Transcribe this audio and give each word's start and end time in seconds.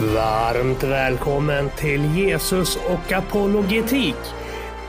Varmt 0.00 0.82
välkommen 0.82 1.70
till 1.76 2.16
Jesus 2.16 2.76
och 2.76 3.12
apologetik. 3.12 4.16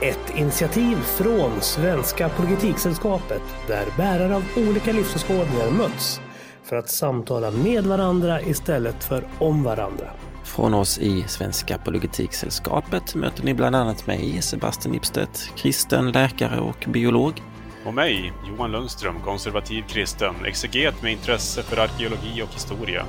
Ett 0.02 0.36
initiativ 0.36 0.96
från 0.96 1.60
Svenska 1.60 2.26
Apologetiksällskapet 2.26 3.42
där 3.66 3.86
bärare 3.96 4.36
av 4.36 4.44
olika 4.56 4.92
livsåskådningar 4.92 5.70
möts 5.70 6.20
för 6.64 6.76
att 6.76 6.88
samtala 6.88 7.50
med 7.50 7.86
varandra 7.86 8.40
istället 8.40 9.04
för 9.04 9.24
om 9.38 9.62
varandra. 9.62 10.10
Från 10.44 10.74
oss 10.74 10.98
i 10.98 11.24
Svenska 11.28 11.76
Apologetiksällskapet 11.76 13.14
möter 13.14 13.44
ni 13.44 13.54
bland 13.54 13.76
annat 13.76 14.06
mig, 14.06 14.42
Sebastian 14.42 14.94
Ipstedt, 14.94 15.52
kristen, 15.56 16.12
läkare 16.12 16.60
och 16.60 16.86
biolog. 16.88 17.42
Och 17.86 17.94
mig, 17.94 18.32
Johan 18.48 18.72
Lundström, 18.72 19.20
konservativ 19.20 19.82
kristen, 19.82 20.34
exeget 20.46 21.02
med 21.02 21.12
intresse 21.12 21.62
för 21.62 21.76
arkeologi 21.76 22.42
och 22.42 22.54
historia. 22.54 23.04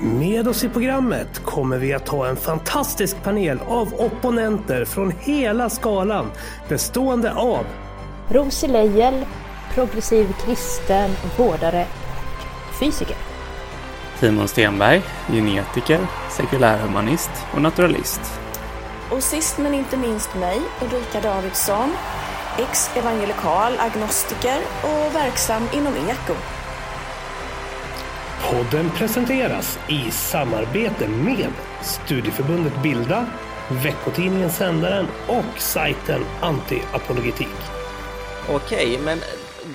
Med 0.00 0.48
oss 0.48 0.64
i 0.64 0.68
programmet 0.68 1.44
kommer 1.44 1.78
vi 1.78 1.92
att 1.92 2.08
ha 2.08 2.26
en 2.26 2.36
fantastisk 2.36 3.22
panel 3.22 3.58
av 3.68 3.94
opponenter 3.94 4.84
från 4.84 5.10
hela 5.20 5.70
skalan 5.70 6.30
bestående 6.68 7.34
av 7.34 7.66
Rosie 8.28 8.68
Leijel, 8.68 9.24
progressiv 9.74 10.34
kristen, 10.44 11.10
vårdare 11.38 11.86
och 12.68 12.74
fysiker. 12.74 13.16
Timon 14.20 14.48
Stenberg, 14.48 15.02
genetiker, 15.28 16.00
sekulärhumanist 16.30 17.30
och 17.54 17.62
naturalist. 17.62 18.20
Och 19.10 19.22
sist 19.22 19.58
men 19.58 19.74
inte 19.74 19.96
minst 19.96 20.34
mig, 20.34 20.60
Ulrika 20.82 21.20
Davidsson, 21.20 21.92
ex-evangelikal 22.58 23.72
agnostiker 23.78 24.58
och 24.82 25.14
verksam 25.14 25.62
inom 25.72 25.92
eko. 25.94 26.55
Podden 28.42 28.90
presenteras 28.90 29.78
i 29.88 30.10
samarbete 30.10 31.08
med 31.08 31.52
Studieförbundet 31.82 32.82
Bilda, 32.82 33.26
veckotidningen 33.84 34.50
Sändaren 34.50 35.06
och 35.28 35.60
sajten 35.60 36.20
Antiapologetik. 36.42 37.56
Okej, 38.50 38.98
men 39.04 39.18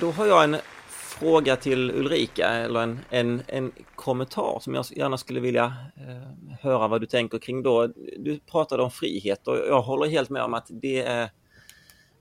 då 0.00 0.10
har 0.10 0.26
jag 0.26 0.44
en 0.44 0.56
fråga 0.88 1.56
till 1.56 1.90
Ulrika 1.90 2.48
eller 2.48 2.80
en, 2.80 3.00
en, 3.10 3.42
en 3.46 3.72
kommentar 3.94 4.58
som 4.60 4.74
jag 4.74 4.84
gärna 4.90 5.18
skulle 5.18 5.40
vilja 5.40 5.64
eh, 5.96 6.58
höra 6.60 6.88
vad 6.88 7.00
du 7.00 7.06
tänker 7.06 7.38
kring 7.38 7.62
då. 7.62 7.86
Du 8.18 8.40
pratade 8.40 8.82
om 8.82 8.90
frihet 8.90 9.48
och 9.48 9.56
jag 9.56 9.82
håller 9.82 10.06
helt 10.10 10.30
med 10.30 10.42
om 10.42 10.54
att 10.54 10.66
det 10.68 11.02
är 11.02 11.30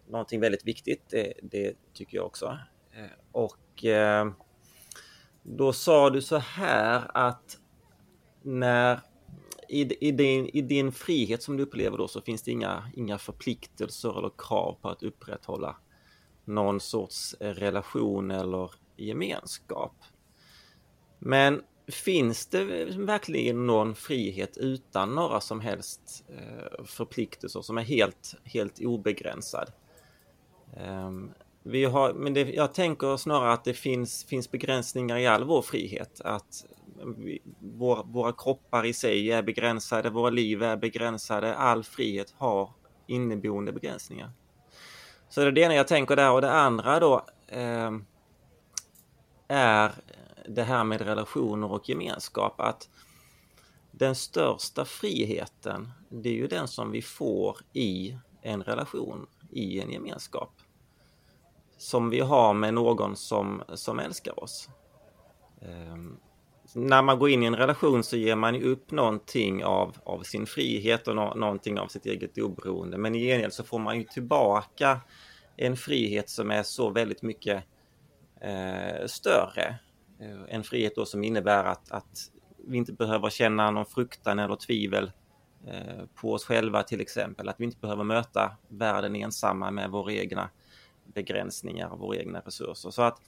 någonting 0.09 0.39
väldigt 0.39 0.67
viktigt. 0.67 1.03
Det, 1.09 1.34
det 1.42 1.73
tycker 1.94 2.17
jag 2.17 2.25
också. 2.25 2.58
Eh, 2.95 3.12
och 3.31 3.86
eh, 3.86 4.25
då 5.44 5.73
sa 5.73 6.09
du 6.09 6.22
så 6.22 6.38
här 6.38 7.11
att 7.14 7.58
när 8.42 9.00
i, 9.67 10.08
i, 10.08 10.11
din, 10.11 10.50
i 10.53 10.61
din 10.61 10.92
frihet 10.92 11.44
som 11.44 11.58
du 11.58 11.64
upplever 11.64 11.97
då 11.97 12.08
så 12.08 12.22
finns 12.22 12.42
det 12.42 12.52
inga, 12.52 12.92
inga 12.95 13.17
förpliktelser 13.17 14.17
eller 14.17 14.31
krav 14.38 14.78
på 14.81 14.89
att 14.89 15.03
upprätthålla 15.03 15.75
någon 16.45 16.80
sorts 16.80 17.36
eh, 17.39 17.53
relation 17.53 18.31
eller 18.31 18.72
gemenskap. 18.97 19.95
Men 21.19 21.62
finns 21.88 22.45
det 22.45 22.64
verkligen 22.97 23.67
någon 23.67 23.95
frihet 23.95 24.58
utan 24.58 25.16
några 25.16 25.42
som 25.42 25.59
helst 25.59 26.23
eh, 26.28 26.86
förpliktelser 26.86 27.62
som 27.62 27.78
är 27.78 27.84
helt, 27.84 28.36
helt 28.44 28.80
obegränsad? 28.80 29.72
Ehm, 30.78 31.31
vi 31.64 31.86
har, 31.86 32.14
men 32.14 32.34
det, 32.34 32.42
jag 32.42 32.73
tänker 32.73 33.17
snarare 33.17 33.54
att 33.54 33.64
det 33.64 33.73
finns, 33.73 34.26
finns 34.26 34.52
begränsningar 34.52 35.17
i 35.17 35.28
all 35.28 35.44
vår 35.44 35.62
frihet. 35.62 36.22
Att 36.22 36.66
vi, 37.18 37.40
vår, 37.59 38.03
våra 38.06 38.34
kroppar 38.34 38.86
i 38.86 38.94
sig 38.94 39.31
är 39.31 39.42
begränsade, 39.42 40.09
våra 40.09 40.30
liv 40.30 40.64
är 40.64 40.78
begränsade. 40.78 41.56
All 41.56 41.84
frihet 41.84 42.34
har 42.38 42.69
inneboende 43.08 43.72
begränsningar. 43.72 44.31
Så 45.30 45.41
det 45.41 45.47
är 45.47 45.52
det 45.52 45.62
ena 45.62 45.75
jag 45.75 45.88
tänker 45.88 46.16
där 46.16 46.31
och 46.31 46.41
det 46.41 46.52
andra 46.52 47.00
då 47.00 47.25
eh, 47.47 47.91
är 49.47 49.91
det 50.50 50.64
här 50.64 50.84
med 50.84 51.02
relationer 51.02 51.72
och 51.72 51.90
gemenskap. 51.90 52.59
Att 52.62 52.90
den 53.91 54.16
största 54.16 54.85
friheten, 54.85 55.91
det 56.09 56.30
är 56.30 56.34
ju 56.34 56.47
den 56.47 56.68
som 56.68 56.91
vi 56.91 57.02
får 57.02 57.58
i 57.74 58.18
en 58.41 58.64
relation, 58.64 59.28
i 59.52 59.81
en 59.81 59.91
gemenskap 59.91 60.60
som 61.81 62.09
vi 62.09 62.19
har 62.19 62.53
med 62.53 62.74
någon 62.74 63.16
som, 63.16 63.64
som 63.74 64.00
älskar 64.00 64.44
oss. 64.44 64.69
Um, 65.62 66.18
när 66.75 67.02
man 67.02 67.19
går 67.19 67.30
in 67.30 67.44
i 67.44 67.46
en 67.46 67.56
relation 67.56 68.03
så 68.03 68.18
ger 68.18 68.36
man 68.36 68.64
upp 68.64 68.92
någonting 68.92 69.64
av, 69.64 69.97
av 70.03 70.24
sin 70.24 70.46
frihet 70.46 71.08
och 71.08 71.16
no 71.16 71.34
någonting 71.36 71.80
av 71.80 71.88
sitt 71.88 72.06
eget 72.06 72.38
oberoende. 72.38 72.97
Men 72.97 73.16
i 73.16 73.20
gengäld 73.20 73.53
så 73.53 73.64
får 73.64 73.80
man 73.80 73.97
ju 73.97 74.03
tillbaka 74.03 75.00
en 75.58 75.78
frihet 75.78 76.30
som 76.30 76.52
är 76.52 76.64
så 76.64 76.90
väldigt 76.90 77.22
mycket 77.22 77.64
eh, 78.41 79.06
större. 79.06 79.80
Eh, 80.20 80.56
en 80.56 80.64
frihet 80.64 80.96
då 80.96 81.06
som 81.06 81.24
innebär 81.24 81.64
att, 81.64 81.91
att 81.91 82.31
vi 82.68 82.78
inte 82.78 82.94
behöver 82.94 83.30
känna 83.30 83.72
någon 83.72 83.86
fruktan 83.86 84.40
eller 84.40 84.56
tvivel 84.56 85.12
eh, 85.68 86.06
på 86.16 86.34
oss 86.34 86.46
själva 86.46 86.84
till 86.84 87.02
exempel. 87.02 87.50
Att 87.50 87.59
vi 87.59 87.66
inte 87.66 87.80
behöver 87.81 88.03
möta 88.03 88.58
världen 88.68 89.16
ensamma 89.16 89.72
med 89.72 89.90
våra 89.90 90.14
egna 90.14 90.50
begränsningar 91.13 91.89
av 91.89 91.99
våra 91.99 92.17
egna 92.17 92.39
resurser. 92.39 92.89
Så 92.89 93.01
att 93.01 93.22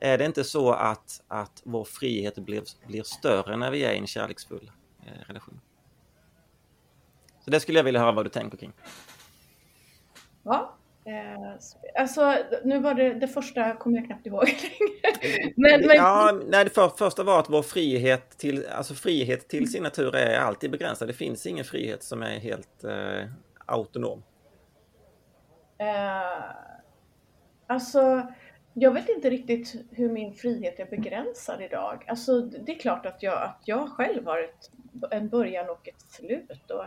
är 0.00 0.18
det 0.18 0.24
inte 0.24 0.44
så 0.44 0.72
att, 0.72 1.22
att 1.28 1.62
vår 1.64 1.84
frihet 1.84 2.38
blir, 2.38 2.62
blir 2.86 3.02
större 3.02 3.56
när 3.56 3.70
vi 3.70 3.84
är 3.84 3.92
i 3.92 3.98
en 3.98 4.06
kärleksfull 4.06 4.70
eh, 5.06 5.26
relation? 5.26 5.60
Så 7.44 7.50
det 7.50 7.60
skulle 7.60 7.78
jag 7.78 7.84
vilja 7.84 8.00
höra 8.00 8.12
vad 8.12 8.26
du 8.26 8.30
tänker 8.30 8.56
kring. 8.58 8.72
Ja, 10.42 10.76
eh, 11.04 12.00
alltså 12.00 12.36
nu 12.64 12.78
var 12.78 12.94
det 12.94 13.14
det 13.14 13.28
första 13.28 13.76
kommer 13.76 13.98
jag 13.98 14.06
knappt 14.06 14.26
ihåg 14.26 14.44
men, 15.56 15.86
men... 15.86 15.96
Ja, 15.96 16.40
nej, 16.46 16.64
det 16.64 16.70
för, 16.70 16.88
första 16.88 17.22
var 17.22 17.40
att 17.40 17.50
vår 17.50 17.62
frihet 17.62 18.38
till, 18.38 18.66
alltså 18.66 18.94
frihet 18.94 19.48
till 19.48 19.72
sin 19.72 19.82
natur 19.82 20.16
är 20.16 20.38
alltid 20.38 20.70
begränsad. 20.70 21.08
Det 21.08 21.14
finns 21.14 21.46
ingen 21.46 21.64
frihet 21.64 22.02
som 22.02 22.22
är 22.22 22.38
helt 22.38 22.84
eh, 22.84 23.30
autonom. 23.66 24.22
Uh 25.80 26.70
Alltså, 27.70 28.26
jag 28.74 28.94
vet 28.94 29.08
inte 29.08 29.30
riktigt 29.30 29.74
hur 29.90 30.10
min 30.10 30.34
frihet 30.34 30.80
är 30.80 30.86
begränsad 30.86 31.62
idag. 31.62 32.04
Alltså, 32.08 32.40
det 32.40 32.72
är 32.72 32.78
klart 32.78 33.06
att 33.06 33.22
jag, 33.22 33.42
att 33.42 33.62
jag 33.64 33.88
själv 33.88 34.26
har 34.26 34.38
ett, 34.38 34.70
en 35.10 35.28
början 35.28 35.70
och 35.70 35.88
ett 35.88 36.00
slut. 36.00 36.70
Och, 36.70 36.84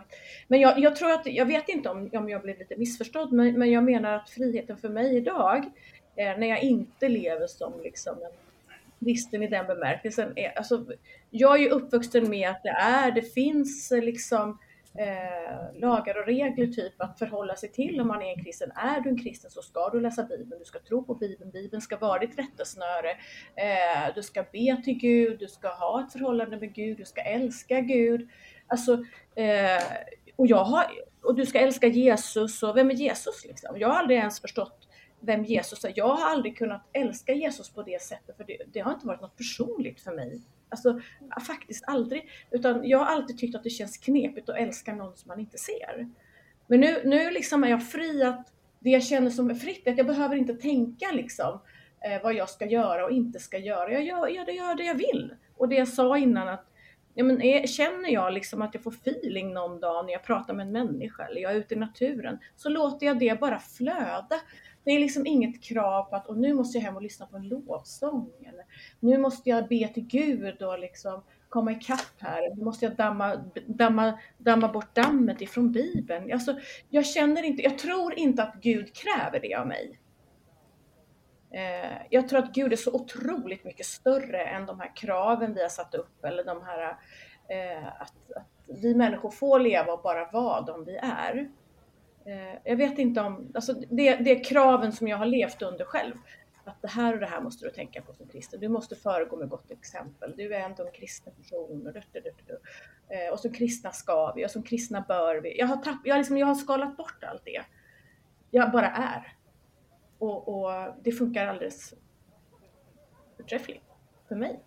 men 0.47 0.59
jag, 0.59 0.79
jag, 0.79 0.95
tror 0.95 1.11
att, 1.11 1.25
jag 1.25 1.45
vet 1.45 1.69
inte 1.69 1.89
om, 1.89 2.09
om 2.13 2.29
jag 2.29 2.41
blev 2.41 2.57
lite 2.57 2.77
missförstådd, 2.77 3.33
men, 3.33 3.59
men 3.59 3.71
jag 3.71 3.83
menar 3.83 4.13
att 4.13 4.29
friheten 4.29 4.77
för 4.77 4.89
mig 4.89 5.17
idag, 5.17 5.57
eh, 6.15 6.37
när 6.37 6.47
jag 6.47 6.63
inte 6.63 7.09
lever 7.09 7.47
som 7.47 7.73
liksom 7.83 8.17
en 8.17 9.05
kristen 9.05 9.43
i 9.43 9.47
den 9.47 9.67
bemärkelsen, 9.67 10.33
är, 10.35 10.57
alltså, 10.57 10.85
jag 11.29 11.55
är 11.55 11.63
ju 11.63 11.69
uppvuxen 11.69 12.29
med 12.29 12.49
att 12.49 12.63
det 12.63 12.75
är, 12.81 13.11
det 13.11 13.33
finns 13.33 13.91
liksom 13.91 14.59
eh, 14.99 15.79
lagar 15.79 16.19
och 16.19 16.25
regler 16.25 16.67
typ 16.67 17.01
att 17.01 17.19
förhålla 17.19 17.55
sig 17.55 17.71
till 17.71 18.01
om 18.01 18.07
man 18.07 18.21
är 18.21 18.37
en 18.37 18.43
kristen. 18.43 18.71
Är 18.71 19.01
du 19.01 19.09
en 19.09 19.23
kristen 19.23 19.51
så 19.51 19.61
ska 19.61 19.89
du 19.89 19.99
läsa 19.99 20.23
Bibeln, 20.23 20.59
du 20.59 20.65
ska 20.65 20.79
tro 20.79 21.03
på 21.03 21.15
Bibeln, 21.15 21.51
Bibeln 21.51 21.81
ska 21.81 21.97
vara 21.97 22.19
ditt 22.19 22.39
rättesnöre. 22.39 23.11
Eh, 23.55 24.15
du 24.15 24.23
ska 24.23 24.43
be 24.43 24.81
till 24.83 24.97
Gud, 24.97 25.39
du 25.39 25.47
ska 25.47 25.67
ha 25.67 26.03
ett 26.03 26.11
förhållande 26.11 26.57
med 26.57 26.73
Gud, 26.73 26.97
du 26.97 27.05
ska 27.05 27.21
älska 27.21 27.81
Gud. 27.81 28.29
Alltså, 28.67 28.93
eh, 29.35 29.83
och, 30.35 30.47
jag 30.47 30.63
har, 30.63 30.85
och 31.23 31.35
du 31.35 31.45
ska 31.45 31.59
älska 31.59 31.87
Jesus 31.87 32.63
och 32.63 32.77
vem 32.77 32.91
är 32.91 32.95
Jesus 32.95 33.45
liksom? 33.45 33.79
Jag 33.79 33.87
har 33.87 33.95
aldrig 33.95 34.19
ens 34.19 34.41
förstått 34.41 34.87
vem 35.19 35.43
Jesus 35.43 35.85
är. 35.85 35.93
Jag 35.95 36.07
har 36.07 36.31
aldrig 36.31 36.57
kunnat 36.57 36.89
älska 36.93 37.33
Jesus 37.33 37.69
på 37.69 37.83
det 37.83 38.01
sättet 38.01 38.37
för 38.37 38.43
det, 38.43 38.57
det 38.73 38.79
har 38.79 38.93
inte 38.93 39.07
varit 39.07 39.21
något 39.21 39.37
personligt 39.37 40.01
för 40.01 40.11
mig. 40.11 40.41
Alltså 40.73 40.99
faktiskt 41.47 41.83
aldrig. 41.87 42.29
Utan 42.51 42.89
jag 42.89 42.97
har 42.97 43.05
alltid 43.05 43.37
tyckt 43.37 43.55
att 43.55 43.63
det 43.63 43.69
känns 43.69 43.97
knepigt 43.97 44.49
att 44.49 44.57
älska 44.57 44.95
någon 44.95 45.17
som 45.17 45.27
man 45.27 45.39
inte 45.39 45.57
ser. 45.57 46.09
Men 46.67 46.79
nu, 46.79 47.01
nu 47.05 47.31
liksom 47.31 47.63
är 47.63 47.67
jag 47.67 47.89
fri 47.89 48.23
att 48.23 48.53
det 48.79 48.89
jag 48.89 49.03
känner 49.03 49.29
som 49.29 49.49
är 49.49 49.55
fritt, 49.55 49.87
är 49.87 49.91
att 49.91 49.97
jag 49.97 50.07
behöver 50.07 50.35
inte 50.35 50.53
tänka 50.53 51.11
liksom 51.11 51.59
eh, 52.05 52.23
vad 52.23 52.33
jag 52.33 52.49
ska 52.49 52.65
göra 52.65 53.05
och 53.05 53.11
inte 53.11 53.39
ska 53.39 53.57
göra. 53.57 53.91
Jag 53.91 54.03
gör, 54.03 54.27
jag 54.27 54.55
gör 54.55 54.75
det 54.75 54.83
jag 54.83 54.95
vill. 54.95 55.33
Och 55.57 55.69
det 55.69 55.75
jag 55.75 55.87
sa 55.87 56.17
innan 56.17 56.47
att 56.47 56.65
ja, 57.13 57.23
men 57.23 57.41
är, 57.41 57.67
känner 57.67 58.09
jag 58.09 58.33
liksom 58.33 58.61
att 58.61 58.73
jag 58.73 58.83
får 58.83 58.91
feeling 58.91 59.53
någon 59.53 59.79
dag 59.79 60.05
när 60.05 60.13
jag 60.13 60.23
pratar 60.23 60.53
med 60.53 60.65
en 60.65 60.71
människa 60.71 61.25
eller 61.25 61.41
jag 61.41 61.51
är 61.51 61.55
ute 61.55 61.73
i 61.73 61.77
naturen 61.77 62.39
så 62.55 62.69
låter 62.69 63.05
jag 63.05 63.19
det 63.19 63.39
bara 63.39 63.59
flöda. 63.59 64.39
Det 64.83 64.91
är 64.91 64.99
liksom 64.99 65.25
inget 65.25 65.63
krav 65.63 66.03
på 66.03 66.15
att 66.15 66.27
och 66.27 66.37
nu 66.37 66.53
måste 66.53 66.77
jag 66.77 66.85
hem 66.85 66.95
och 66.95 67.01
lyssna 67.01 67.25
på 67.25 67.37
en 67.37 67.47
lovsång. 67.47 68.31
Eller 68.45 68.65
nu 68.99 69.17
måste 69.17 69.49
jag 69.49 69.67
be 69.67 69.87
till 69.87 70.07
Gud 70.07 70.61
och 70.61 70.79
liksom 70.79 71.23
komma 71.49 71.71
ikapp 71.71 72.15
här. 72.19 72.55
Nu 72.55 72.63
måste 72.63 72.85
jag 72.85 72.95
damma, 72.95 73.35
damma, 73.67 74.19
damma 74.37 74.67
bort 74.67 74.95
dammet 74.95 75.41
ifrån 75.41 75.71
Bibeln. 75.71 76.33
Alltså, 76.33 76.59
jag 76.89 77.05
känner 77.05 77.43
inte, 77.43 77.63
jag 77.63 77.77
tror 77.77 78.13
inte 78.13 78.43
att 78.43 78.55
Gud 78.61 78.93
kräver 78.95 79.39
det 79.39 79.55
av 79.55 79.67
mig. 79.67 79.99
Eh, 81.51 81.97
jag 82.09 82.29
tror 82.29 82.39
att 82.39 82.53
Gud 82.53 82.73
är 82.73 82.77
så 82.77 82.93
otroligt 82.93 83.63
mycket 83.63 83.85
större 83.85 84.43
än 84.43 84.65
de 84.65 84.79
här 84.79 84.95
kraven 84.95 85.53
vi 85.53 85.61
har 85.61 85.69
satt 85.69 85.95
upp 85.95 86.25
eller 86.25 86.43
de 86.43 86.61
här 86.61 86.97
Eh, 87.47 87.87
att, 87.87 88.31
att 88.35 88.81
vi 88.81 88.95
människor 88.95 89.31
får 89.31 89.59
leva 89.59 89.93
och 89.93 90.01
bara 90.01 90.31
vara 90.31 90.61
de 90.61 90.85
vi 90.85 90.95
är. 90.97 91.49
Eh, 92.25 92.59
jag 92.63 92.75
vet 92.75 92.99
inte 92.99 93.21
om, 93.21 93.51
alltså 93.55 93.73
det, 93.73 94.15
det 94.15 94.31
är 94.31 94.43
kraven 94.43 94.91
som 94.91 95.07
jag 95.07 95.17
har 95.17 95.25
levt 95.25 95.61
under 95.61 95.85
själv. 95.85 96.13
Att 96.65 96.81
det 96.81 96.87
här 96.87 97.13
och 97.13 97.19
det 97.19 97.25
här 97.25 97.41
måste 97.41 97.65
du 97.65 97.71
tänka 97.71 98.01
på 98.01 98.13
som 98.13 98.27
kristen. 98.27 98.59
Du 98.59 98.67
måste 98.67 98.95
föregå 98.95 99.37
med 99.37 99.49
gott 99.49 99.71
exempel. 99.71 100.33
Du 100.37 100.55
är 100.55 100.59
ändå 100.59 100.85
en 100.85 100.91
kristen 100.91 101.33
person. 101.33 101.87
Och, 101.87 101.93
du, 101.93 102.01
du, 102.11 102.21
du, 102.21 102.59
och 103.31 103.39
som 103.39 103.53
kristna 103.53 103.91
ska 103.91 104.33
vi 104.33 104.45
och 104.45 104.51
som 104.51 104.63
kristna 104.63 105.05
bör 105.07 105.35
vi. 105.35 105.59
Jag 105.59 105.67
har, 105.67 105.77
tapp, 105.77 106.01
jag, 106.03 106.17
liksom, 106.17 106.37
jag 106.37 106.47
har 106.47 106.55
skalat 106.55 106.97
bort 106.97 107.23
allt 107.23 107.45
det. 107.45 107.61
Jag 108.51 108.71
bara 108.71 108.89
är. 108.89 109.37
Och, 110.17 110.47
och 110.47 110.93
det 111.03 111.11
funkar 111.11 111.47
alldeles 111.47 111.93
förträffligt 113.37 113.83
för 114.27 114.35
mig. 114.35 114.59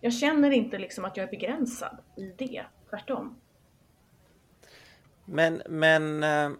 Jag 0.00 0.12
känner 0.12 0.50
inte 0.50 0.78
liksom 0.78 1.04
att 1.04 1.16
jag 1.16 1.26
är 1.26 1.30
begränsad 1.30 1.98
i 2.16 2.26
det, 2.38 2.64
tvärtom. 2.90 3.40
Men, 5.24 5.62
men 5.68 6.22
eh, 6.22 6.50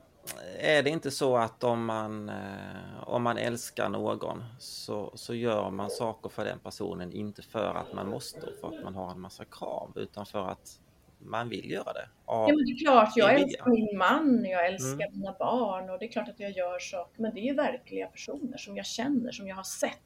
är 0.58 0.82
det 0.82 0.90
inte 0.90 1.10
så 1.10 1.36
att 1.36 1.64
om 1.64 1.84
man, 1.84 2.28
eh, 2.28 3.08
om 3.08 3.22
man 3.22 3.38
älskar 3.38 3.88
någon 3.88 4.44
så, 4.58 5.12
så 5.14 5.34
gör 5.34 5.70
man 5.70 5.90
saker 5.90 6.28
för 6.28 6.44
den 6.44 6.58
personen, 6.58 7.12
inte 7.12 7.42
för 7.42 7.74
att 7.74 7.92
man 7.92 8.08
måste, 8.08 8.40
för 8.60 8.68
att 8.68 8.84
man 8.84 8.94
har 8.94 9.10
en 9.10 9.20
massa 9.20 9.44
krav, 9.44 9.92
utan 9.96 10.26
för 10.26 10.48
att 10.48 10.80
man 11.18 11.48
vill 11.48 11.70
göra 11.70 11.92
det. 11.92 12.08
Ja, 12.26 12.46
men 12.46 12.56
det 12.56 12.72
är 12.72 12.84
klart, 12.84 13.12
jag 13.16 13.34
älskar 13.34 13.70
min 13.70 13.98
man, 13.98 14.44
jag 14.44 14.66
älskar 14.66 15.06
mm. 15.06 15.18
mina 15.18 15.32
barn 15.38 15.90
och 15.90 15.98
det 15.98 16.04
är 16.04 16.12
klart 16.12 16.28
att 16.28 16.40
jag 16.40 16.50
gör 16.50 16.78
saker, 16.78 17.22
men 17.22 17.34
det 17.34 17.40
är 17.40 17.44
ju 17.44 17.54
verkliga 17.54 18.06
personer 18.06 18.58
som 18.58 18.76
jag 18.76 18.86
känner, 18.86 19.32
som 19.32 19.48
jag 19.48 19.56
har 19.56 19.62
sett 19.62 20.00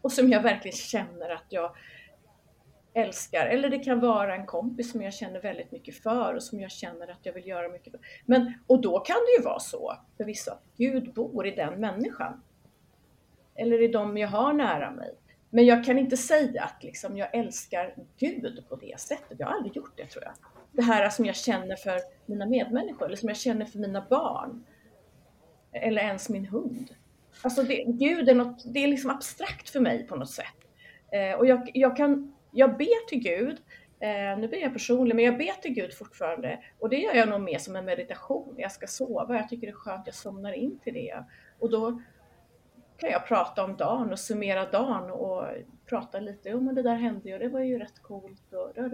och 0.00 0.12
som 0.12 0.30
jag 0.30 0.42
verkligen 0.42 0.76
känner 0.76 1.30
att 1.30 1.46
jag 1.48 1.76
älskar. 2.96 3.46
Eller 3.46 3.70
det 3.70 3.78
kan 3.78 4.00
vara 4.00 4.36
en 4.36 4.46
kompis 4.46 4.92
som 4.92 5.02
jag 5.02 5.14
känner 5.14 5.40
väldigt 5.40 5.72
mycket 5.72 6.02
för 6.02 6.34
och 6.34 6.42
som 6.42 6.60
jag 6.60 6.70
känner 6.70 7.10
att 7.10 7.18
jag 7.22 7.32
vill 7.32 7.46
göra 7.46 7.68
mycket 7.68 7.90
för. 7.90 8.00
Men, 8.24 8.52
och 8.66 8.80
då 8.80 9.00
kan 9.00 9.16
det 9.16 9.38
ju 9.38 9.44
vara 9.44 9.58
så 9.58 9.96
förvisso 10.16 10.50
att 10.50 10.64
Gud 10.76 11.12
bor 11.14 11.46
i 11.46 11.50
den 11.50 11.80
människan. 11.80 12.42
Eller 13.54 13.82
i 13.82 13.88
de 13.88 14.16
jag 14.16 14.28
har 14.28 14.52
nära 14.52 14.90
mig. 14.90 15.14
Men 15.50 15.66
jag 15.66 15.84
kan 15.84 15.98
inte 15.98 16.16
säga 16.16 16.62
att 16.62 16.82
liksom, 16.82 17.16
jag 17.16 17.34
älskar 17.34 17.94
Gud 18.18 18.64
på 18.68 18.76
det 18.76 19.00
sättet. 19.00 19.36
Jag 19.38 19.46
har 19.46 19.54
aldrig 19.54 19.76
gjort 19.76 19.96
det 19.96 20.06
tror 20.06 20.24
jag. 20.24 20.32
Det 20.72 20.82
här 20.82 21.10
som 21.10 21.24
jag 21.24 21.36
känner 21.36 21.76
för 21.76 22.00
mina 22.26 22.46
medmänniskor 22.46 23.06
eller 23.06 23.16
som 23.16 23.28
jag 23.28 23.38
känner 23.38 23.64
för 23.64 23.78
mina 23.78 24.06
barn. 24.10 24.64
Eller 25.72 26.02
ens 26.02 26.28
min 26.28 26.46
hund. 26.46 26.94
Alltså 27.42 27.62
det, 27.62 27.84
Gud 27.86 28.28
är 28.28 28.34
något, 28.34 28.64
det 28.74 28.84
är 28.84 28.88
liksom 28.88 29.10
abstrakt 29.10 29.70
för 29.70 29.80
mig 29.80 30.06
på 30.06 30.16
något 30.16 30.30
sätt. 30.30 30.46
Eh, 31.12 31.38
och 31.38 31.46
jag, 31.46 31.70
jag, 31.74 31.96
kan, 31.96 32.35
jag 32.56 32.76
ber 32.76 33.06
till 33.08 33.18
Gud, 33.18 33.58
eh, 34.00 34.38
nu 34.38 34.48
blir 34.48 34.62
jag 34.62 34.72
personlig, 34.72 35.14
men 35.16 35.24
jag 35.24 35.38
ber 35.38 35.62
till 35.62 35.74
Gud 35.74 35.94
fortfarande. 35.94 36.60
Och 36.78 36.88
det 36.88 36.96
gör 36.96 37.14
jag 37.14 37.28
nog 37.28 37.40
mer 37.40 37.58
som 37.58 37.76
en 37.76 37.84
meditation. 37.84 38.54
Jag 38.58 38.72
ska 38.72 38.86
sova, 38.86 39.36
jag 39.36 39.48
tycker 39.48 39.66
det 39.66 39.72
är 39.72 39.76
skönt, 39.76 40.06
jag 40.06 40.14
somnar 40.14 40.52
in 40.52 40.78
till 40.78 40.94
det. 40.94 41.24
Och 41.58 41.70
då 41.70 42.02
kan 42.98 43.10
jag 43.10 43.26
prata 43.26 43.64
om 43.64 43.76
dagen 43.76 44.12
och 44.12 44.18
summera 44.18 44.70
dagen 44.70 45.10
och 45.10 45.44
prata 45.86 46.20
lite. 46.20 46.48
Jo 46.48 46.60
men 46.60 46.74
det 46.74 46.82
där 46.82 46.94
hände 46.94 47.28
ju 47.28 47.34
och 47.34 47.40
det 47.40 47.48
var 47.48 47.60
ju 47.60 47.78
rätt 47.78 48.02
coolt. 48.02 48.52
Och, 48.52 48.84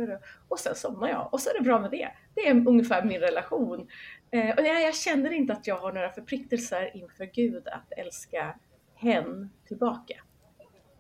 och 0.49 0.59
sen 0.59 0.75
somnar 0.75 1.09
jag 1.09 1.29
och 1.33 1.41
så 1.41 1.51
är 1.51 1.55
det 1.55 1.65
bra 1.65 1.81
med 1.81 1.91
det. 1.91 2.09
Det 2.35 2.49
är 2.49 2.69
ungefär 2.69 3.05
min 3.05 3.21
relation. 3.21 3.89
Eh, 4.31 4.57
och 4.57 4.63
jag, 4.63 4.83
jag 4.83 4.95
känner 4.95 5.33
inte 5.33 5.53
att 5.53 5.67
jag 5.67 5.79
har 5.79 5.93
några 5.93 6.13
förpliktelser 6.13 6.97
inför 6.97 7.25
Gud 7.25 7.69
att 7.69 7.93
älska 7.97 8.59
hen 8.95 9.51
tillbaka. 9.69 10.15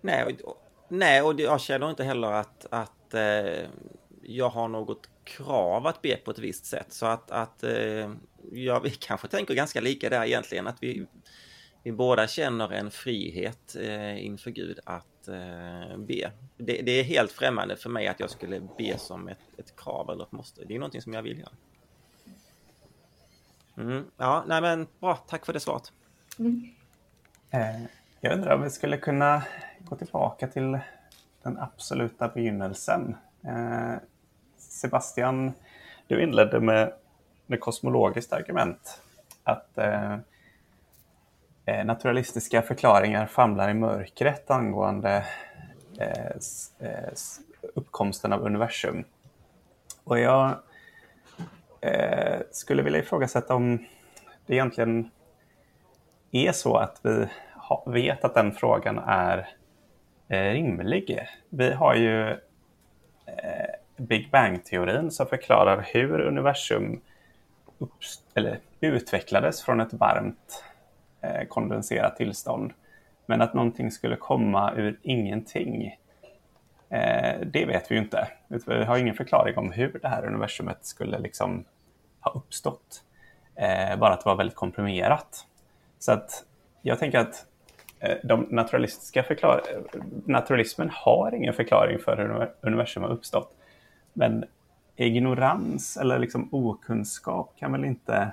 Nej, 0.00 0.36
och, 0.44 0.61
nej, 0.92 1.22
och 1.22 1.40
jag 1.40 1.60
känner 1.60 1.90
inte 1.90 2.04
heller 2.04 2.32
att, 2.32 2.66
att 2.70 3.14
eh, 3.14 3.66
jag 4.22 4.48
har 4.48 4.68
något 4.68 5.08
krav 5.24 5.86
att 5.86 6.02
be 6.02 6.16
på 6.16 6.30
ett 6.30 6.38
visst 6.38 6.66
sätt. 6.66 6.92
Så 6.92 7.06
att, 7.06 7.30
att 7.30 7.62
eh, 7.62 8.12
ja, 8.52 8.80
vi 8.80 8.90
kanske 9.00 9.28
tänker 9.28 9.54
ganska 9.54 9.80
lika 9.80 10.10
där 10.10 10.24
egentligen. 10.24 10.66
Att 10.66 10.82
vi, 10.82 11.06
vi 11.82 11.92
båda 11.92 12.26
känner 12.26 12.72
en 12.72 12.90
frihet 12.90 13.76
eh, 13.80 14.26
inför 14.26 14.50
Gud 14.50 14.78
att 14.84 15.28
eh, 15.28 15.98
be. 15.98 16.32
Det, 16.56 16.82
det, 16.82 17.00
är 17.00 17.04
helt 17.04 17.32
främmande 17.32 17.76
för 17.76 17.90
mig 17.90 18.06
att 18.06 18.20
jag 18.20 18.30
skulle 18.30 18.60
be 18.78 18.98
som 18.98 19.28
ett, 19.28 19.38
ett 19.58 19.76
krav 19.76 20.10
eller 20.10 20.24
ett 20.24 20.32
måste. 20.32 20.64
Det 20.64 20.74
är 20.74 20.78
någonting 20.78 21.02
som 21.02 21.12
jag 21.12 21.22
vill 21.22 21.38
göra. 21.38 21.52
Mm, 23.76 24.04
ja, 24.16 24.44
nej 24.46 24.60
men 24.60 24.86
bra. 25.00 25.16
Tack 25.16 25.46
för 25.46 25.52
det 25.52 25.60
svaret. 25.60 25.92
Mm. 26.38 26.74
Jag 28.24 28.32
undrar 28.32 28.54
om 28.54 28.62
vi 28.62 28.70
skulle 28.70 28.96
kunna 28.96 29.42
gå 29.78 29.96
tillbaka 29.96 30.48
till 30.48 30.78
den 31.42 31.58
absoluta 31.58 32.28
begynnelsen. 32.28 33.16
Eh, 33.44 33.94
Sebastian, 34.58 35.52
du 36.06 36.22
inledde 36.22 36.60
med, 36.60 36.92
med 37.46 37.60
kosmologiskt 37.60 38.32
argument. 38.32 39.00
Att 39.44 39.78
eh, 39.78 40.12
eh 41.64 41.84
naturalistiska 41.84 42.62
förklaringar 42.62 43.26
famlar 43.26 43.68
i 43.68 43.74
mörkret 43.74 44.50
angående 44.50 45.26
eh, 45.98 46.36
eh 46.78 47.12
uppkomsten 47.74 48.32
av 48.32 48.42
universum. 48.42 49.04
Och 50.04 50.18
jag 50.18 50.54
eh, 51.80 52.40
skulle 52.50 52.82
vilja 52.82 53.00
ifrågasätta 53.00 53.54
om 53.54 53.86
det 54.46 54.54
egentligen 54.54 55.10
är 56.30 56.52
så 56.52 56.76
att 56.76 57.00
vi 57.02 57.28
vet 57.86 58.24
att 58.24 58.34
den 58.34 58.52
frågan 58.52 58.98
är 58.98 59.48
eh, 60.28 60.52
rimlig. 60.52 61.26
Vi 61.48 61.72
har 61.72 61.94
ju 61.94 62.30
eh, 63.26 63.70
Big 63.96 64.30
Bang-teorin 64.30 65.10
som 65.10 65.26
förklarar 65.26 65.86
hur 65.92 66.20
universum 66.20 67.00
eller 68.34 68.58
utvecklades 68.80 69.62
från 69.62 69.80
ett 69.80 69.92
varmt 69.92 70.64
eh, 71.20 71.46
kondenserat 71.48 72.16
tillstånd. 72.16 72.72
Men 73.26 73.42
att 73.42 73.54
någonting 73.54 73.90
skulle 73.90 74.16
komma 74.16 74.72
ur 74.76 74.98
ingenting, 75.02 75.96
det 77.42 77.64
vet 77.66 77.90
vi 77.90 77.94
ju 77.94 78.00
inte. 78.00 78.28
Vi 78.66 78.84
har 78.84 78.96
ingen 78.96 79.14
förklaring 79.14 79.58
om 79.58 79.72
hur 79.72 79.98
det 80.02 80.08
här 80.08 80.26
universumet 80.26 80.78
skulle 80.86 81.18
liksom 81.18 81.64
ha 82.20 82.32
uppstått. 82.32 83.02
Bara 83.98 84.12
att 84.12 84.20
det 84.20 84.28
var 84.28 84.36
väldigt 84.36 84.56
komprimerat. 84.56 85.46
Så 85.98 86.12
att 86.12 86.44
jag 86.82 86.98
tänker 86.98 87.18
att 87.18 87.46
Eh, 88.02 88.16
de 88.22 88.46
naturalistiska 88.50 89.22
förklar 89.22 89.62
naturalismen 90.26 90.90
har 90.92 91.34
ingen 91.34 91.54
förklaring 91.54 91.98
för 91.98 92.16
hur 92.16 92.50
universum 92.60 93.02
har 93.02 93.10
uppstått. 93.10 93.56
Men 94.12 94.44
ignorans 94.96 95.96
eller 95.96 96.18
liksom 96.18 96.48
okunskap 96.52 97.54
kan 97.58 97.72
väl 97.72 97.84
inte 97.84 98.32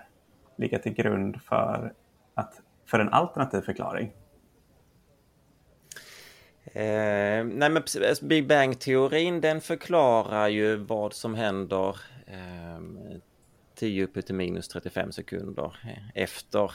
ligga 0.58 0.79
till 0.79 0.94
grund 0.94 1.41
för 1.41 1.94
att 2.34 2.62
för 2.86 3.00
en 3.00 3.10
alternativ 3.10 3.62
förklaring? 3.62 4.12
Eh, 6.65 7.46
nej 7.46 7.70
men 7.70 7.77
alltså 7.77 8.25
Big 8.25 8.48
Bang-teorin 8.48 9.41
den 9.41 9.62
förklarar 9.62 10.48
ju 10.48 10.75
vad 10.75 11.13
som 11.13 11.36
händer 11.36 11.98
eh, 12.27 12.79
10 13.75 14.03
upp 14.03 14.25
till 14.25 14.36
minus 14.36 14.67
35 14.67 15.12
sekunder 15.12 15.77
eh, 15.84 16.24
efter 16.24 16.72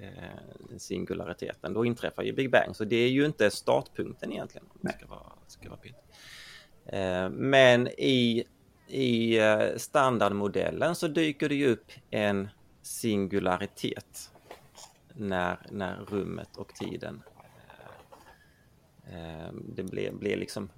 eh, 0.00 0.76
singulariteten. 0.78 1.74
Då 1.74 1.84
inträffar 1.84 2.22
ju 2.22 2.32
Big 2.32 2.50
Bang, 2.50 2.76
så 2.76 2.84
det 2.84 2.96
är 2.96 3.08
ju 3.08 3.26
inte 3.26 3.50
startpunkten 3.50 4.32
egentligen. 4.32 4.66
Om 4.82 4.90
ska 4.90 5.06
vara, 5.06 5.32
ska 5.46 5.70
vara 5.70 5.80
eh, 6.86 7.30
men 7.30 7.88
i, 7.88 8.44
i 8.88 9.38
eh, 9.38 9.76
standardmodellen 9.76 10.94
så 10.94 11.08
dyker 11.08 11.48
det 11.48 11.54
ju 11.54 11.68
upp 11.68 11.92
en 12.10 12.48
singularitet 12.82 14.30
när, 15.14 15.58
när 15.70 15.96
rummet 15.96 16.56
och 16.56 16.74
tiden 16.74 17.22
eh, 19.06 19.52
det 19.52 19.82
blir, 19.82 20.12
blir 20.12 20.36
liksom 20.36 20.68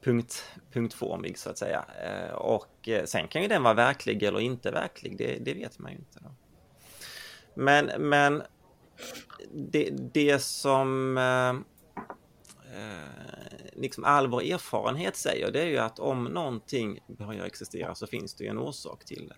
punkt, 0.00 0.44
punktformig 0.72 1.38
så 1.38 1.50
att 1.50 1.58
säga. 1.58 1.84
Eh, 2.02 2.34
och 2.34 2.88
eh, 2.88 3.04
sen 3.04 3.28
kan 3.28 3.42
ju 3.42 3.48
den 3.48 3.62
vara 3.62 3.74
verklig 3.74 4.22
eller 4.22 4.40
inte 4.40 4.70
verklig, 4.70 5.18
det, 5.18 5.38
det 5.40 5.54
vet 5.54 5.78
man 5.78 5.92
ju 5.92 5.98
inte. 5.98 6.18
Då. 6.20 6.30
Men, 7.54 7.90
men 7.98 8.42
det, 9.50 9.90
det 9.90 10.42
som 10.42 11.18
eh, 11.18 11.48
eh, 12.78 13.68
liksom 13.72 14.04
all 14.04 14.28
vår 14.28 14.42
erfarenhet 14.42 15.16
säger 15.16 15.50
det 15.50 15.60
är 15.60 15.66
ju 15.66 15.78
att 15.78 15.98
om 15.98 16.24
någonting 16.24 17.00
börjar 17.06 17.44
existera 17.44 17.94
så 17.94 18.06
finns 18.06 18.34
det 18.34 18.44
ju 18.44 18.50
en 18.50 18.58
orsak 18.58 19.04
till 19.04 19.28
det. 19.28 19.36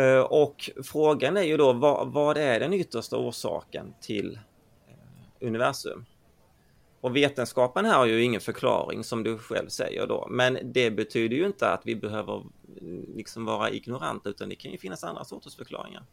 Eh, 0.00 0.20
och 0.20 0.70
frågan 0.84 1.36
är 1.36 1.42
ju 1.42 1.56
då 1.56 1.72
vad, 1.72 2.12
vad 2.12 2.36
är 2.36 2.60
den 2.60 2.72
yttersta 2.72 3.16
orsaken 3.16 3.94
till 4.00 4.38
eh, 4.88 5.46
universum? 5.46 6.04
Och 7.00 7.16
vetenskapen 7.16 7.84
här 7.84 7.98
har 7.98 8.06
ju 8.06 8.22
ingen 8.22 8.40
förklaring 8.40 9.04
som 9.04 9.22
du 9.22 9.38
själv 9.38 9.68
säger 9.68 10.06
då. 10.06 10.26
Men 10.30 10.58
det 10.64 10.90
betyder 10.90 11.36
ju 11.36 11.46
inte 11.46 11.68
att 11.68 11.82
vi 11.84 11.96
behöver 11.96 12.44
liksom 13.16 13.44
vara 13.44 13.70
ignoranta 13.70 14.28
utan 14.28 14.48
det 14.48 14.54
kan 14.54 14.72
ju 14.72 14.78
finnas 14.78 15.04
andra 15.04 15.24
sorters 15.24 15.56
förklaringar. 15.56 16.04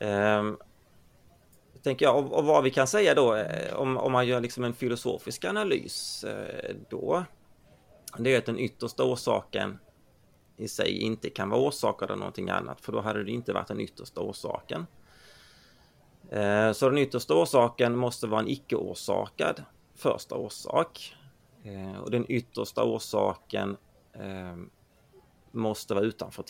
Um, 0.00 0.58
tänker 1.84 2.06
jag, 2.06 2.18
och, 2.18 2.32
och, 2.32 2.44
vad 2.44 2.64
vi 2.64 2.70
kan 2.70 2.86
säga 2.86 3.14
då 3.14 3.34
eh, 3.34 3.74
om, 3.74 3.96
om 3.96 4.12
man 4.12 4.26
gör 4.26 4.40
liksom 4.40 4.64
en 4.64 4.74
filosofisk 4.74 5.44
analys 5.44 6.24
eh, 6.24 6.76
då 6.88 7.24
det 8.18 8.34
är 8.34 8.38
att 8.38 8.46
den 8.46 8.58
yttersta 8.58 9.04
orsaken 9.04 9.78
i 10.56 10.68
sig 10.68 10.98
inte 10.98 11.30
kan 11.30 11.50
vara 11.50 11.60
orsakad 11.60 12.10
av 12.10 12.18
någonting 12.18 12.50
annat, 12.50 12.80
för 12.80 12.92
då 12.92 13.00
hade 13.00 13.24
det 13.24 13.30
inte 13.30 13.52
varit 13.52 13.68
den 13.68 13.80
yttersta 13.80 14.20
orsaken. 14.20 14.86
Eh, 16.30 16.72
så 16.72 16.88
den 16.88 16.98
yttersta 16.98 17.34
orsaken 17.34 17.96
måste 17.96 18.26
vara 18.26 18.40
en 18.40 18.48
icke-orsakad 18.48 19.64
första 19.94 20.34
orsak. 20.34 21.16
Och 22.02 22.10
den 22.10 22.26
yttersta 22.28 22.84
orsaken 22.84 23.76
ehm, 24.12 24.70
måste 25.50 25.94
vara 25.94 26.04
utanför 26.04 26.44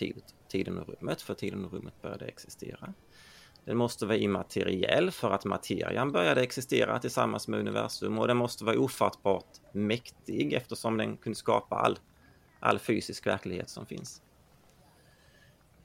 tiden 0.49 0.79
och 0.79 0.89
rummet, 0.89 1.23
för 1.23 1.35
tiden 1.35 1.65
och 1.65 1.73
rummet 1.73 2.03
började 2.03 2.25
existera. 2.25 2.95
Den 3.65 3.77
måste 3.77 4.07
vara 4.07 4.17
immateriell 4.17 5.11
för 5.11 5.31
att 5.31 5.45
materian 5.45 6.13
började 6.13 6.43
existera 6.43 6.99
tillsammans 6.99 7.49
med 7.49 7.61
universum 7.61 8.19
och 8.19 8.29
den 8.29 8.37
måste 8.37 8.65
vara 8.65 8.79
ofattbart 8.79 9.47
mäktig 9.73 10.53
eftersom 10.53 10.97
den 10.97 11.17
kunde 11.17 11.39
skapa 11.39 11.77
all, 11.77 11.99
all 12.61 12.79
fysisk 12.79 13.27
verklighet 13.27 13.69
som 13.71 13.87
finns. 13.87 14.23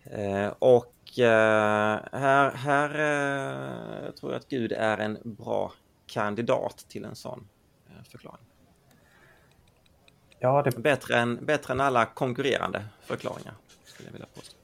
Eh, 0.04 0.54
och 0.60 1.20
eh, 1.20 2.00
här, 2.12 2.52
här 2.52 2.90
eh, 2.90 4.12
tror 4.12 4.32
jag 4.32 4.40
att 4.40 4.50
Gud 4.50 4.72
är 4.72 4.98
en 4.98 5.18
bra 5.24 5.74
kandidat 6.08 6.86
till 6.90 7.06
en 7.06 7.16
sån 7.16 7.48
eh, 7.88 8.04
förklaring. 8.04 8.46
Ja, 10.40 10.62
det... 10.62 10.78
bättre, 10.78 11.20
än, 11.20 11.46
bättre 11.46 11.74
än 11.74 11.82
alla 11.82 12.06
konkurrerande 12.06 12.86
förklaringar, 13.02 13.54
skulle 13.84 14.08
jag 14.08 14.14
vilja 14.14 14.28
påstå. 14.36 14.59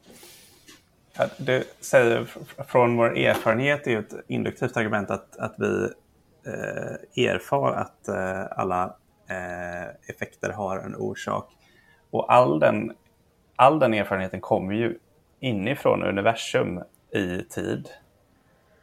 Det 1.38 1.64
säger 1.80 2.28
från 2.68 2.98
vår 2.98 3.18
erfarenhet 3.18 3.88
är 3.88 3.92
ju 3.92 4.00
ett 4.00 4.14
induktivt 4.28 4.78
argument 4.78 5.10
att, 5.10 5.38
att 5.38 5.56
vi 5.58 5.90
eh, 6.46 7.26
erfar 7.26 7.72
att 7.72 8.08
eh, 8.08 8.46
alla 8.52 8.96
eh, 9.30 10.10
effekter 10.10 10.50
har 10.50 10.78
en 10.78 10.96
orsak. 10.96 11.52
Och 12.12 12.34
all 12.34 12.60
den, 12.60 12.96
all 13.56 13.80
den 13.80 13.94
erfarenheten 13.94 14.42
kommer 14.42 14.74
ju 14.74 15.00
inifrån 15.40 16.04
universum 16.04 16.84
i 17.12 17.42
tid. 17.42 17.90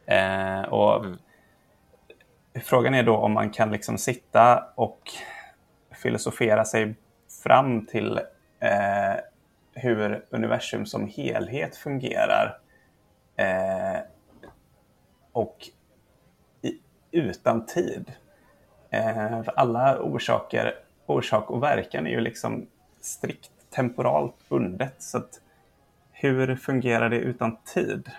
Eh, 0.05 0.61
och 0.61 1.05
mm. 1.05 1.17
Frågan 2.63 2.93
är 2.93 3.03
då 3.03 3.15
om 3.15 3.31
man 3.31 3.49
kan 3.49 3.71
liksom 3.71 3.97
sitta 3.97 4.63
och 4.75 4.99
filosofera 5.91 6.65
sig 6.65 6.95
fram 7.43 7.85
till 7.85 8.19
eh, 8.59 9.15
hur 9.73 10.25
universum 10.29 10.85
som 10.85 11.07
helhet 11.07 11.75
fungerar. 11.75 12.57
Eh, 13.35 14.01
och 15.31 15.69
i, 16.61 16.79
utan 17.11 17.65
tid. 17.65 18.13
Eh, 18.89 19.43
för 19.43 19.53
alla 19.55 19.99
orsaker, 20.01 20.73
orsak 21.05 21.51
och 21.51 21.63
verkan 21.63 22.07
är 22.07 22.11
ju 22.11 22.21
liksom 22.21 22.67
strikt 23.01 23.51
temporalt 23.69 24.49
bundet. 24.49 24.95
Så 24.97 25.17
att 25.17 25.41
hur 26.11 26.55
fungerar 26.55 27.09
det 27.09 27.17
utan 27.17 27.57
tid? 27.73 28.11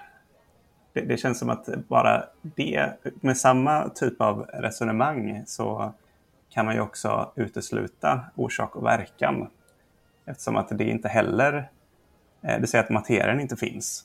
Det, 0.93 1.01
det, 1.01 1.17
känns 1.17 1.39
som 1.39 1.51
att 1.51 1.69
bara 1.89 2.25
det, 2.43 2.93
med 3.21 3.37
samma 3.37 3.89
typ 3.89 4.21
av 4.21 4.47
resonemang 4.53 5.43
så 5.47 5.93
kan 6.51 6.67
man 6.67 6.75
ju 6.75 6.81
också 6.81 7.33
utesluta 7.37 8.25
orsak 8.35 8.77
och 8.77 8.85
verkan. 8.85 9.51
Eftersom 10.27 10.57
att 10.57 10.79
det 10.79 10.85
inte 10.85 11.09
heller, 11.09 11.71
eh, 12.43 12.61
det 12.61 12.67
säger 12.67 12.85
att 12.85 12.91
materien 12.91 13.41
inte 13.41 13.57
finns. 13.57 14.05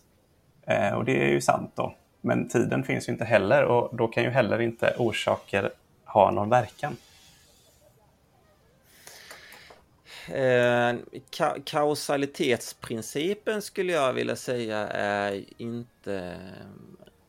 Eh, 0.68 0.94
och 0.94 1.06
det 1.06 1.24
är 1.24 1.30
ju 1.30 1.42
sant 1.42 1.72
då. 1.76 1.96
Men 2.22 2.48
tiden 2.48 2.84
finns 2.84 3.10
ju 3.10 3.14
inte 3.14 3.26
heller 3.26 3.64
och 3.64 3.96
då 3.96 4.08
kan 4.08 4.24
ju 4.24 4.30
heller 4.30 4.62
inte 4.62 4.96
orsaker 4.98 5.72
ha 6.06 6.32
någon 6.32 6.50
verkan. 6.50 6.98
Eh, 10.28 10.96
ka 11.30 11.56
kausalitetsprincipen 11.66 13.62
skulle 13.62 13.94
jag 13.94 14.14
vilja 14.14 14.36
säga 14.36 14.78
är 14.88 15.46
inte... 15.58 16.38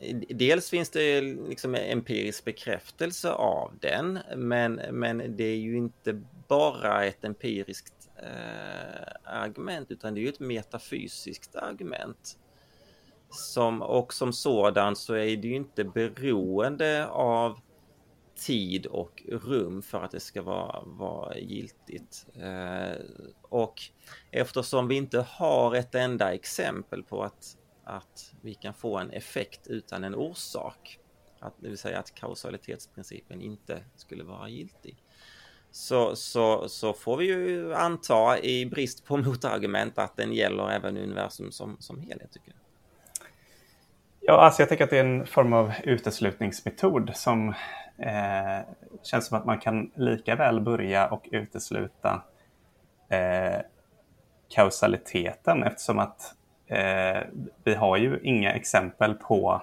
Eh, 0.00 0.16
dels 0.28 0.70
finns 0.70 0.90
det 0.90 1.20
liksom 1.20 1.74
empirisk 1.74 2.44
bekräftelse 2.44 3.30
av 3.30 3.72
den, 3.80 4.18
men, 4.36 4.80
men 4.90 5.36
det 5.36 5.44
är 5.44 5.56
ju 5.56 5.76
inte 5.76 6.22
bara 6.48 7.04
ett 7.04 7.24
empiriskt 7.24 7.99
Eh, 8.22 9.12
argument, 9.24 9.90
utan 9.90 10.14
det 10.14 10.20
är 10.20 10.22
ju 10.22 10.28
ett 10.28 10.40
metafysiskt 10.40 11.56
argument. 11.56 12.38
Som, 13.30 13.82
och 13.82 14.14
som 14.14 14.32
sådan 14.32 14.96
så 14.96 15.14
är 15.14 15.36
det 15.36 15.48
ju 15.48 15.54
inte 15.54 15.84
beroende 15.84 17.06
av 17.08 17.60
tid 18.34 18.86
och 18.86 19.22
rum 19.28 19.82
för 19.82 20.02
att 20.02 20.10
det 20.10 20.20
ska 20.20 20.42
vara, 20.42 20.82
vara 20.84 21.38
giltigt. 21.38 22.26
Eh, 22.34 23.04
och 23.42 23.82
eftersom 24.30 24.88
vi 24.88 24.94
inte 24.94 25.20
har 25.20 25.74
ett 25.74 25.94
enda 25.94 26.34
exempel 26.34 27.02
på 27.02 27.22
att, 27.22 27.58
att 27.84 28.34
vi 28.40 28.54
kan 28.54 28.74
få 28.74 28.98
en 28.98 29.10
effekt 29.10 29.66
utan 29.66 30.04
en 30.04 30.14
orsak, 30.14 30.98
att, 31.40 31.54
det 31.60 31.68
vill 31.68 31.78
säga 31.78 31.98
att 31.98 32.14
kausalitetsprincipen 32.14 33.40
inte 33.40 33.84
skulle 33.96 34.24
vara 34.24 34.48
giltig, 34.48 35.04
så, 35.70 36.16
så, 36.16 36.68
så 36.68 36.92
får 36.92 37.16
vi 37.16 37.24
ju 37.24 37.74
anta 37.74 38.38
i 38.38 38.66
brist 38.66 39.06
på 39.06 39.16
motargument 39.16 39.98
att 39.98 40.16
den 40.16 40.32
gäller 40.32 40.70
även 40.70 40.96
universum 40.96 41.52
som, 41.52 41.76
som 41.78 42.00
helhet. 42.00 42.32
tycker 42.32 42.48
jag. 42.48 42.56
Ja, 44.20 44.40
alltså 44.40 44.62
jag 44.62 44.68
tänker 44.68 44.84
att 44.84 44.90
det 44.90 44.98
är 44.98 45.04
en 45.04 45.26
form 45.26 45.52
av 45.52 45.72
uteslutningsmetod 45.84 47.10
som 47.14 47.48
eh, 47.98 48.60
känns 49.02 49.26
som 49.26 49.38
att 49.38 49.44
man 49.44 49.58
kan 49.58 49.90
lika 49.94 50.36
väl 50.36 50.60
börja 50.60 51.06
och 51.06 51.28
utesluta 51.32 52.22
eh, 53.08 53.60
kausaliteten 54.48 55.62
eftersom 55.62 55.98
att 55.98 56.34
eh, 56.66 57.22
vi 57.64 57.74
har 57.74 57.96
ju 57.96 58.20
inga 58.22 58.52
exempel 58.52 59.14
på 59.14 59.62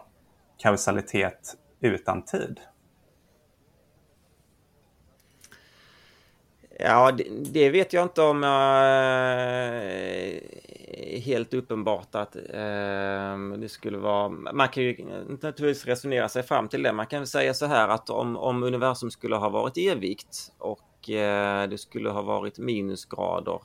kausalitet 0.58 1.56
utan 1.80 2.22
tid. 2.26 2.60
Ja, 6.80 7.12
det, 7.12 7.24
det, 7.30 7.70
vet 7.70 7.94
jag 7.94 8.04
inte 8.04 8.22
om 8.22 8.44
äh, 8.44 8.50
helt 11.20 11.54
uppenbart 11.54 12.16
att 12.16 12.36
äh, 12.36 12.42
det 13.58 13.70
skulle 13.70 13.98
vara... 13.98 14.30
Man 14.30 14.70
kan 14.70 14.84
ju 14.84 15.06
naturligtvis 15.28 15.86
resonera 15.86 16.30
sig 16.30 16.44
fram 16.44 16.68
till 16.68 16.84
det. 16.84 16.94
Man 16.94 17.08
kan 17.08 17.28
säga 17.28 17.54
så 17.54 17.66
här 17.66 17.88
att 17.88 18.10
om, 18.10 18.38
om 18.38 18.64
universum 18.64 19.12
skulle 19.12 19.36
ha 19.36 19.50
varit 19.50 19.78
evigt 19.78 20.52
och 20.58 21.10
äh, 21.10 21.70
det 21.70 21.78
skulle 21.78 22.10
ha 22.10 22.22
varit 22.22 22.60
minusgrader 22.60 23.62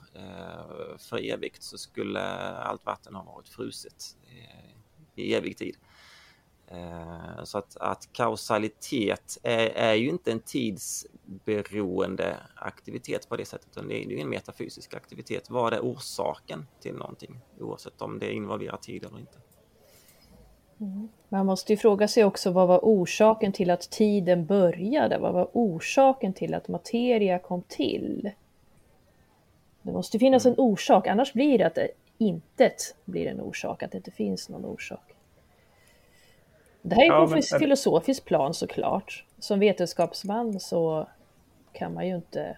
för 1.09 1.33
evigt 1.33 1.63
så 1.63 1.77
skulle 1.77 2.21
allt 2.53 2.85
vatten 2.85 3.15
ha 3.15 3.23
varit 3.23 3.49
fruset 3.49 4.03
i 5.15 5.35
evig 5.35 5.57
tid. 5.57 5.75
Eh, 6.67 7.43
så 7.43 7.57
att, 7.57 7.77
att 7.77 8.09
kausalitet 8.13 9.37
är, 9.43 9.67
är, 9.67 9.93
ju 9.93 10.09
inte 10.09 10.31
en 10.31 10.39
tidsberoende 10.39 12.37
aktivitet 12.55 13.29
på 13.29 13.35
det 13.35 13.45
sättet, 13.45 13.67
utan 13.71 13.87
det 13.87 14.03
är 14.03 14.09
ju 14.09 14.19
en 14.19 14.29
metafysisk 14.29 14.93
aktivitet. 14.93 15.49
Vad 15.49 15.73
är 15.73 15.79
orsaken 15.79 16.67
till 16.79 16.95
någonting, 16.95 17.39
oavsett 17.59 18.01
om 18.01 18.19
det 18.19 18.33
involverar 18.33 18.77
tid 18.77 19.03
eller 19.03 19.19
inte? 19.19 19.37
Mm. 20.79 21.09
Man 21.29 21.45
måste 21.45 21.73
ju 21.73 21.77
fråga 21.77 22.07
sig 22.07 22.23
också 22.23 22.51
vad 22.51 22.67
var 22.67 22.79
orsaken 22.83 23.51
till 23.51 23.69
att 23.69 23.81
tiden 23.91 24.45
började? 24.45 25.17
Vad 25.17 25.33
var 25.33 25.49
orsaken 25.53 26.33
till 26.33 26.53
att 26.53 26.67
materia 26.67 27.39
kom 27.39 27.61
till? 27.61 28.31
Det 29.81 29.91
måste 29.91 30.19
finnas 30.19 30.45
mm. 30.45 30.53
en 30.53 30.59
orsak, 30.59 31.07
annars 31.07 31.33
blir 31.33 31.57
det 31.57 31.67
att 31.67 31.77
intet 32.17 32.95
blir 33.05 33.27
en 33.27 33.41
orsak, 33.41 33.83
att 33.83 33.91
det 33.91 33.97
inte 33.97 34.11
finns 34.11 34.49
någon 34.49 34.65
orsak. 34.65 35.12
Det 36.85 36.95
här 36.95 37.03
är 37.03 37.07
ja, 37.07 37.25
på 37.25 37.31
men, 37.31 37.59
filosofiskt 37.59 38.25
plan 38.25 38.53
såklart. 38.53 39.25
Som 39.39 39.59
vetenskapsman 39.59 40.59
så 40.59 41.09
kan 41.73 41.93
man 41.93 42.07
ju 42.07 42.15
inte 42.15 42.57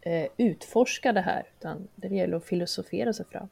eh, 0.00 0.26
utforska 0.36 1.12
det 1.12 1.20
här, 1.20 1.46
utan 1.58 1.88
det 1.96 2.08
gäller 2.08 2.36
att 2.36 2.44
filosofera 2.44 3.12
sig 3.12 3.26
fram. 3.26 3.48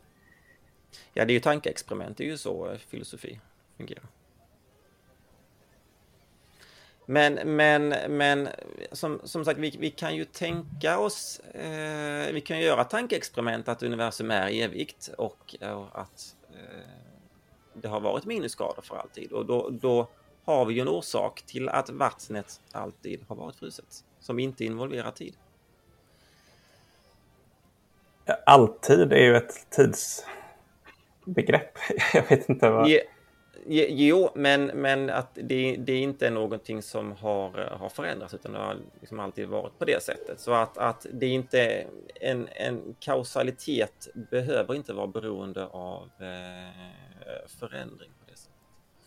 Ja, 1.15 1.25
det 1.25 1.33
är 1.33 1.35
ju 1.35 1.41
tankeexperiment, 1.41 2.17
det 2.17 2.25
är 2.25 2.29
ju 2.29 2.39
så 2.39 2.77
filosofi 2.89 3.41
fungerar. 3.77 4.05
Men, 7.07 7.35
men, 7.57 7.95
men 8.09 8.49
som, 8.93 9.21
som 9.25 9.45
sagt, 9.45 9.59
vi, 9.59 9.77
vi 9.79 9.91
kan 9.91 10.17
ju 10.17 10.25
tänka 10.25 10.99
oss, 10.99 11.41
eh, 11.41 12.33
vi 12.33 12.41
kan 12.41 12.61
göra 12.61 12.85
tankeexperiment 12.85 13.69
att 13.69 13.83
universum 13.83 14.31
är 14.31 14.51
evigt 14.51 15.09
och, 15.19 15.55
och 15.61 16.01
att 16.01 16.37
eh, 16.51 17.16
det 17.83 17.89
har 17.89 18.01
varit 18.01 18.25
minusgrader 18.25 18.83
för 18.83 18.97
alltid 18.97 19.33
och 19.33 19.47
då, 19.47 19.71
då 19.71 20.09
har 20.45 20.65
vi 20.65 20.75
ju 20.75 20.81
en 20.81 20.89
orsak 20.89 21.43
till 21.47 21.69
att 21.69 21.91
vattnet 21.91 22.61
alltid 22.73 23.25
har 23.29 23.37
varit 23.37 23.57
fruset 23.57 24.05
som 24.21 24.39
inte 24.39 24.65
involverar 24.65 25.11
tid. 25.11 25.35
Alltid 28.47 29.13
är 29.13 29.25
ju 29.25 29.37
ett 29.37 29.71
tidsbegrepp. 29.71 31.79
Jag 32.15 32.29
vet 32.29 32.49
inte 32.49 32.71
vad... 32.71 32.89
Ja, 32.89 33.01
Jo, 33.69 34.31
men, 34.35 34.67
men 34.67 35.11
att 35.11 35.31
det, 35.35 35.77
det 35.77 35.93
är 35.93 36.01
inte 36.01 36.31
någonting 36.31 36.83
som 36.83 37.13
har, 37.13 37.77
har 37.79 37.89
förändrats 37.89 38.35
utan 38.35 38.53
det 38.53 38.59
har 38.59 38.77
liksom 39.01 39.21
alltid 39.21 39.49
varit 39.49 39.79
på 39.79 39.85
det 39.85 40.03
sättet. 40.03 40.41
Så 40.41 40.53
att, 40.53 40.79
att 40.79 41.07
det 41.13 41.27
inte 41.27 41.87
en, 42.21 42.49
en 42.53 42.95
kausalitet 43.01 44.09
behöver 44.31 44.75
inte 44.75 44.93
vara 44.93 45.07
beroende 45.07 45.67
av 45.67 46.11
eh, 46.21 47.06
förändring. 47.61 48.11
På 48.21 48.31
det 48.31 48.37
sättet. 48.37 48.55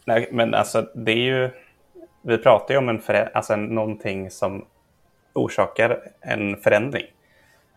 Nej, 0.06 0.30
men 0.32 0.54
alltså 0.54 0.82
det 0.96 1.12
är 1.12 1.16
ju, 1.16 1.50
vi 2.22 2.38
pratar 2.38 2.74
ju 2.74 2.78
om 2.78 2.90
en 2.90 3.00
förä- 3.02 3.32
alltså 3.34 3.56
någonting 3.56 4.32
som 4.32 4.66
orsakar 5.34 6.12
en 6.22 6.58
förändring. 6.58 7.06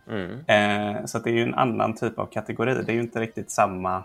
Mm. 0.09 0.45
Eh, 0.47 1.05
så 1.05 1.19
det 1.19 1.31
är 1.31 1.35
ju 1.35 1.43
en 1.43 1.55
annan 1.55 1.95
typ 1.95 2.19
av 2.19 2.27
kategori. 2.27 2.75
Det 2.75 2.93
är 2.93 2.95
ju 2.95 3.01
inte 3.01 3.21
riktigt 3.21 3.51
samma 3.51 4.05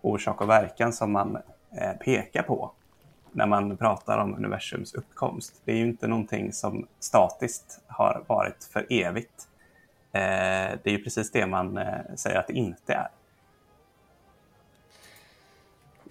orsak 0.00 0.40
och 0.40 0.48
verkan 0.48 0.92
som 0.92 1.12
man 1.12 1.36
eh, 1.80 1.92
pekar 1.92 2.42
på 2.42 2.72
när 3.32 3.46
man 3.46 3.76
pratar 3.76 4.18
om 4.18 4.34
universums 4.34 4.94
uppkomst. 4.94 5.62
Det 5.64 5.72
är 5.72 5.76
ju 5.76 5.84
inte 5.86 6.06
någonting 6.06 6.52
som 6.52 6.86
statiskt 7.00 7.80
har 7.86 8.24
varit 8.26 8.64
för 8.72 8.86
evigt. 8.90 9.48
Eh, 10.12 10.78
det 10.82 10.84
är 10.84 10.90
ju 10.90 11.04
precis 11.04 11.30
det 11.30 11.46
man 11.46 11.78
eh, 11.78 12.14
säger 12.16 12.38
att 12.38 12.46
det 12.46 12.52
inte 12.52 12.94
är. 12.94 13.08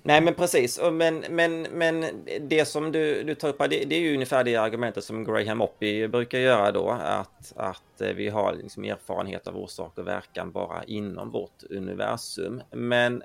Nej, 0.03 0.21
men 0.21 0.33
precis. 0.33 0.79
Men, 0.91 1.23
men, 1.29 1.61
men 1.61 2.05
det 2.41 2.65
som 2.65 2.91
du, 2.91 3.23
du 3.23 3.35
tar 3.35 3.49
upp 3.49 3.59
här, 3.59 3.67
det, 3.67 3.85
det, 3.85 3.95
är 3.95 3.99
ju 3.99 4.13
ungefär 4.13 4.43
det 4.43 4.55
argumentet 4.55 5.03
som 5.03 5.23
Graham 5.23 5.61
Oppy 5.61 6.07
brukar 6.07 6.39
göra 6.39 6.71
då, 6.71 6.89
att, 6.89 7.53
att 7.55 8.01
eh, 8.01 8.13
vi 8.13 8.29
har 8.29 8.53
liksom 8.53 8.83
erfarenhet 8.83 9.47
av 9.47 9.57
orsak 9.57 9.97
och 9.97 10.07
verkan 10.07 10.51
bara 10.51 10.83
inom 10.83 11.31
vårt 11.31 11.63
universum. 11.69 12.61
Men 12.71 13.23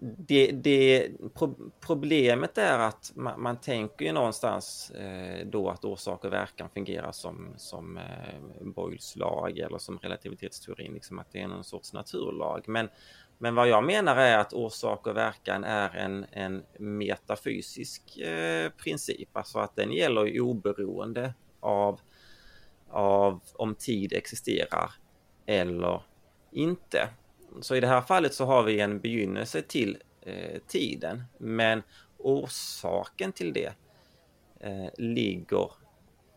det, 0.00 0.50
det, 0.52 1.08
problemet 1.80 2.58
är 2.58 2.78
att 2.78 3.12
man, 3.14 3.42
man 3.42 3.56
tänker 3.56 4.04
ju 4.04 4.12
någonstans 4.12 4.90
eh, 4.90 5.46
då 5.46 5.68
att 5.68 5.84
orsak 5.84 6.24
och 6.24 6.32
verkan 6.32 6.68
fungerar 6.74 7.12
som, 7.12 7.54
som 7.56 7.96
eh, 7.96 8.64
Boyles 8.64 9.16
lag 9.16 9.58
eller 9.58 9.78
som 9.78 9.98
relativitetsteorin, 9.98 10.92
liksom 10.94 11.18
att 11.18 11.32
det 11.32 11.40
är 11.40 11.48
någon 11.48 11.64
sorts 11.64 11.92
naturlag. 11.92 12.64
Men, 12.66 12.88
men 13.38 13.54
vad 13.54 13.68
jag 13.68 13.84
menar 13.84 14.16
är 14.16 14.38
att 14.38 14.52
orsak 14.52 15.06
och 15.06 15.16
verkan 15.16 15.64
är 15.64 15.96
en, 15.96 16.26
en 16.32 16.64
metafysisk 16.78 18.18
eh, 18.18 18.70
princip, 18.70 19.36
alltså 19.36 19.58
att 19.58 19.76
den 19.76 19.92
gäller 19.92 20.40
oberoende 20.40 21.34
av, 21.60 22.00
av 22.90 23.40
om 23.54 23.74
tid 23.74 24.12
existerar 24.12 24.90
eller 25.46 26.02
inte. 26.52 27.08
Så 27.60 27.76
i 27.76 27.80
det 27.80 27.86
här 27.86 28.00
fallet 28.00 28.34
så 28.34 28.44
har 28.44 28.62
vi 28.62 28.80
en 28.80 29.00
begynnelse 29.00 29.62
till 29.62 29.98
eh, 30.20 30.60
tiden, 30.66 31.24
men 31.38 31.82
orsaken 32.18 33.32
till 33.32 33.52
det 33.52 33.72
eh, 34.60 34.88
ligger 34.98 35.70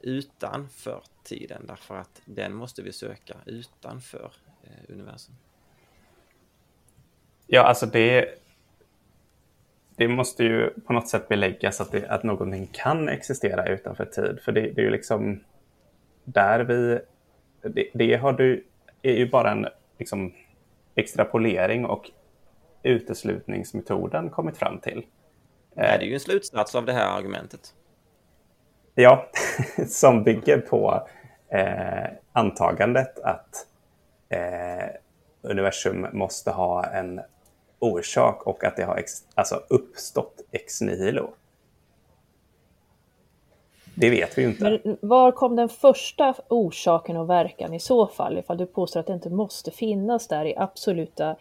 utanför 0.01 1.03
tiden 1.24 1.65
därför 1.68 1.98
att 1.98 2.22
den 2.25 2.56
måste 2.56 2.82
vi 2.82 2.94
söka 2.94 3.38
utanför 3.46 4.34
eh, 4.63 4.94
universum. 4.94 5.36
Ja, 7.51 7.63
alltså 7.63 7.86
det, 7.86 8.29
det 9.96 10.08
måste 10.08 10.44
ju 10.44 10.70
på 10.70 10.94
något 10.94 11.08
sätt 11.08 11.27
beläggas 11.27 11.82
att, 11.82 11.91
det, 11.91 12.08
att 12.10 12.24
någonting 12.24 12.70
kan 12.72 13.10
existera 13.10 13.65
utanför 13.65 14.06
tid. 14.06 14.39
För 14.41 14.51
det, 14.51 14.62
det 14.62 14.82
är 14.82 14.86
ju 14.86 14.91
liksom 14.91 15.44
där 16.24 16.60
vi... 16.60 17.00
Det, 17.62 17.89
det 17.94 18.15
har 18.15 18.34
du, 18.34 18.65
är 19.01 19.13
ju 19.13 19.29
bara 19.29 19.51
en 19.51 19.68
liksom, 19.98 20.34
extrapolering 20.96 21.86
och 21.86 22.12
uteslutningsmetoden 22.84 24.29
kommit 24.29 24.58
fram 24.58 24.79
till. 24.79 25.06
Nej, 25.74 25.98
det 26.00 26.06
är 26.06 26.08
ju 26.08 26.13
en 26.13 26.20
slutsats 26.20 26.75
av 26.75 26.86
det 26.86 26.94
här 26.94 27.18
argumentet. 27.18 27.74
Ja, 28.96 29.29
som 29.88 30.24
bygger 30.24 30.58
på 30.58 31.08
eh, 31.48 32.10
antagandet 32.32 33.20
att 33.20 33.68
eh, 34.30 34.89
universum 35.41 36.08
måste 36.13 36.52
ha 36.52 36.86
en 36.86 37.21
orsak 37.80 38.48
och 38.48 38.63
att 38.63 38.76
det 38.76 38.84
har 38.84 38.98
ex, 38.98 39.12
alltså 39.36 39.62
uppstått 39.70 40.42
ex 40.52 40.82
nihilo. 40.82 41.30
Det 43.96 44.10
vet 44.10 44.38
vi 44.38 44.42
ju 44.42 44.48
inte. 44.48 44.63
Men 44.63 44.98
var 45.02 45.32
kom 45.32 45.56
den 45.56 45.70
första 45.70 46.34
orsaken 46.48 47.18
och 47.18 47.30
verkan 47.30 47.74
i 47.74 47.80
så 47.80 48.08
fall? 48.08 48.38
Ifall 48.38 48.58
du 48.58 48.65
påstår 48.65 49.00
att 49.00 49.08
det 49.08 49.13
inte 49.13 49.30
måste 49.30 49.72
finnas 49.72 50.28
där 50.28 50.46
i 50.46 50.56
absoluta 50.58 51.36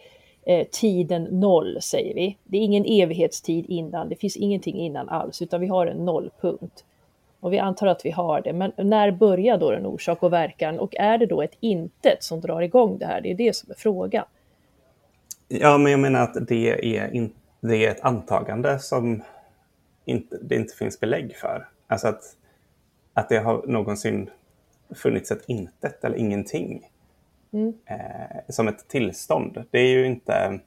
eh, 0.46 0.66
tiden 0.70 1.24
noll, 1.24 1.78
säger 1.82 2.14
vi. 2.14 2.36
Det 2.44 2.58
är 2.58 2.60
ingen 2.60 2.84
evighetstid 2.84 3.64
innan, 3.68 4.08
det 4.08 4.16
finns 4.16 4.36
ingenting 4.36 4.76
innan 4.76 5.08
alls, 5.08 5.42
utan 5.42 5.60
vi 5.60 5.66
har 5.66 5.86
en 5.86 6.04
nollpunkt. 6.04 6.84
Och 7.40 7.52
vi 7.52 7.58
antar 7.58 7.86
att 7.86 8.04
vi 8.04 8.10
har 8.10 8.40
det, 8.40 8.52
men 8.52 8.72
när 8.76 9.10
börjar 9.10 9.58
då 9.58 9.70
den 9.70 9.86
orsak 9.86 10.22
och 10.22 10.32
verkan? 10.32 10.78
Och 10.78 10.96
är 10.96 11.18
det 11.18 11.26
då 11.26 11.42
ett 11.42 11.56
intet 11.60 12.22
som 12.22 12.40
drar 12.40 12.60
igång 12.60 12.98
det 12.98 13.06
här? 13.06 13.20
Det 13.20 13.30
är 13.30 13.34
det 13.34 13.56
som 13.56 13.70
är 13.70 13.74
frågan. 13.74 14.24
Ja, 15.48 15.78
men 15.78 15.92
jag 15.92 16.00
menar 16.00 16.20
att 16.20 16.48
det 16.48 16.96
är, 16.98 17.14
in, 17.14 17.32
det 17.60 17.76
är 17.76 17.90
ett 17.90 18.00
antagande 18.00 18.78
som 18.78 19.22
inte, 20.04 20.38
det 20.42 20.54
inte 20.54 20.76
finns 20.76 21.00
belägg 21.00 21.36
för. 21.36 21.68
Alltså 21.86 22.08
att, 22.08 22.22
att 23.14 23.28
det 23.28 23.38
har 23.38 23.66
någonsin 23.66 24.30
funnits 24.94 25.30
ett 25.30 25.44
intet 25.46 26.04
eller 26.04 26.16
ingenting 26.16 26.90
mm. 27.52 27.74
eh, 27.86 28.36
som 28.48 28.68
ett 28.68 28.88
tillstånd. 28.88 29.64
Det 29.70 29.78
är 29.78 29.88
ju 29.88 30.06
inte... 30.06 30.60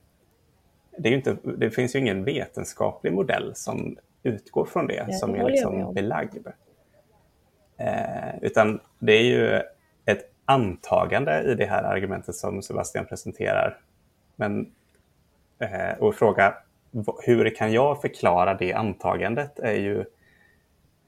Det, 0.98 1.10
är 1.10 1.13
inte, 1.13 1.38
det 1.58 1.72
finns 1.72 1.96
ju 1.96 2.00
ingen 2.00 2.24
vetenskaplig 2.24 3.13
modell 3.13 3.52
som 3.56 3.98
utgår 4.24 4.65
från 4.65 4.88
det, 4.88 5.06
ja, 5.08 5.17
som 5.17 5.36
är 5.36 5.50
liksom 5.50 5.94
belagd. 5.94 6.48
Eh, 7.78 8.36
utan 8.41 8.80
det 9.00 9.13
är 9.13 9.24
ju 9.24 9.62
ett 10.06 10.32
antagande 10.46 11.41
i 11.41 11.56
det 11.56 11.65
här 11.65 11.84
argumentet 11.84 12.36
som 12.36 12.62
Sebastian 12.62 13.06
presenterar 13.06 13.80
men, 14.41 14.71
eh, 15.60 15.97
och 15.99 16.15
fråga 16.15 16.54
hur 17.23 17.56
kan 17.56 17.73
jag 17.73 18.01
förklara 18.01 18.54
det 18.54 18.73
antagandet 18.73 19.60
är 19.60 19.73
ju 19.73 19.99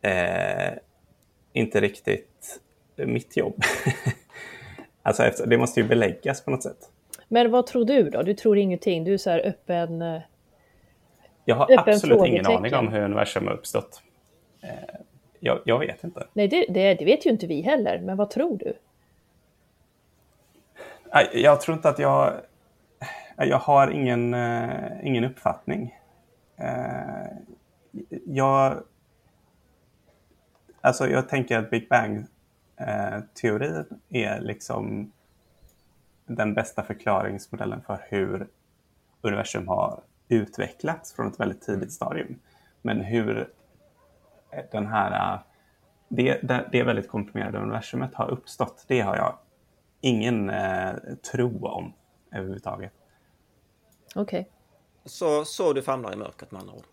eh, 0.01 0.73
inte 1.53 1.81
riktigt 1.81 2.59
mitt 2.95 3.37
jobb. 3.37 3.63
alltså 5.01 5.31
det 5.45 5.57
måste 5.57 5.79
ju 5.79 5.87
beläggas 5.87 6.41
på 6.41 6.51
något 6.51 6.63
sätt. 6.63 6.89
Men 7.27 7.51
vad 7.51 7.67
tror 7.67 7.85
du 7.85 8.09
då? 8.09 8.21
Du 8.21 8.33
tror 8.33 8.57
ingenting? 8.57 9.03
Du 9.03 9.13
är 9.13 9.17
så 9.17 9.29
här 9.29 9.47
öppen? 9.47 10.21
Jag 11.45 11.55
har 11.55 11.77
absolut 11.77 12.25
ingen 12.25 12.45
aning 12.45 12.75
om 12.75 12.87
hur 12.87 13.01
universum 13.01 13.47
har 13.47 13.53
uppstått. 13.53 14.01
Eh, 14.61 14.69
jag, 15.39 15.59
jag, 15.65 15.79
vet 15.79 16.03
inte. 16.03 16.27
Nej, 16.33 16.47
det, 16.47 16.65
det, 16.69 16.93
det, 16.93 17.05
vet 17.05 17.25
ju 17.25 17.29
inte 17.29 17.47
vi 17.47 17.61
heller. 17.61 17.99
Men 17.99 18.17
vad 18.17 18.29
tror 18.29 18.57
du? 18.57 18.73
Jag 21.33 21.61
tror 21.61 21.77
inte 21.77 21.89
att 21.89 21.99
jag 21.99 22.33
jag 23.37 23.59
har 23.59 23.91
ingen, 23.91 24.33
uh, 24.33 25.07
ingen 25.07 25.23
uppfattning. 25.23 25.99
Uh, 26.59 27.27
jag, 28.25 28.83
alltså 30.81 31.07
jag 31.07 31.29
tänker 31.29 31.57
att 31.57 31.69
Big 31.69 31.89
Bang-teorin 31.89 33.85
är 34.09 34.41
liksom 34.41 35.11
den 36.25 36.53
bästa 36.53 36.83
förklaringsmodellen 36.83 37.81
för 37.81 37.99
hur 38.09 38.47
universum 39.21 39.67
har 39.67 40.01
utvecklats 40.27 41.13
från 41.13 41.27
ett 41.27 41.39
väldigt 41.39 41.61
tidigt 41.61 41.91
stadium. 41.91 42.39
Men 42.81 43.01
hur 43.01 43.49
den 44.71 44.87
här, 44.87 45.39
det, 46.07 46.41
det 46.71 46.83
väldigt 46.83 47.07
komprimerade 47.07 47.57
universumet 47.57 48.15
har 48.15 48.29
uppstått, 48.31 48.85
det 48.87 49.01
har 49.01 49.15
jag 49.15 49.37
ingen 50.01 50.51
tro 51.31 51.67
om 51.67 51.93
överhuvudtaget. 52.31 53.02
Okej. 54.15 54.39
Okay. 54.39 54.51
Så, 55.05 55.45
så 55.45 55.73
du 55.73 55.81
famlar 55.81 56.13
i 56.13 56.15
mörkret 56.15 56.51
med 56.51 56.61
andra 56.61 56.73
ord? 56.73 56.83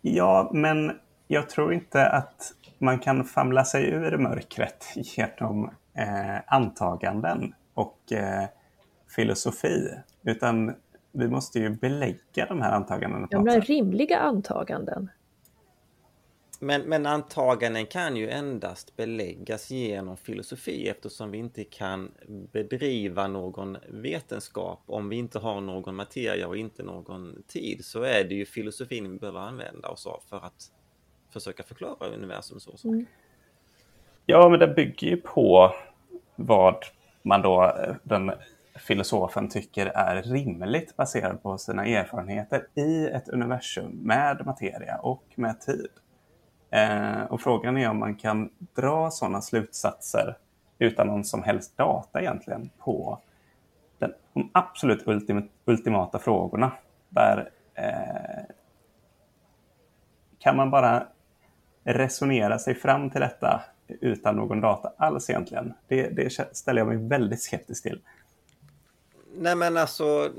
Ja, 0.00 0.50
men 0.54 0.92
jag 1.26 1.48
tror 1.48 1.72
inte 1.72 2.06
att 2.06 2.52
man 2.78 2.98
kan 2.98 3.24
famla 3.24 3.64
sig 3.64 3.90
ur 3.90 4.18
mörkret 4.18 4.84
genom 4.94 5.64
eh, 5.94 6.36
antaganden 6.46 7.54
och 7.74 8.12
eh, 8.12 8.44
filosofi. 9.16 9.88
Utan 10.22 10.74
vi 11.12 11.28
måste 11.28 11.58
ju 11.58 11.70
belägga 11.70 12.46
de 12.48 12.62
här 12.62 12.72
antagandena. 12.72 13.28
Ja, 13.30 13.40
men 13.40 13.60
rimliga 13.60 14.18
antaganden. 14.18 15.10
Men, 16.58 16.82
men 16.82 17.06
antaganden 17.06 17.86
kan 17.86 18.16
ju 18.16 18.30
endast 18.30 18.96
beläggas 18.96 19.70
genom 19.70 20.16
filosofi 20.16 20.88
eftersom 20.88 21.30
vi 21.30 21.38
inte 21.38 21.64
kan 21.64 22.12
bedriva 22.52 23.28
någon 23.28 23.76
vetenskap 23.88 24.82
om 24.86 25.08
vi 25.08 25.16
inte 25.16 25.38
har 25.38 25.60
någon 25.60 25.94
materia 25.94 26.48
och 26.48 26.56
inte 26.56 26.82
någon 26.82 27.42
tid 27.46 27.84
så 27.84 28.02
är 28.02 28.24
det 28.24 28.34
ju 28.34 28.46
filosofin 28.46 29.12
vi 29.12 29.18
behöver 29.18 29.40
använda 29.40 29.88
oss 29.88 30.06
av 30.06 30.22
för 30.28 30.36
att 30.36 30.72
försöka 31.30 31.62
förklara 31.62 32.08
universum 32.08 32.60
så. 32.60 32.88
Mm. 32.88 33.06
Ja, 34.26 34.48
men 34.48 34.58
det 34.58 34.66
bygger 34.68 35.08
ju 35.08 35.16
på 35.16 35.74
vad 36.36 36.84
man 37.22 37.42
då, 37.42 37.74
den 38.02 38.32
filosofen 38.74 39.48
tycker 39.48 39.86
är 39.86 40.22
rimligt 40.22 40.96
baserat 40.96 41.42
på 41.42 41.58
sina 41.58 41.86
erfarenheter 41.86 42.66
i 42.74 43.06
ett 43.06 43.28
universum 43.28 43.90
med 44.02 44.46
materia 44.46 44.98
och 44.98 45.24
med 45.34 45.60
tid. 45.60 45.88
Eh, 46.70 47.22
och 47.22 47.40
frågan 47.40 47.76
är 47.76 47.90
om 47.90 47.98
man 47.98 48.14
kan 48.14 48.50
dra 48.74 49.10
sådana 49.10 49.40
slutsatser 49.42 50.36
utan 50.78 51.06
någon 51.06 51.24
som 51.24 51.42
helst 51.42 51.76
data 51.76 52.20
egentligen 52.20 52.70
på 52.78 53.20
den, 53.98 54.12
de 54.32 54.50
absolut 54.52 55.08
ultim, 55.08 55.48
ultimata 55.64 56.18
frågorna. 56.18 56.72
Där 57.08 57.50
eh, 57.74 58.54
kan 60.38 60.56
man 60.56 60.70
bara 60.70 61.06
resonera 61.84 62.58
sig 62.58 62.74
fram 62.74 63.10
till 63.10 63.20
detta 63.20 63.64
utan 63.88 64.36
någon 64.36 64.60
data 64.60 64.92
alls 64.96 65.30
egentligen. 65.30 65.74
Det, 65.88 66.08
det 66.08 66.56
ställer 66.56 66.80
jag 66.80 66.88
mig 66.88 66.96
väldigt 66.96 67.42
skeptisk 67.42 67.82
till. 67.82 68.00
Nej 69.36 69.56
men 69.56 69.76
alltså 69.76 70.30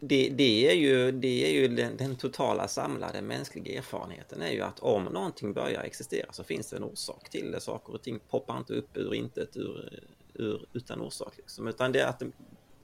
det, 0.00 0.28
det, 0.28 0.70
är 0.70 0.74
ju, 0.74 1.12
det 1.12 1.46
är 1.46 1.60
ju 1.60 1.68
den, 1.68 1.96
den, 1.96 2.16
totala 2.16 2.68
samlade 2.68 3.22
mänskliga 3.22 3.78
erfarenheten 3.78 4.42
är 4.42 4.50
ju 4.50 4.60
att 4.60 4.80
om 4.80 5.04
någonting 5.04 5.52
börjar 5.52 5.82
existera 5.82 6.32
så 6.32 6.44
finns 6.44 6.70
det 6.70 6.76
en 6.76 6.84
orsak 6.84 7.28
till 7.30 7.50
det. 7.50 7.60
Saker 7.60 7.94
och 7.94 8.02
ting 8.02 8.18
poppar 8.30 8.58
inte 8.58 8.72
upp 8.72 8.96
ur 8.96 9.14
intet 9.14 9.56
ur, 9.56 10.02
ur, 10.34 10.66
utan 10.72 11.00
orsak. 11.00 11.36
Liksom. 11.36 11.68
Utan 11.68 11.92
det 11.92 12.08
att, 12.08 12.18
det, 12.18 12.26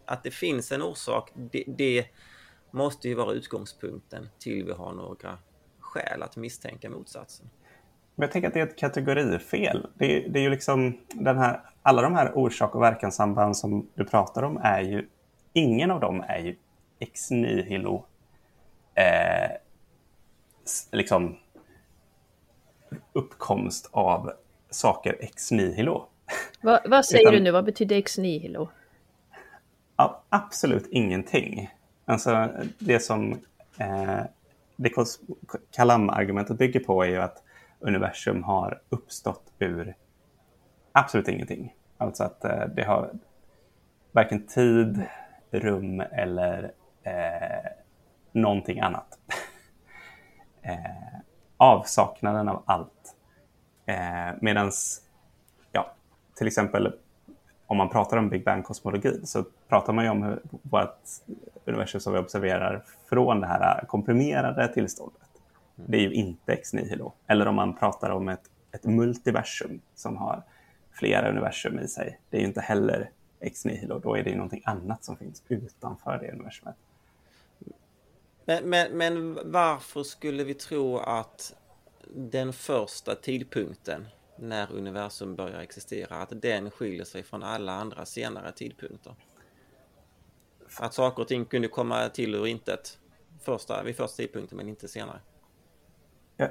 att 0.05 0.22
det 0.22 0.31
finns 0.31 0.72
en 0.72 0.83
orsak, 0.83 1.31
det, 1.35 1.64
det 1.66 2.07
måste 2.70 3.09
ju 3.09 3.14
vara 3.14 3.33
utgångspunkten 3.33 4.29
till 4.38 4.64
vi 4.64 4.72
har 4.72 4.92
några 4.92 5.38
skäl 5.81 6.22
att 6.22 6.37
misstänka 6.37 6.90
motsatsen. 6.90 7.50
jag 8.16 8.31
tänker 8.31 8.48
att 8.48 8.55
det 8.55 8.61
är 8.61 8.66
ett 8.66 8.79
kategorifel. 8.79 9.87
Det, 9.94 10.29
det 10.29 10.38
är 10.38 10.42
ju 10.42 10.50
liksom 10.50 10.98
den 11.09 11.38
här, 11.38 11.61
alla 11.83 12.03
de 12.03 12.14
här 12.14 12.38
orsak 12.38 12.74
och 12.74 12.83
verkanssamband 12.83 13.57
som 13.57 13.88
du 13.94 14.05
pratar 14.05 14.42
om 14.42 14.57
är 14.57 14.81
ju, 14.81 15.09
ingen 15.54 15.90
av 15.90 16.00
dem 16.00 16.24
är 16.28 16.38
ju 16.38 16.56
ex 16.98 17.30
nihilo 17.30 18.04
eh, 18.94 19.50
liksom 20.92 21.36
uppkomst 23.12 23.88
av 23.92 24.32
saker 24.70 25.16
ex 25.20 25.50
nihilo. 25.50 26.08
Va, 26.62 26.80
vad 26.84 27.04
säger 27.04 27.22
Utan, 27.22 27.34
du 27.34 27.40
nu? 27.40 27.50
Vad 27.50 27.64
betyder 27.64 27.96
ex 27.96 28.18
nihilo? 28.18 28.68
Absolut 30.28 30.86
ingenting. 30.90 31.70
Alltså 32.04 32.48
det 32.78 33.00
som 33.00 33.32
eh, 33.78 34.20
det 34.76 34.90
Kalam-argumentet 35.70 36.58
bygger 36.58 36.80
på 36.80 37.02
är 37.04 37.08
ju 37.08 37.16
att 37.16 37.42
universum 37.80 38.42
har 38.42 38.82
uppstått 38.88 39.52
ur 39.58 39.94
absolut 40.92 41.28
ingenting. 41.28 41.74
Alltså 41.98 42.24
att 42.24 42.44
eh, 42.44 42.64
det 42.76 42.84
har 42.84 43.10
varken 44.12 44.46
tid, 44.46 45.02
rum 45.54 46.00
eller 46.00 46.72
eh, 47.02 47.70
någonting 48.32 48.80
annat. 48.80 49.18
eh, 50.62 51.20
avsaknaden 51.56 52.48
av 52.48 52.62
allt. 52.66 53.16
Eh, 53.86 54.34
Medan, 54.40 54.72
ja, 55.72 55.94
till 56.36 56.46
exempel 56.46 56.92
om 57.66 57.76
man 57.76 57.88
pratar 57.88 58.16
om 58.16 58.28
Big 58.28 58.44
Bang-kosmologi 58.44 59.20
så 59.24 59.44
pratar 59.68 59.92
man 59.92 60.04
ju 60.04 60.10
om 60.10 60.22
hur 60.22 60.40
vårt 60.62 61.00
universum 61.64 62.00
som 62.00 62.12
vi 62.12 62.18
observerar 62.18 62.84
från 63.08 63.40
det 63.40 63.46
här 63.46 63.84
komprimerade 63.86 64.68
tillståndet. 64.74 65.22
Det 65.76 65.96
är 65.96 66.00
ju 66.00 66.12
inte 66.12 66.52
ex 66.52 66.72
nihilo. 66.72 67.12
Eller 67.26 67.48
om 67.48 67.54
man 67.54 67.76
pratar 67.76 68.10
om 68.10 68.28
ett, 68.28 68.50
ett 68.72 68.84
multiversum 68.84 69.80
som 69.94 70.16
har 70.16 70.42
flera 70.92 71.30
universum 71.30 71.78
i 71.78 71.88
sig. 71.88 72.20
Det 72.30 72.36
är 72.36 72.40
ju 72.40 72.46
inte 72.46 72.60
heller 72.60 73.10
ex 73.44 73.64
nihilo. 73.64 73.98
Då 73.98 74.14
är 74.14 74.22
det 74.22 74.30
ju 74.30 74.37
någonting 74.37 74.62
annat 74.64 75.04
som 75.04 75.16
finns 75.16 75.42
utanför 75.48 76.18
det 76.18 76.33
universumet. 76.33 76.76
Men, 78.44 78.68
men, 78.70 78.98
men 78.98 79.38
varför 79.52 80.02
skulle 80.02 80.44
vi 80.44 80.54
tro 80.54 80.98
att 80.98 81.54
den 82.14 82.52
första 82.52 83.14
tidpunkten 83.14 84.07
när 84.38 84.72
universum 84.72 85.37
börjar 85.37 85.61
existera, 85.61 86.16
att 86.16 86.42
den 86.42 86.70
skiljer 86.70 87.04
sig 87.04 87.22
från 87.22 87.42
alla 87.42 87.72
andra 87.72 88.04
senare 88.04 88.52
tidpunkter? 88.52 89.14
Att 90.78 90.94
saker 90.94 91.22
och 91.22 91.28
ting 91.28 91.44
kunde 91.44 91.68
komma 91.68 92.09
till 92.09 92.35
ur 92.35 92.46
intet 92.46 92.98
första, 93.42 93.83
vid 93.83 93.96
första 93.96 94.16
tidpunkten 94.16 94.57
men 94.57 94.68
inte 94.68 94.88
senare. 94.88 95.20
Jag, 96.37 96.50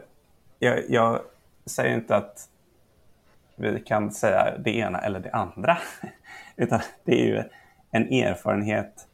jag, 0.60 0.90
jag 0.90 1.22
säger 1.66 1.96
inte 1.96 2.16
att 2.16 2.50
vi 3.56 3.80
kan 3.80 4.12
säga 4.12 4.58
det 4.58 4.72
ena 4.72 5.00
eller 5.00 5.20
det 5.20 5.32
andra. 5.32 5.78
Utan 6.56 6.80
det 7.04 7.22
är 7.22 7.26
ju 7.26 7.44
en 7.92 8.14
erfarenhet 8.14 9.08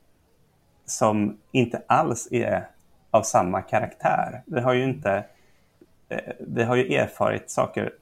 som 0.85 1.37
inte 1.51 1.81
alls 1.87 2.27
är 2.31 2.69
av 3.11 3.21
samma 3.21 3.61
karaktär. 3.61 4.43
Vi 4.45 4.61
har 4.61 4.73
ju 4.73 4.83
inte 4.83 5.25
eh, 6.09 6.33
vi 6.39 6.63
har 6.63 6.75
ju 6.75 6.95
erfarit 6.95 7.49
saker 7.49 7.93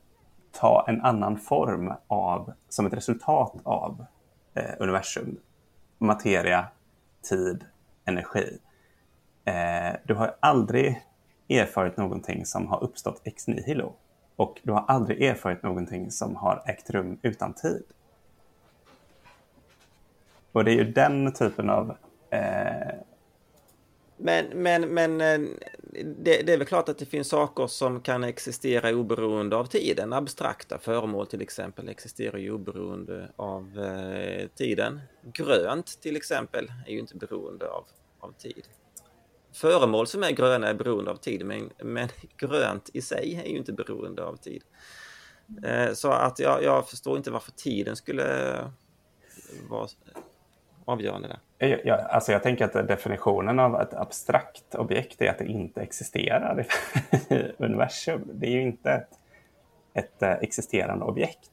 ta 0.52 0.86
en 0.88 1.02
annan 1.02 1.38
form 1.38 1.94
av, 2.08 2.54
som 2.70 2.86
ett 2.86 2.94
resultat 2.94 3.54
av 3.64 4.06
eh, 4.54 4.74
universum. 4.80 5.40
Materia, 5.98 6.68
tid, 7.30 7.66
energi. 8.06 8.58
Eh, 9.46 9.96
du 10.04 10.14
har 10.14 10.36
aldrig 10.40 11.04
erfarit 11.50 11.98
någonting 11.98 12.46
som 12.46 12.68
har 12.68 12.84
uppstått 12.84 13.22
ex 13.24 13.48
nihilo. 13.48 13.94
Och 14.36 14.62
du 14.64 14.72
har 14.72 14.86
aldrig 14.88 15.24
erfarit 15.24 15.64
någonting 15.64 16.12
som 16.12 16.36
har 16.36 16.64
ägt 16.66 16.90
rum 16.90 17.20
utan 17.22 17.54
tid. 17.54 17.84
Och 20.58 20.66
det 20.66 20.72
är 20.72 20.76
ju 20.76 20.92
den 20.92 21.34
typen 21.34 21.70
av... 21.70 21.90
Eh... 22.30 22.96
Men, 24.18 24.46
men, 24.46 24.94
men 24.94 25.22
eh, 25.22 25.40
det, 26.04 26.42
det, 26.42 26.54
är 26.54 26.58
väl 26.58 26.68
klart 26.68 26.90
att 26.90 26.98
det 26.98 27.06
finns 27.06 27.28
saker 27.28 27.68
som 27.68 28.02
kan 28.02 28.24
existera 28.24 28.96
oberoende 28.96 29.56
av 29.56 29.66
tiden. 29.66 30.14
Abstrakta 30.14 30.78
föremål 30.78 31.28
till 31.28 31.42
exempel 31.42 31.90
existerar 31.90 32.38
ju 32.38 32.52
oberoende 32.52 33.32
av 33.36 33.80
eh, 33.80 34.48
tiden. 34.48 35.02
Grönt 35.34 36.02
till 36.02 36.16
exempel 36.16 36.72
är 36.88 36.92
ju 36.92 37.00
inte 37.00 37.16
beroende 37.16 37.68
av, 37.70 37.86
av 38.20 38.32
tid. 38.32 38.68
Föremål 39.54 40.08
som 40.08 40.24
är 40.24 40.32
gröna 40.32 40.68
är 40.68 40.74
beroende 40.74 41.12
av 41.12 41.16
tid, 41.16 41.46
men, 41.46 41.70
men 41.84 42.08
grönt 42.38 42.90
i 42.94 43.02
sig 43.02 43.42
är 43.46 43.50
ju 43.50 43.58
inte 43.58 43.74
beroende 43.74 44.24
av 44.24 44.36
tid. 44.36 44.64
Eh, 45.64 45.94
så 45.94 46.12
att 46.12 46.40
jag, 46.40 46.64
jag 46.64 46.90
förstår 46.90 47.18
inte 47.18 47.32
varför 47.32 47.52
tiden 47.52 47.96
skulle 47.96 48.58
vara 49.70 49.88
avgörande 50.88 51.28
där. 51.28 51.80
Jag, 51.84 52.00
alltså 52.00 52.32
jag 52.32 52.44
tänker 52.44 52.66
att 52.66 52.88
definitionen 52.88 53.60
av 53.60 53.82
ett 53.82 53.94
abstrakt 53.94 54.76
objekt 54.76 55.22
är 55.22 55.30
att 55.30 55.38
det 55.38 55.46
inte 55.46 55.82
existerar 55.82 56.66
i 57.30 57.44
universum. 57.58 58.30
Det 58.34 58.48
är 58.48 58.52
ju 58.52 58.62
inte 58.62 58.92
ett, 58.92 59.10
ett 59.94 60.22
eh, 60.22 60.32
existerande 60.32 61.06
objekt. 61.06 61.50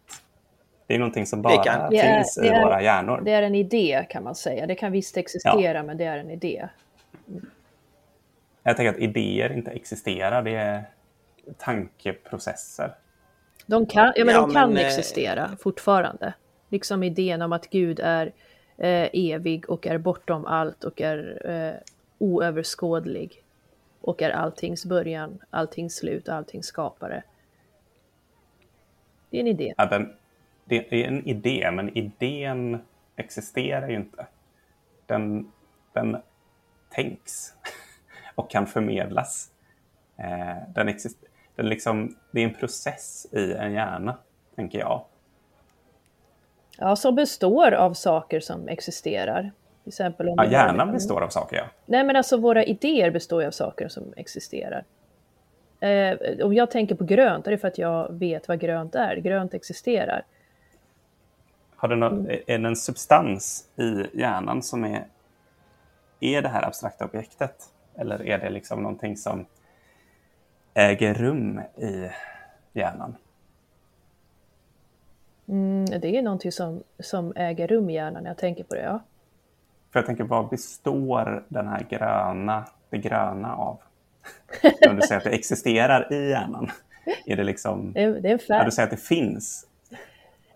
Det 0.87 0.95
är 0.95 0.99
någonting 0.99 1.27
som 1.27 1.43
bara 1.43 1.63
kan, 1.65 1.91
finns 1.91 2.39
är, 2.39 2.45
i 2.45 2.49
är, 2.49 2.65
våra 2.65 2.83
hjärnor. 2.83 3.21
Det 3.25 3.33
är 3.33 3.43
en 3.43 3.55
idé 3.55 4.07
kan 4.11 4.25
man 4.25 4.35
säga. 4.35 4.67
Det 4.67 4.75
kan 4.75 4.93
visst 4.93 5.17
existera, 5.17 5.75
ja. 5.75 5.83
men 5.83 5.97
det 5.97 6.05
är 6.05 6.19
en 6.19 6.31
idé. 6.31 6.69
Jag 8.63 8.77
tänker 8.77 8.91
att 8.91 8.99
idéer 8.99 9.53
inte 9.53 9.71
existerar. 9.71 10.43
Det 10.43 10.55
är 10.55 10.85
tankeprocesser. 11.59 12.95
De 13.67 13.87
kan, 13.87 14.13
ja, 14.17 14.25
men 14.25 14.35
ja, 14.35 14.41
de 14.41 14.53
kan 14.53 14.73
men, 14.73 14.83
eh, 14.83 14.87
existera 14.87 15.51
fortfarande. 15.61 16.35
Liksom 16.69 17.03
idén 17.03 17.43
om 17.43 17.53
att 17.53 17.71
Gud 17.71 18.01
är 18.01 18.33
eh, 18.79 19.09
evig 19.13 19.71
och 19.71 19.87
är 19.87 19.99
bortom 19.99 20.47
allt 20.47 20.85
och 20.85 21.01
är 21.01 21.51
eh, 21.51 21.75
oöverskådlig 22.19 23.43
och 24.01 24.23
är 24.23 24.31
alltings 24.31 24.87
början, 24.87 25.39
alltings 25.51 25.95
slut, 25.95 26.29
alltings 26.29 26.67
skapare. 26.67 27.23
Det 29.31 29.37
är 29.37 29.41
en 29.41 29.47
idé. 29.47 29.75
Ja, 29.77 29.87
den, 29.87 30.13
det 30.65 31.05
är 31.05 31.09
en 31.09 31.29
idé, 31.29 31.71
men 31.71 31.99
idén 31.99 32.79
existerar 33.17 33.89
ju 33.89 33.97
inte. 33.97 34.27
Den, 35.07 35.53
den 35.93 36.17
tänks 36.91 37.53
och 38.35 38.51
kan 38.51 38.67
förmedlas. 38.67 39.51
Eh, 40.17 40.73
den 40.75 40.89
exist, 40.89 41.19
den 41.55 41.69
liksom, 41.69 42.17
det 42.31 42.41
är 42.41 42.45
en 42.45 42.55
process 42.55 43.27
i 43.33 43.53
en 43.53 43.73
hjärna, 43.73 44.17
tänker 44.55 44.79
jag. 44.79 45.05
Ja, 46.79 46.97
som 46.97 47.15
består 47.15 47.73
av 47.73 47.95
saker 47.95 48.41
som 48.41 48.69
existerar. 48.69 49.53
Till 49.83 49.89
exempel 49.89 50.29
om 50.29 50.35
ja, 50.37 50.45
hjärnan 50.45 50.93
består 50.93 51.21
av 51.21 51.29
saker, 51.29 51.57
ja. 51.57 51.65
Nej, 51.87 52.05
men 52.05 52.17
alltså 52.17 52.37
våra 52.37 52.65
idéer 52.65 53.11
består 53.11 53.43
ju 53.43 53.47
av 53.47 53.51
saker 53.51 53.89
som 53.89 54.13
existerar. 54.17 54.85
Eh, 55.81 56.19
om 56.45 56.55
jag 56.55 56.71
tänker 56.71 56.95
på 56.95 57.05
grönt, 57.05 57.47
är 57.47 57.51
det 57.51 57.59
för 57.59 57.69
att 57.69 57.79
jag 57.79 58.13
vet 58.13 58.49
vad 58.49 58.61
grönt 58.61 58.95
är. 58.95 59.17
Grönt 59.17 59.55
existerar. 59.55 60.25
Har 61.77 61.89
det 61.89 61.97
någon, 61.97 62.13
mm. 62.13 62.41
Är 62.47 62.59
det 62.59 62.69
en 62.69 62.77
substans 62.77 63.69
i 63.77 64.19
hjärnan 64.19 64.63
som 64.63 64.85
är, 64.85 65.05
är 66.21 66.43
det 66.43 66.49
här 66.49 66.67
abstrakta 66.67 67.05
objektet? 67.05 67.55
Eller 67.97 68.27
är 68.27 68.39
det 68.39 68.51
liksom 68.51 68.83
någonting 68.83 69.17
som 69.17 69.47
äger 70.75 71.15
rum 71.15 71.61
i 71.77 72.11
hjärnan? 72.73 73.17
Mm, 75.49 75.85
det 76.01 76.19
är 76.19 76.23
någonting 76.23 76.53
som, 76.53 76.83
som 76.99 77.33
äger 77.37 77.69
rum 77.69 77.91
i 77.91 77.95
hjärnan 77.95 78.23
när 78.23 78.31
jag 78.31 78.39
tänker 78.39 78.65
på 78.65 78.75
det, 78.75 78.83
ja. 78.83 79.01
För 79.93 79.99
jag 79.99 80.07
tänker, 80.07 80.25
vad 80.25 80.49
består 80.49 81.45
den 81.49 81.69
här 81.69 81.87
gröna, 81.91 82.65
det 82.91 82.99
gröna 82.99 83.57
av? 83.57 83.79
Om 84.89 84.97
du 84.97 85.03
säger 85.03 85.19
att 85.19 85.25
det 85.25 85.31
existerar 85.31 86.13
i 86.13 86.31
hjärnan, 86.31 86.71
är 87.27 87.37
det 87.37 87.45
liksom... 87.45 87.93
Det 87.93 88.03
är, 88.03 88.27
en 88.27 88.39
färg. 88.39 88.59
Ja, 88.59 88.65
du 88.65 88.71
säger 88.71 88.87
att 88.87 88.91
det 88.91 89.03
finns. 89.03 89.67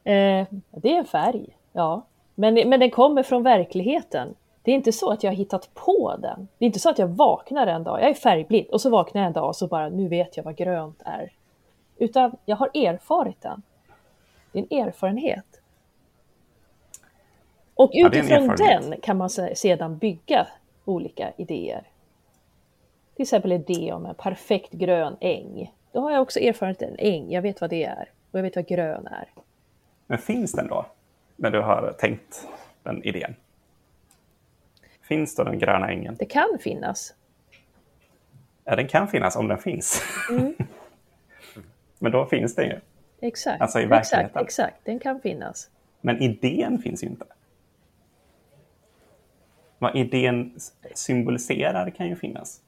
Eh, 0.05 0.47
det 0.71 0.93
är 0.93 0.99
en 0.99 1.05
färg, 1.05 1.47
ja. 1.73 2.07
Men, 2.35 2.55
men 2.55 2.81
den 2.81 2.91
kommer 2.91 3.23
från 3.23 3.43
verkligheten. 3.43 4.35
Det 4.63 4.71
är 4.71 4.75
inte 4.75 4.93
så 4.93 5.11
att 5.11 5.23
jag 5.23 5.31
har 5.31 5.37
hittat 5.37 5.75
på 5.75 6.17
den. 6.19 6.49
Det 6.59 6.65
är 6.65 6.67
inte 6.67 6.79
så 6.79 6.91
att 6.91 6.99
jag 6.99 7.09
vaknar 7.09 7.67
en 7.67 7.85
dag, 7.85 8.01
jag 8.03 8.11
är 8.11 8.15
färgblind, 8.15 8.67
och 8.67 8.81
så 8.81 8.91
vaknar 8.91 9.21
jag 9.21 9.27
en 9.27 9.33
dag 9.33 9.49
och 9.49 9.57
så 9.57 9.67
bara, 9.67 9.89
nu 9.89 10.09
vet 10.09 10.37
jag 10.37 10.45
vad 10.45 10.57
grönt 10.57 11.03
är. 11.05 11.33
Utan 11.97 12.37
jag 12.45 12.57
har 12.57 12.71
erfarit 12.75 13.41
den. 13.41 13.63
Det 14.53 14.59
är 14.59 14.67
en 14.71 14.87
erfarenhet. 14.89 15.61
Och 17.75 17.91
Ja, 17.93 18.09
utifrån 18.09 18.51
erfarenhet. 18.51 18.91
den 18.91 19.01
kan 19.01 19.17
man 19.17 19.31
se- 19.31 19.55
sedan 19.57 19.99
bygga 19.99 20.47
olika 20.85 21.33
idéer. 21.37 21.83
Till 23.17 23.23
exempel 23.23 23.53
idé 23.53 23.93
om 23.93 24.07
en 24.07 24.15
perfekt 24.15 24.73
grön 24.73 25.17
äng. 25.21 25.73
Då 25.93 26.01
har 26.01 26.11
jag 26.11 26.23
också 26.23 26.41
erfarenhet 26.41 26.83
en 26.83 26.97
äng, 26.99 27.31
jag 27.33 27.43
vet 27.43 27.61
vad 27.61 27.71
det 27.71 27.85
är. 27.85 28.09
Och 28.31 28.39
jag 28.39 28.43
vet 28.43 28.57
vad 28.57 28.67
grön 28.67 29.07
är. 29.07 29.29
Men 30.07 30.19
finns 30.19 30.53
den 30.53 30.67
då? 30.69 30.87
När 31.37 31.51
du 31.51 31.61
har 31.61 31.93
tänkt 31.99 32.47
den 32.83 33.03
idén? 33.05 33.35
Finns 35.03 35.35
då 35.37 35.45
den 35.45 35.59
gröna 35.59 35.91
ängen? 35.91 36.17
Det 36.19 36.25
kan 36.27 36.59
finnas. 36.61 37.15
Ja, 38.65 38.77
den 38.77 38.89
kan 38.89 39.09
finnas 39.09 39.37
om 39.37 39.49
den 39.49 39.59
finns. 39.59 40.03
Mm. 40.31 40.55
Men 41.99 42.13
då 42.13 42.27
finns 42.27 42.55
den 42.55 42.65
ju. 42.67 42.81
Exakt, 43.21 43.61
Alltså 43.61 43.81
i 43.81 43.85
exakt, 43.85 44.37
exakt. 44.37 44.85
Den 44.85 44.99
kan 44.99 45.21
finnas. 45.21 45.71
Men 46.01 46.23
idén 46.23 46.79
finns 46.79 47.03
ju 47.03 47.07
inte. 47.07 47.25
Vad 49.79 49.97
idén 49.97 50.59
symboliserar 50.95 51.91
kan 51.91 52.09
ju 52.09 52.17
finnas. 52.17 52.61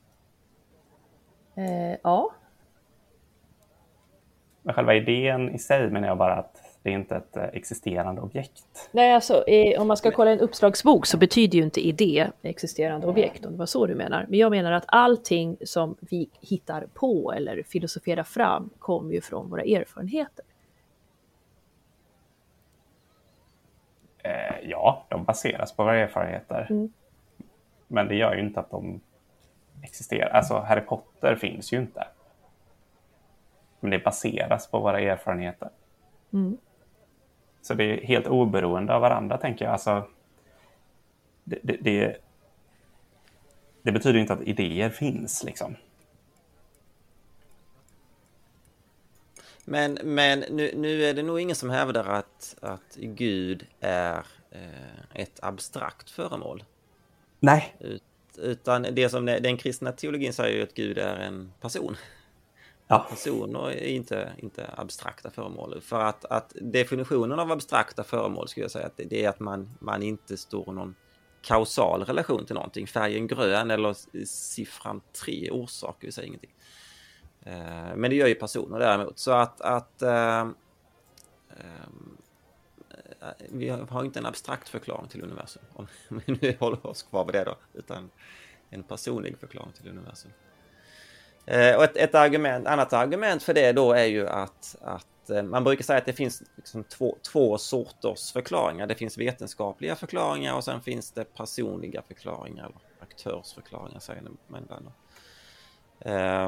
Eh, 1.54 1.96
ja, 2.02 2.32
själva 4.64 4.94
idén 4.94 5.54
i 5.54 5.58
sig 5.58 5.90
menar 5.90 6.08
jag 6.08 6.18
bara 6.18 6.34
att 6.34 6.69
det 6.82 6.90
är 6.90 6.94
inte 6.94 7.16
ett 7.16 7.36
eh, 7.36 7.44
existerande 7.44 8.20
objekt. 8.20 8.88
Nej, 8.92 9.14
alltså, 9.14 9.44
om 9.78 9.88
man 9.88 9.96
ska 9.96 10.10
kolla 10.10 10.30
en 10.30 10.40
uppslagsbok 10.40 11.06
så 11.06 11.18
betyder 11.18 11.58
ju 11.58 11.64
inte 11.64 11.80
idé 11.80 12.30
existerande 12.42 13.06
objekt, 13.06 13.46
om 13.46 13.52
det 13.52 13.58
var 13.58 13.66
så 13.66 13.86
du 13.86 13.94
menar. 13.94 14.26
Men 14.28 14.38
jag 14.38 14.50
menar 14.50 14.72
att 14.72 14.84
allting 14.86 15.56
som 15.64 15.96
vi 16.00 16.30
hittar 16.40 16.86
på 16.94 17.32
eller 17.32 17.62
filosoferar 17.62 18.22
fram 18.22 18.70
kommer 18.78 19.14
ju 19.14 19.20
från 19.20 19.50
våra 19.50 19.62
erfarenheter. 19.62 20.44
Eh, 24.22 24.68
ja, 24.68 25.06
de 25.08 25.24
baseras 25.24 25.72
på 25.76 25.84
våra 25.84 25.98
erfarenheter. 25.98 26.66
Mm. 26.70 26.92
Men 27.88 28.08
det 28.08 28.14
gör 28.14 28.34
ju 28.34 28.40
inte 28.40 28.60
att 28.60 28.70
de 28.70 29.00
existerar. 29.82 30.30
Alltså, 30.30 30.58
Harry 30.58 30.80
Potter 30.80 31.36
finns 31.36 31.72
ju 31.72 31.78
inte. 31.78 32.06
Men 33.80 33.90
det 33.90 33.98
baseras 33.98 34.70
på 34.70 34.80
våra 34.80 35.00
erfarenheter. 35.00 35.68
Mm. 36.32 36.58
Så 37.62 37.74
det 37.74 37.84
är 37.84 38.06
helt 38.06 38.26
oberoende 38.26 38.94
av 38.94 39.00
varandra, 39.00 39.38
tänker 39.38 39.64
jag. 39.64 39.72
Alltså, 39.72 40.04
det, 41.44 41.58
det, 41.62 41.76
det, 41.80 42.16
det 43.82 43.92
betyder 43.92 44.18
inte 44.18 44.32
att 44.32 44.42
idéer 44.42 44.90
finns, 44.90 45.44
liksom. 45.44 45.76
Men, 49.64 49.98
men 50.02 50.40
nu, 50.50 50.72
nu 50.76 51.04
är 51.04 51.14
det 51.14 51.22
nog 51.22 51.40
ingen 51.40 51.56
som 51.56 51.70
hävdar 51.70 52.04
att, 52.04 52.56
att 52.60 52.96
Gud 52.96 53.66
är 53.80 54.26
eh, 54.50 54.60
ett 55.14 55.38
abstrakt 55.42 56.10
föremål. 56.10 56.64
Nej, 57.40 57.74
Ut, 57.80 58.02
utan 58.38 58.82
det 58.92 59.08
som 59.08 59.26
den 59.26 59.56
kristna 59.56 59.92
teologin 59.92 60.32
säger 60.32 60.56
ju 60.56 60.62
att 60.62 60.74
Gud 60.74 60.98
är 60.98 61.16
en 61.16 61.52
person 61.60 61.96
ja. 62.90 63.06
Personer 63.10 63.70
är 63.70 63.86
inte, 63.86 64.32
inte 64.38 64.70
abstrakta 64.76 65.30
föremål. 65.30 65.80
För 65.80 66.00
att, 66.00 66.24
att 66.24 66.52
definitionen 66.60 67.38
av 67.38 67.52
abstrakta 67.52 68.04
föremål 68.04 68.48
skulle 68.48 68.64
jag 68.64 68.70
säga 68.70 68.86
att 68.86 68.96
det, 68.96 69.04
det 69.04 69.24
är 69.24 69.28
att 69.28 69.40
man, 69.40 69.76
man 69.80 70.02
inte 70.02 70.36
står 70.36 70.68
i 70.68 70.72
någon 70.72 70.94
kausal 71.42 72.04
relation 72.04 72.46
till 72.46 72.54
någonting. 72.54 72.86
Färgen 72.86 73.26
grön 73.26 73.70
eller 73.70 73.96
siffran 74.26 75.00
3 75.24 75.50
orsakar 75.50 76.06
ju 76.06 76.12
sig 76.12 76.26
ingenting. 76.26 76.54
Eh, 77.42 77.96
Men 77.96 78.10
det 78.10 78.16
gör 78.16 78.26
ju 78.26 78.34
personer 78.34 78.78
däremot. 78.78 79.18
Så 79.18 79.32
att, 79.32 79.60
att 79.60 80.02
eh, 80.02 80.40
eh, 81.50 81.86
vi 83.50 83.68
har 83.68 83.78
har 83.78 84.04
inte 84.04 84.18
en 84.18 84.26
abstrakt 84.26 84.68
förklaring 84.68 85.08
till 85.08 85.22
universum. 85.22 85.62
Om 85.72 85.86
vi 86.26 86.38
nu 86.42 86.56
håller 86.60 86.86
oss 86.86 87.02
kvar 87.02 87.24
vid 87.24 87.34
det 87.34 87.44
då. 87.44 87.56
Utan 87.72 88.10
en 88.70 88.82
personlig 88.82 89.38
förklaring 89.38 89.72
till 89.72 89.88
universum. 89.88 90.32
Eh, 91.46 91.76
och 91.76 91.84
ett, 91.84 91.96
ett 91.96 92.14
argument, 92.14 92.66
annat 92.66 92.92
argument 92.92 93.42
för 93.42 93.54
det 93.54 93.72
då 93.72 93.92
är 93.92 94.04
ju 94.04 94.28
att, 94.28 94.76
att 94.80 95.30
eh, 95.30 95.42
man 95.42 95.64
brukar 95.64 95.84
säga 95.84 95.98
att 95.98 96.06
det 96.06 96.12
finns 96.12 96.42
liksom 96.56 96.84
två, 96.84 97.16
två 97.32 97.58
sorters 97.58 98.32
förklaringar. 98.32 98.86
Det 98.86 98.94
finns 98.94 99.18
vetenskapliga 99.18 99.96
förklaringar 99.96 100.54
och 100.54 100.64
sen 100.64 100.80
finns 100.80 101.10
det 101.10 101.24
personliga 101.24 102.02
förklaringar. 102.02 102.64
Eller 102.64 102.76
aktörsförklaringar 103.00 104.00
säger 104.00 104.22
man 104.48 104.62
ibland. 104.62 104.90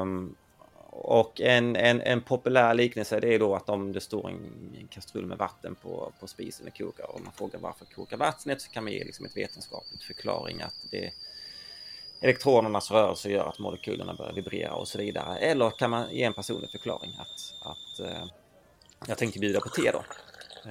Um, 0.01 0.35
och 0.95 1.41
en, 1.41 1.75
en, 1.75 2.01
en 2.01 2.21
populär 2.21 2.73
liknelse 2.73 3.19
det 3.19 3.33
är 3.33 3.39
då 3.39 3.55
att 3.55 3.69
om 3.69 3.91
det 3.91 4.01
står 4.01 4.29
en, 4.29 4.75
en 4.79 4.87
kastrull 4.87 5.25
med 5.25 5.37
vatten 5.37 5.75
på, 5.75 6.11
på 6.19 6.27
spisen 6.27 6.67
och 6.67 6.77
kokar 6.77 7.15
och 7.15 7.21
man 7.23 7.33
frågar 7.33 7.59
varför 7.59 7.85
kokar 7.85 8.17
vattnet 8.17 8.61
så 8.61 8.71
kan 8.71 8.83
man 8.83 8.93
ge 8.93 9.03
liksom 9.03 9.25
ett 9.25 9.37
vetenskapligt 9.37 10.03
förklaring 10.03 10.61
att 10.61 10.75
det 10.91 11.11
elektronernas 12.23 12.91
rörelse 12.91 13.29
gör 13.29 13.45
att 13.45 13.59
molekylerna 13.59 14.13
börjar 14.13 14.33
vibrera 14.33 14.73
och 14.73 14.87
så 14.87 14.97
vidare. 14.97 15.37
Eller 15.37 15.69
kan 15.69 15.89
man 15.89 16.11
ge 16.11 16.23
en 16.23 16.33
personlig 16.33 16.71
förklaring 16.71 17.11
att, 17.19 17.67
att 17.67 17.99
eh, 17.99 18.23
jag 19.07 19.17
tänkte 19.17 19.39
bjuda 19.39 19.59
på 19.59 19.69
te 19.69 19.91
då. 19.91 20.03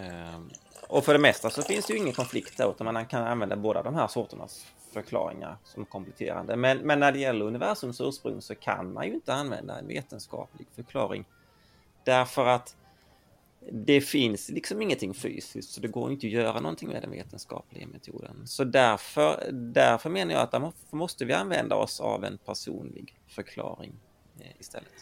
Eh, 0.00 0.40
och 0.88 1.04
för 1.04 1.12
det 1.12 1.18
mesta 1.18 1.50
så 1.50 1.62
finns 1.62 1.86
det 1.86 1.92
ju 1.92 1.98
ingen 1.98 2.14
konflikt 2.14 2.56
där 2.56 2.70
utan 2.70 2.94
man 2.94 3.06
kan 3.06 3.26
använda 3.26 3.56
båda 3.56 3.82
de 3.82 3.94
här 3.94 4.06
sorternas 4.06 4.66
förklaringar 4.92 5.56
som 5.64 5.84
kompletterande. 5.84 6.56
Men, 6.56 6.78
men 6.78 7.00
när 7.00 7.12
det 7.12 7.18
gäller 7.18 7.44
universums 7.44 8.00
ursprung 8.00 8.40
så 8.42 8.54
kan 8.54 8.92
man 8.92 9.06
ju 9.06 9.14
inte 9.14 9.34
använda 9.34 9.78
en 9.78 9.86
vetenskaplig 9.86 10.66
förklaring. 10.76 11.24
Därför 12.04 12.46
att 12.46 12.76
det 13.70 14.00
finns 14.00 14.48
liksom 14.48 14.82
ingenting 14.82 15.14
fysiskt 15.14 15.70
så 15.70 15.80
det 15.80 15.88
går 15.88 16.12
inte 16.12 16.26
att 16.26 16.32
göra 16.32 16.60
någonting 16.60 16.88
med 16.88 17.02
den 17.02 17.10
vetenskapliga 17.10 17.86
metoden. 17.86 18.46
Så 18.46 18.64
därför, 18.64 19.50
därför 19.52 20.10
menar 20.10 20.32
jag 20.32 20.42
att 20.42 20.50
därför 20.50 20.72
måste 20.96 21.24
vi 21.24 21.32
använda 21.32 21.76
oss 21.76 22.00
av 22.00 22.24
en 22.24 22.38
personlig 22.38 23.18
förklaring 23.26 23.92
eh, 24.40 24.60
istället. 24.60 24.92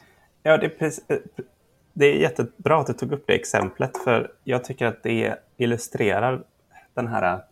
Ja, 0.42 0.56
det 0.56 0.66
är, 0.66 0.70
precis, 0.70 1.04
det 1.92 2.06
är 2.06 2.14
jättebra 2.14 2.80
att 2.80 2.86
du 2.86 2.92
tog 2.92 3.12
upp 3.12 3.26
det 3.26 3.34
exemplet, 3.34 3.98
för 4.04 4.32
jag 4.44 4.64
tycker 4.64 4.86
att 4.86 5.02
det 5.02 5.36
illustrerar 5.56 6.44
den 6.94 7.06
här 7.06 7.44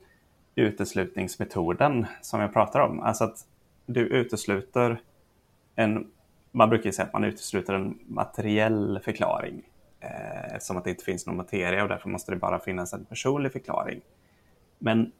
uteslutningsmetoden 0.55 2.07
som 2.23 2.40
jag 2.40 2.53
pratar 2.53 2.81
om. 2.81 3.01
Alltså 3.01 3.25
att 3.25 3.47
du 3.87 4.01
utesluter 4.01 5.01
en, 5.75 6.11
man 6.53 6.68
brukar 6.68 6.87
ju 6.87 6.92
säga 6.92 7.07
att 7.07 7.12
man 7.12 7.25
utesluter 7.25 7.75
en 7.75 7.99
materiell 8.07 9.01
förklaring 9.05 9.62
eh, 10.01 10.55
eftersom 10.55 10.77
att 10.77 10.85
det 10.85 10.91
inte 10.91 11.05
finns 11.05 11.27
någon 11.27 11.37
materia 11.37 11.83
och 11.83 11.89
därför 11.89 12.09
måste 12.09 12.33
det 12.33 12.37
bara 12.37 12.61
finnas 12.61 12.93
en 12.93 13.05
personlig 13.05 13.53
förklaring. 13.53 14.01
Men 14.79 15.13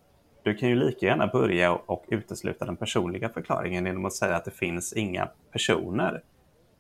du 0.43 0.55
kan 0.55 0.69
ju 0.69 0.75
lika 0.75 1.07
gärna 1.07 1.27
börja 1.27 1.73
och, 1.73 1.91
och 1.91 2.05
utesluta 2.09 2.65
den 2.65 2.77
personliga 2.77 3.29
förklaringen 3.29 3.87
genom 3.87 4.05
att 4.05 4.13
säga 4.13 4.37
att 4.37 4.45
det 4.45 4.51
finns 4.51 4.93
inga 4.93 5.29
personer. 5.53 6.23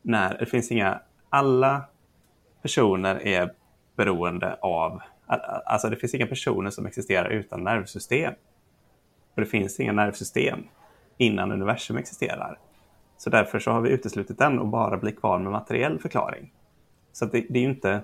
När 0.02 0.38
det 0.38 0.46
finns 0.46 0.70
inga, 0.72 1.00
alla 1.28 1.84
personer 2.62 3.26
är 3.26 3.54
beroende 3.96 4.58
av, 4.60 5.00
alltså 5.66 5.88
det 5.88 5.96
finns 5.96 6.14
inga 6.14 6.26
personer 6.26 6.70
som 6.70 6.86
existerar 6.86 7.28
utan 7.28 7.64
nervsystem. 7.64 8.34
Och 9.34 9.40
det 9.40 9.46
finns 9.46 9.80
inga 9.80 9.92
nervsystem 9.92 10.64
innan 11.16 11.52
universum 11.52 11.96
existerar. 11.96 12.58
Så 13.16 13.30
därför 13.30 13.58
så 13.58 13.70
har 13.70 13.80
vi 13.80 13.90
uteslutit 13.90 14.38
den 14.38 14.58
och 14.58 14.68
bara 14.68 14.96
blir 14.96 15.12
kvar 15.12 15.38
med 15.38 15.52
materiell 15.52 15.98
förklaring. 15.98 16.52
Så 17.18 17.24
det, 17.26 17.46
det 17.48 17.58
är 17.58 17.62
ju 17.62 17.68
inte... 17.68 18.02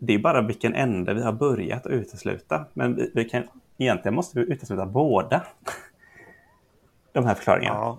Det 0.00 0.14
är 0.14 0.18
bara 0.18 0.42
vilken 0.42 0.74
ände 0.74 1.14
vi 1.14 1.22
har 1.22 1.32
börjat 1.32 1.86
att 1.86 1.92
utesluta. 1.92 2.66
Men 2.74 2.96
vi, 2.96 3.10
vi 3.14 3.24
kan, 3.24 3.42
egentligen 3.78 4.14
måste 4.14 4.38
vi 4.40 4.52
utesluta 4.52 4.86
båda 4.86 5.46
de 7.12 7.24
här 7.24 7.34
förklaringarna. 7.34 7.76
Ja, 7.78 7.98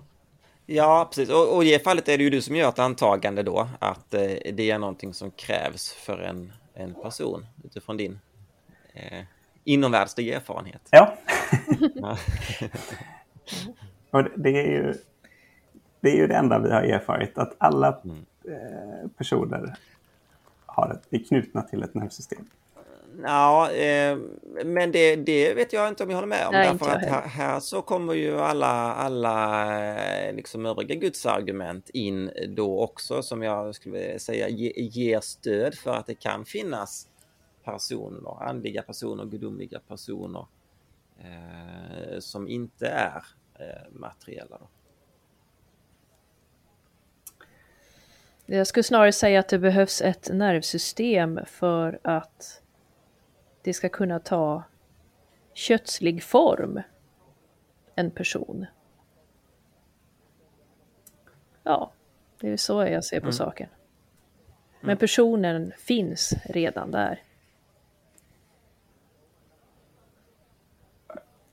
ja 0.66 1.06
precis. 1.10 1.30
Och, 1.30 1.56
och 1.56 1.64
i 1.64 1.72
det 1.72 1.84
fallet 1.84 2.10
är 2.10 2.18
det 2.18 2.24
ju 2.24 2.30
du 2.30 2.42
som 2.42 2.56
gör 2.56 2.70
ett 2.70 2.80
antagande 2.80 3.44
då 3.44 3.70
att 3.80 4.14
eh, 4.14 4.22
det 4.54 4.72
är 4.72 4.80
någonting 4.80 5.14
som 5.14 5.32
krävs 5.32 5.92
för 5.92 6.18
en, 6.18 6.54
en 6.74 6.94
person 6.94 7.46
utifrån 7.64 7.98
din 7.98 8.20
eh, 8.94 9.24
inomvärldsliga 9.64 10.36
erfarenhet. 10.36 10.82
Ja, 10.90 11.18
och 14.12 14.24
det- 14.36 14.50
är 14.50 14.72
ju 14.72 14.94
det, 16.02 16.10
är 16.10 16.16
ju 16.16 16.28
det 16.28 16.36
enda 16.36 16.60
vi 16.60 16.72
har 16.72 16.82
erfarit. 16.82 17.38
Att 17.38 17.56
alla 17.58 17.88
eh, 17.88 18.12
personer 19.18 19.76
har 20.66 20.92
ett, 20.92 21.08
är 21.10 21.26
knutna 21.28 21.62
till 21.62 21.84
ett 21.84 21.94
nervsystem. 21.94 22.46
Ja, 23.24 23.72
eh, 23.72 24.18
men 24.66 24.92
det, 24.92 25.16
det 25.16 25.54
vet 25.54 25.74
jag 25.74 25.88
inte 25.88 26.04
om 26.04 26.10
jag 26.10 26.18
håller 26.18 26.28
med 26.28 26.48
om. 26.48 26.52
Nej, 26.54 26.70
därför 26.72 26.90
att 26.90 27.06
här, 27.06 27.28
här 27.28 27.60
så 27.60 27.82
kommer 27.82 28.14
ju 28.14 28.40
alla, 28.40 28.94
alla 28.94 29.78
eh, 30.28 30.36
liksom 30.36 30.66
övriga 30.66 30.96
gudsargument 30.96 31.90
in 31.90 32.32
då 32.48 32.80
också 32.82 33.22
som 33.22 33.44
jag 33.44 33.76
skulle 33.76 34.20
säga 34.20 34.50
ge, 34.50 34.74
ger 34.76 35.20
stöd 35.20 35.76
för 35.76 35.92
att 35.92 36.08
det 36.08 36.16
kan 36.16 36.46
finnas 36.46 37.08
personer, 37.64 38.44
andliga 38.44 38.82
personer, 38.82 39.26
gudomliga 39.26 39.80
personer 39.88 40.46
eh, 41.20 42.20
som 42.20 42.48
inte 42.48 42.88
är 42.88 43.24
eh, 43.60 44.00
materiella. 44.00 44.58
Då. 44.60 44.68
Jag 48.52 48.68
skulle 48.68 48.84
snarare 48.84 49.12
säga 49.12 49.40
att 49.40 49.48
det 49.50 49.60
behövs 49.60 50.02
ett 50.02 50.30
nervsystem 50.34 51.40
för 51.46 52.00
att 52.04 52.62
det 53.62 53.74
ska 53.74 53.90
kunna 53.90 54.20
ta 54.20 54.64
kötslig 55.54 56.24
form, 56.24 56.82
en 57.96 58.12
person. 58.12 58.66
Ja, 61.64 61.92
det 62.40 62.50
är 62.50 62.58
så 62.58 62.84
jag 62.88 63.04
ser 63.04 63.20
på 63.20 63.24
Mm. 63.26 63.34
saken. 63.34 63.70
Men 64.82 64.98
personen 64.98 65.72
finns 65.78 66.34
redan 66.46 66.92
där. 66.92 67.24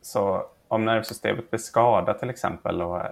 Så 0.00 0.46
om 0.68 0.84
nervsystemet 0.84 1.50
blir 1.50 1.60
skadat 1.60 2.18
till 2.18 2.30
exempel 2.30 2.82
och 2.82 3.02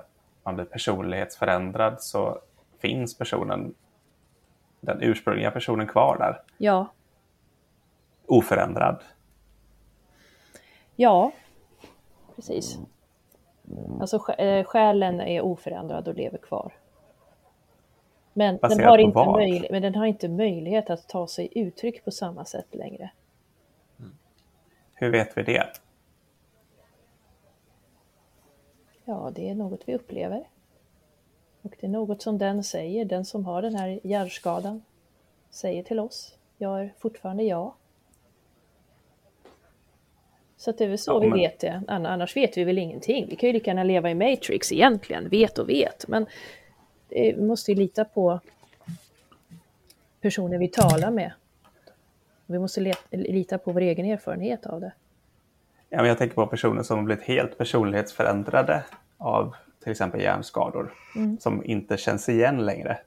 man 0.42 0.54
blir 0.54 0.64
personlighetsförändrad 0.64 2.02
så 2.02 2.40
finns 2.88 3.18
personen, 3.18 3.74
den 4.80 5.02
ursprungliga 5.02 5.50
personen 5.50 5.86
kvar 5.86 6.18
där, 6.18 6.42
Ja, 6.58 6.86
oförändrad. 8.26 9.02
ja, 10.96 11.32
precis. 12.36 12.78
Alltså 14.00 14.32
eh, 14.32 14.64
själen 14.64 15.20
är 15.20 15.40
oförändrad 15.40 16.08
och 16.08 16.14
lever 16.14 16.38
kvar. 16.38 16.72
Men 18.32 18.46
den, 18.54 18.58
Baserat 18.60 18.86
har 18.90 18.96
på 18.96 19.02
inte 19.02 19.18
möj- 19.18 19.68
men 19.70 19.82
den 19.82 19.94
har 19.94 20.06
inte 20.06 20.28
möjlighet 20.28 20.90
att 20.90 21.08
ta 21.08 21.26
sig 21.26 21.48
uttryck 21.54 22.04
på 22.04 22.10
samma 22.10 22.44
sätt 22.44 22.74
längre. 22.74 23.10
Hur 24.94 25.10
vet 25.10 25.36
vi 25.38 25.42
det? 25.42 25.66
Ja, 29.04 29.32
det 29.34 29.48
är 29.50 29.54
något 29.54 29.80
vi 29.86 29.94
upplever. 29.94 30.48
Och 31.64 31.74
det 31.80 31.86
är 31.86 31.90
något 31.90 32.22
som 32.22 32.38
den 32.38 32.64
säger, 32.64 33.04
den 33.04 33.24
som 33.24 33.44
har 33.44 33.62
den 33.62 33.74
här 33.74 34.00
hjärnskadan, 34.02 34.82
säger 35.50 35.82
till 35.82 35.98
oss. 36.00 36.34
Jag 36.58 36.80
är 36.80 36.92
fortfarande 36.98 37.42
jag. 37.42 37.72
Så 40.56 40.72
det 40.72 40.84
är 40.84 40.88
väl 40.88 40.98
så 40.98 41.12
Ja, 41.12 41.18
vi 41.18 41.28
men- 41.28 41.38
vet 41.38 41.58
det. 41.60 41.82
Ann- 41.88 42.06
Annars 42.06 42.36
vet 42.36 42.56
vi 42.56 42.64
väl 42.64 42.78
ingenting. 42.78 43.26
Vi 43.30 43.36
kan 43.36 43.46
ju 43.46 43.52
lika 43.52 43.70
gärna 43.70 43.84
leva 43.84 44.10
i 44.10 44.14
Matrix 44.14 44.72
egentligen, 44.72 45.28
vet 45.28 45.58
och 45.58 45.68
vet. 45.68 46.08
Men 46.08 46.26
vi 47.08 47.36
måste 47.42 47.72
ju 47.72 47.78
lita 47.78 48.04
på 48.04 48.40
personer 50.20 50.58
vi 50.58 50.68
talar 50.68 51.10
med. 51.10 51.32
Vi 52.46 52.58
måste 52.58 52.94
lita 53.10 53.58
på 53.58 53.72
vår 53.72 53.80
egen 53.80 54.06
erfarenhet 54.06 54.66
av 54.66 54.80
det. 54.80 54.92
Ja, 55.90 55.96
men 55.98 56.06
jag 56.06 56.18
tänker 56.18 56.34
på 56.34 56.46
personer 56.46 56.82
som 56.82 56.96
har 56.98 57.04
blivit 57.04 57.24
helt 57.24 57.58
personlighetsförändrade 57.58 58.84
av 59.18 59.54
till 59.84 59.90
exempel 59.90 60.20
hjärnskador 60.20 60.94
som 61.40 61.64
inte 61.64 61.96
känns 61.96 62.28
igen 62.28 62.66
längre. 62.66 62.98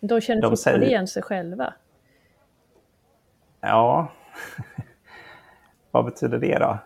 De 0.00 0.20
känner 0.20 0.42
De 0.42 0.50
fortfarande 0.50 0.56
säger- 0.56 0.82
igen 0.82 1.06
sig 1.08 1.22
själva. 1.22 1.74
Ja, 3.60 4.12
vad 5.90 6.04
betyder 6.04 6.38
det 6.38 6.58
då? 6.58 6.78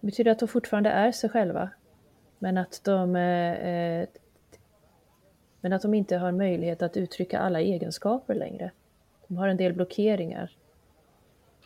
Det 0.00 0.06
betyder 0.06 0.30
att 0.30 0.38
de 0.38 0.48
fortfarande 0.48 0.90
är 0.90 1.12
sig 1.12 1.30
själva. 1.30 1.70
Men 2.38 2.58
att 2.58 2.80
de, 2.84 3.16
eh, 3.16 3.52
eh, 3.52 4.08
men 5.60 5.72
att 5.72 5.82
de 5.82 5.94
inte 5.94 6.16
har 6.16 6.32
möjlighet 6.32 6.82
att 6.82 6.96
uttrycka 6.96 7.38
alla 7.38 7.60
egenskaper 7.60 8.34
längre. 8.34 8.70
De 9.28 9.36
har 9.36 9.48
en 9.48 9.56
del 9.56 9.72
blockeringar. 9.72 10.50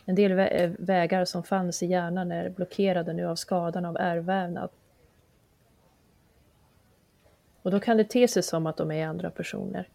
En 0.09 0.15
del 0.15 0.31
vä- 0.31 0.53
eh, 0.63 0.71
vägar 0.79 1.25
som 1.25 1.43
fanns 1.43 1.83
i 1.83 1.85
hjärnan 1.85 2.31
är 2.31 2.49
blockerade 2.49 3.13
nu 3.13 3.25
av 3.25 3.35
skadan 3.35 3.85
av 3.85 3.97
ärrvävnad. 3.97 4.69
Och 7.61 7.71
då 7.71 7.79
kan 7.79 7.97
det 7.97 8.03
te 8.03 8.27
sig 8.27 8.43
som 8.43 8.67
att 8.67 8.77
de 8.77 8.91
är 8.91 9.07
andra 9.07 9.31
personer. 9.31 9.89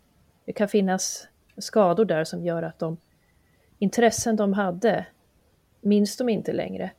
Det 0.44 0.52
kan 0.52 0.68
finnas 0.68 1.28
skador 1.56 2.04
där 2.04 2.24
som 2.24 2.44
gör 2.44 2.62
att 2.62 2.78
de 2.78 2.96
intressen 3.78 4.36
de 4.36 4.52
hade 4.52 5.06
minns 5.80 6.16
de 6.16 6.28
inte 6.28 6.52
längre. 6.52 6.90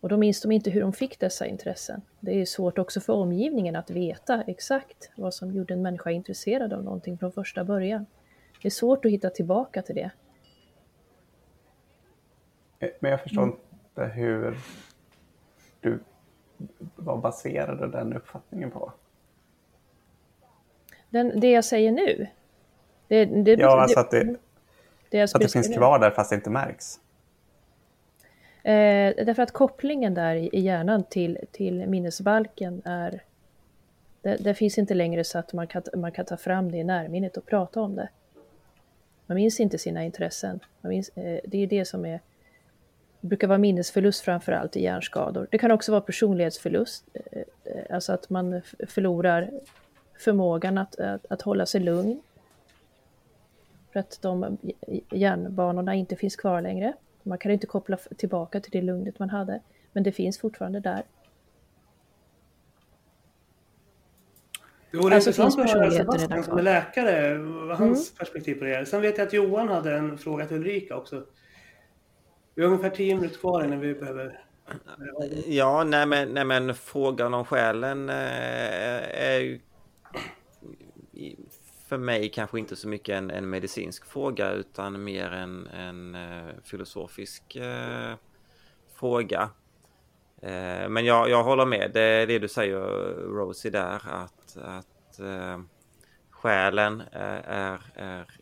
Och 0.00 0.08
då 0.08 0.16
minns 0.16 0.42
de 0.42 0.52
inte 0.52 0.70
hur 0.70 0.80
de 0.80 0.92
fick 0.92 1.18
dessa 1.20 1.46
intressen. 1.46 2.02
Det 2.20 2.40
är 2.40 2.44
svårt 2.44 2.78
också 2.78 3.00
för 3.00 3.12
omgivningen 3.12 3.76
att 3.76 3.90
veta 3.90 4.42
exakt 4.46 5.10
vad 5.16 5.34
som 5.34 5.52
gjorde 5.52 5.74
en 5.74 5.82
människa 5.82 6.10
intresserad 6.10 6.72
av 6.72 6.84
någonting 6.84 7.18
från 7.18 7.32
första 7.32 7.64
början. 7.64 8.06
Det 8.62 8.68
är 8.68 8.70
svårt 8.70 9.04
att 9.04 9.10
hitta 9.10 9.30
tillbaka 9.30 9.82
till 9.82 9.94
det. 9.94 10.10
Men 13.00 13.10
jag 13.10 13.20
förstår 13.20 13.44
inte 13.44 14.04
hur 14.04 14.58
du 15.80 15.98
vad 16.96 17.20
baserade 17.20 17.86
den 17.86 18.12
uppfattningen 18.12 18.70
på? 18.70 18.92
Den, 21.10 21.40
det 21.40 21.50
jag 21.50 21.64
säger 21.64 21.92
nu, 21.92 22.26
det, 23.08 23.24
det, 23.24 23.52
Ja, 23.52 23.82
alltså 23.82 24.00
att 24.00 24.10
det, 24.10 24.24
det, 24.24 24.38
det 25.10 25.22
att 25.22 25.40
det 25.40 25.52
finns 25.52 25.68
nu. 25.68 25.74
kvar 25.74 25.98
där 25.98 26.10
fast 26.10 26.30
det 26.30 26.36
inte 26.36 26.50
märks. 26.50 27.00
Eh, 28.62 29.24
därför 29.24 29.42
att 29.42 29.52
kopplingen 29.52 30.14
där 30.14 30.34
i 30.34 30.60
hjärnan 30.60 31.04
till, 31.04 31.38
till 31.50 31.86
minnesbalken 31.86 32.82
är... 32.84 33.22
Det, 34.22 34.36
det 34.36 34.54
finns 34.54 34.78
inte 34.78 34.94
längre 34.94 35.24
så 35.24 35.38
att 35.38 35.52
man 35.52 35.66
kan, 35.66 35.82
man 35.96 36.12
kan 36.12 36.24
ta 36.24 36.36
fram 36.36 36.72
det 36.72 36.78
i 36.78 36.84
närminnet 36.84 37.36
och 37.36 37.46
prata 37.46 37.80
om 37.80 37.96
det. 37.96 38.08
Man 39.26 39.34
minns 39.34 39.60
inte 39.60 39.78
sina 39.78 40.04
intressen. 40.04 40.60
Minns, 40.80 41.08
eh, 41.08 41.40
det 41.44 41.58
är 41.58 41.66
det 41.66 41.84
som 41.84 42.04
är... 42.04 42.20
Det 43.22 43.28
brukar 43.28 43.48
vara 43.48 43.58
minnesförlust 43.58 44.20
framför 44.20 44.52
allt 44.52 44.76
i 44.76 44.82
hjärnskador. 44.82 45.46
Det 45.50 45.58
kan 45.58 45.70
också 45.70 45.92
vara 45.92 46.00
personlighetsförlust. 46.00 47.04
eh, 47.14 47.42
eh, 47.64 47.94
Alltså 47.94 48.12
att 48.12 48.30
man 48.30 48.62
förlorar 48.88 49.50
förmågan 50.18 50.78
att, 50.78 51.00
att, 51.00 51.26
att 51.30 51.42
hålla 51.42 51.66
sig 51.66 51.80
lugn. 51.80 52.22
För 53.92 54.00
att 54.00 54.18
de 54.22 54.58
hjärnbanorna 55.10 55.94
inte 55.94 56.16
finns 56.16 56.36
kvar 56.36 56.60
längre. 56.62 56.92
Man 57.22 57.38
kan 57.38 57.52
inte 57.52 57.66
koppla 57.66 57.96
tillbaka 57.96 58.60
till 58.60 58.70
det 58.72 58.82
lugnet 58.82 59.18
man 59.18 59.30
hade, 59.30 59.60
men 59.92 60.02
det 60.02 60.12
finns 60.12 60.38
fortfarande 60.38 60.80
där. 60.80 61.02
Det 64.90 64.96
vore 64.98 65.14
Alltså, 65.14 65.30
intressant 65.30 65.60
att 65.60 65.70
höra 65.70 65.90
Sebastian 65.90 66.44
som 66.44 66.58
är 66.58 66.62
läkare, 66.62 67.38
hans 67.74 68.14
perspektiv 68.14 68.54
på 68.54 68.64
det. 68.64 68.86
Sen 68.86 69.00
vet 69.00 69.18
jag 69.18 69.26
att 69.26 69.32
Johan 69.32 69.68
hade 69.68 69.96
en 69.96 70.18
fråga 70.18 70.46
till 70.46 70.56
Ulrika 70.56 70.96
också. 70.96 71.24
Vi 72.54 72.62
har 72.62 72.70
ungefär 72.70 72.90
tio 72.90 73.14
minuter 73.14 73.38
kvar 73.38 73.64
innan 73.64 73.80
vi 73.80 73.94
behöver... 73.94 74.44
Ja, 75.46 75.84
nej 75.84 76.06
men, 76.06 76.28
nej 76.28 76.44
men 76.44 76.74
frågan 76.74 77.34
om 77.34 77.44
själen 77.44 78.08
eh, 78.08 79.22
är 79.22 79.38
ju 79.38 79.60
för 81.88 81.98
mig 81.98 82.28
kanske 82.28 82.58
inte 82.58 82.76
så 82.76 82.88
mycket 82.88 83.16
en, 83.18 83.30
en 83.30 83.50
medicinsk 83.50 84.06
fråga 84.06 84.52
utan 84.52 85.04
mer 85.04 85.30
en, 85.30 85.66
en 85.66 86.14
eh, 86.14 86.54
filosofisk 86.64 87.56
eh, 87.56 88.14
fråga. 88.94 89.50
Eh, 90.42 90.88
men 90.88 91.04
jag, 91.04 91.30
jag 91.30 91.44
håller 91.44 91.66
med 91.66 91.90
det, 91.94 92.26
det 92.26 92.38
du 92.38 92.48
säger 92.48 92.80
Rosie 93.14 93.70
där 93.70 94.02
att, 94.08 94.56
att 94.56 95.18
eh, 95.20 95.60
själen 96.30 97.00
eh, 97.00 97.20
är, 97.22 97.80
är, 97.94 98.24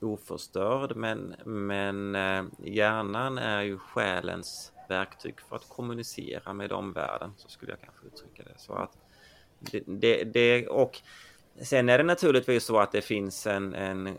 oförstörd 0.00 0.96
men, 0.96 1.34
men 1.44 2.14
eh, 2.14 2.44
hjärnan 2.58 3.38
är 3.38 3.62
ju 3.62 3.78
själens 3.78 4.72
verktyg 4.88 5.40
för 5.40 5.56
att 5.56 5.68
kommunicera 5.68 6.52
med 6.52 6.72
omvärlden 6.72 7.32
så 7.36 7.48
skulle 7.48 7.72
jag 7.72 7.80
kanske 7.80 8.06
uttrycka 8.06 8.42
det. 8.42 8.60
Så 8.60 8.72
att 8.72 8.98
det, 9.58 9.82
det, 9.86 10.24
det, 10.24 10.68
och 10.68 11.00
sen 11.62 11.88
är 11.88 11.98
det 11.98 12.04
naturligtvis 12.04 12.64
så 12.64 12.78
att 12.78 12.92
det 12.92 13.02
finns 13.02 13.46
en, 13.46 13.74
en 13.74 14.16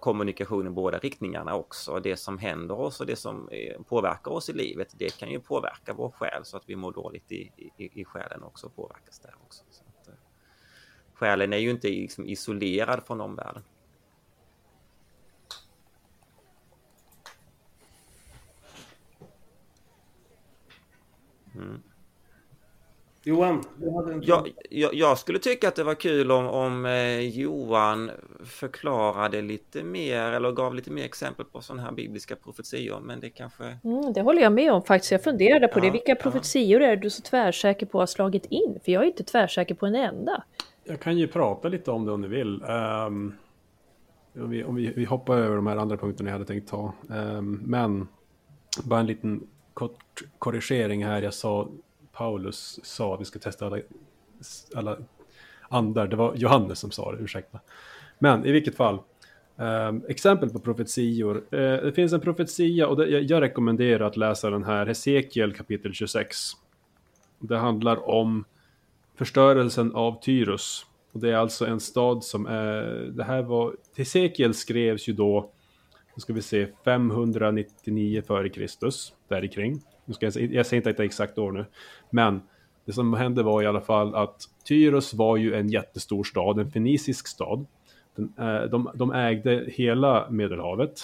kommunikation 0.00 0.66
i 0.66 0.70
båda 0.70 0.98
riktningarna 0.98 1.54
också. 1.54 2.00
Det 2.00 2.16
som 2.16 2.38
händer 2.38 2.80
oss 2.80 3.00
och 3.00 3.06
det 3.06 3.16
som 3.16 3.48
eh, 3.48 3.82
påverkar 3.82 4.30
oss 4.30 4.48
i 4.48 4.52
livet 4.52 4.94
det 4.98 5.18
kan 5.18 5.30
ju 5.30 5.40
påverka 5.40 5.92
vår 5.92 6.10
själ 6.10 6.44
så 6.44 6.56
att 6.56 6.68
vi 6.68 6.76
mår 6.76 6.92
dåligt 6.92 7.32
i, 7.32 7.52
i, 7.76 8.00
i 8.00 8.04
själen 8.04 8.42
också 8.42 8.68
påverkas 8.68 9.18
där 9.18 9.34
också. 9.46 9.64
Så 9.70 9.84
att, 9.84 10.08
eh, 10.08 10.14
själen 11.14 11.52
är 11.52 11.58
ju 11.58 11.70
inte 11.70 11.88
liksom 11.88 12.26
isolerad 12.26 13.02
från 13.06 13.20
omvärlden. 13.20 13.62
Johan, 23.28 23.64
du 23.76 23.90
hade 23.90 24.12
en 24.12 24.22
jag, 24.22 24.48
jag, 24.70 24.94
jag 24.94 25.18
skulle 25.18 25.38
tycka 25.38 25.68
att 25.68 25.74
det 25.74 25.84
var 25.84 25.94
kul 25.94 26.30
om, 26.30 26.46
om 26.46 26.86
eh, 26.86 27.20
Johan 27.20 28.10
förklarade 28.44 29.42
lite 29.42 29.82
mer 29.82 30.22
eller 30.22 30.52
gav 30.52 30.74
lite 30.74 30.90
mer 30.90 31.04
exempel 31.04 31.46
på 31.46 31.60
sådana 31.60 31.82
här 31.82 31.92
bibliska 31.92 32.36
profetior. 32.36 33.00
Men 33.00 33.20
det 33.20 33.30
kanske... 33.30 33.78
Mm, 33.84 34.12
det 34.12 34.22
håller 34.22 34.42
jag 34.42 34.52
med 34.52 34.72
om 34.72 34.82
faktiskt. 34.82 35.12
Jag 35.12 35.24
funderade 35.24 35.68
på 35.68 35.78
Ja, 35.78 35.82
det. 35.82 35.90
Vilka 35.90 36.10
ja. 36.12 36.14
profetior 36.14 36.80
är 36.80 36.96
du 36.96 37.10
så 37.10 37.22
tvärsäker 37.22 37.86
på 37.86 37.98
att 37.98 38.02
ha 38.02 38.06
slagit 38.06 38.46
in? 38.46 38.78
För 38.84 38.92
jag 38.92 39.02
är 39.02 39.06
inte 39.06 39.24
tvärsäker 39.24 39.74
på 39.74 39.86
en 39.86 39.94
enda. 39.94 40.42
Jag 40.84 41.00
kan 41.00 41.18
ju 41.18 41.28
prata 41.28 41.68
lite 41.68 41.90
om 41.90 42.04
det 42.04 42.12
om 42.12 42.20
ni 42.20 42.28
vill. 42.28 42.62
Ehm, 42.62 43.34
om 44.34 44.50
vi, 44.50 44.64
om 44.64 44.74
vi, 44.74 44.92
vi 44.96 45.04
hoppar 45.04 45.36
över 45.36 45.56
de 45.56 45.66
här 45.66 45.76
andra 45.76 45.96
punkterna 45.96 46.30
jag 46.30 46.34
hade 46.34 46.44
tänkt 46.44 46.68
ta. 46.68 46.92
Ehm, 47.14 47.60
men 47.64 48.08
bara 48.84 49.00
en 49.00 49.06
liten 49.06 49.46
kort 49.78 50.22
korrigering 50.38 51.04
här. 51.04 51.22
Jag 51.22 51.34
sa 51.34 51.68
Paulus 52.12 52.80
sa 52.82 53.14
att 53.14 53.20
vi 53.20 53.24
ska 53.24 53.38
testa 53.38 53.66
alla, 53.66 53.78
alla 54.74 54.96
andar. 55.68 56.06
Det 56.06 56.16
var 56.16 56.34
Johannes 56.34 56.78
som 56.78 56.90
sa 56.90 57.12
det, 57.12 57.18
ursäkta. 57.18 57.60
Men 58.18 58.46
i 58.46 58.52
vilket 58.52 58.76
fall. 58.76 58.98
ehm, 59.56 60.02
exempel 60.08 60.50
på 60.50 60.58
profetior. 60.58 61.36
Eh, 61.50 61.58
det 61.58 61.92
finns 61.92 62.12
en 62.12 62.20
profetia 62.20 62.88
och 62.88 62.96
det, 62.96 63.08
jag, 63.08 63.22
jag 63.22 63.40
rekommenderar 63.42 64.06
att 64.06 64.16
läsa 64.16 64.50
den 64.50 64.64
här. 64.64 64.86
Hesekiel 64.86 65.54
kapitel 65.54 65.92
26. 65.94 66.36
Det 67.38 67.58
handlar 67.58 68.08
om 68.08 68.44
förstörelsen 69.16 69.94
av 69.94 70.20
Tyrus. 70.20 70.86
Och 71.12 71.20
det 71.20 71.30
är 71.30 71.36
alltså 71.36 71.66
en 71.66 71.80
stad 71.80 72.24
som 72.24 72.46
är, 72.46 72.82
det 73.12 73.24
här 73.24 73.42
var, 73.42 73.76
Hesekiel 73.96 74.54
skrevs 74.54 75.08
ju 75.08 75.12
då, 75.12 75.50
nu 76.18 76.22
ska 76.22 76.32
vi 76.32 76.42
se, 76.42 76.66
599 76.84 78.22
före 78.26 78.48
Kristus, 78.48 79.12
där 79.28 79.46
kring. 79.46 79.80
Nu 80.04 80.14
ska 80.14 80.26
jag, 80.26 80.36
jag 80.36 80.66
säger 80.66 80.80
inte 80.80 80.90
att 80.90 80.96
det 80.96 81.02
är 81.02 81.04
exakt 81.04 81.38
år 81.38 81.52
nu, 81.52 81.64
men 82.10 82.40
det 82.84 82.92
som 82.92 83.14
hände 83.14 83.42
var 83.42 83.62
i 83.62 83.66
alla 83.66 83.80
fall 83.80 84.14
att 84.14 84.42
Tyros 84.64 85.14
var 85.14 85.36
ju 85.36 85.54
en 85.54 85.68
jättestor 85.68 86.24
stad, 86.24 86.58
en 86.58 86.70
fenicisk 86.70 87.26
stad. 87.26 87.66
Den, 88.14 88.32
eh, 88.38 88.62
de, 88.62 88.90
de 88.94 89.12
ägde 89.12 89.64
hela 89.68 90.30
Medelhavet 90.30 91.00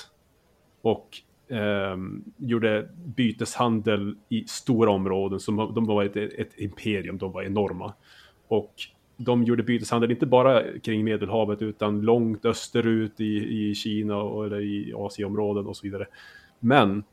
och 0.83 1.09
eh, 1.49 1.97
gjorde 2.37 2.89
byteshandel 3.05 4.17
i 4.29 4.45
stora 4.47 4.91
områden. 4.91 5.41
Så 5.41 5.73
de 5.75 5.87
var 5.87 6.05
ett, 6.05 6.17
ett 6.17 6.53
imperium, 6.57 7.19
de 7.19 7.33
var 7.33 7.43
enorma. 7.43 7.93
Och 8.49 8.75
de 9.17 9.45
gjorde 9.45 9.63
byteshandel 9.63 10.11
inte 10.11 10.27
bara 10.27 10.79
kring 10.79 11.05
Medelhavet 11.05 11.63
utan 11.63 12.01
långt 12.01 12.45
österut 12.45 13.21
i, 13.21 13.71
i 13.71 13.75
Kina 13.75 14.17
och, 14.17 14.47
eller 14.47 14.61
i 14.61 14.93
Asieområden 14.97 15.67
och 15.67 15.77
så 15.77 15.83
vidare. 15.83 16.07
Men 16.61 17.05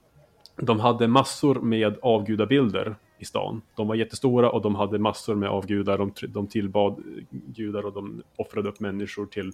de 0.56 0.80
hade 0.80 1.08
massor 1.08 1.56
med 1.56 1.96
avgudabilder 2.02 2.96
i 3.20 3.26
stan. 3.26 3.62
De 3.76 3.88
var 3.88 3.96
jättestora 3.96 4.50
och 4.50 4.62
de 4.62 4.76
hade 4.76 5.00
massor 5.00 5.36
med 5.36 5.50
avgudar. 5.50 5.98
De, 5.98 6.14
de 6.28 6.48
tillbad 6.48 7.04
gudar 7.30 7.86
och 7.86 7.94
de 7.94 8.24
offrade 8.36 8.70
upp 8.70 8.80
människor 8.80 9.26
till 9.26 9.52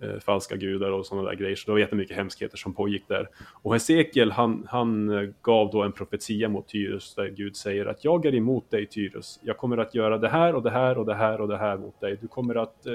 eh, 0.00 0.18
falska 0.20 0.56
gudar 0.56 0.90
och 0.90 1.06
sådana 1.06 1.28
där 1.28 1.36
grejer. 1.36 1.56
Så 1.56 1.66
det 1.66 1.72
var 1.72 1.78
jättemycket 1.78 2.16
hemskheter 2.16 2.56
som 2.56 2.74
pågick 2.74 3.08
där. 3.08 3.28
Och 3.62 3.72
Hesekiel 3.72 4.32
han, 4.32 4.66
han 4.70 5.08
eh, 5.08 5.30
gav 5.42 5.70
då 5.70 5.82
en 5.82 5.92
profetia 5.92 6.48
mot 6.48 6.68
Tyrus 6.68 7.14
där 7.14 7.28
Gud 7.28 7.56
säger 7.56 7.86
att 7.86 8.04
jag 8.04 8.26
är 8.26 8.34
emot 8.34 8.70
dig 8.70 8.86
Tyrus. 8.86 9.40
Jag 9.42 9.56
kommer 9.56 9.78
att 9.78 9.94
göra 9.94 10.18
det 10.18 10.28
här 10.28 10.54
och 10.54 10.62
det 10.62 10.70
här 10.70 10.98
och 10.98 11.06
det 11.06 11.14
här 11.14 11.40
och 11.40 11.48
det 11.48 11.58
här 11.58 11.76
mot 11.76 12.00
dig. 12.00 12.18
Du 12.20 12.28
kommer 12.28 12.54
att 12.54 12.86
eh, 12.86 12.92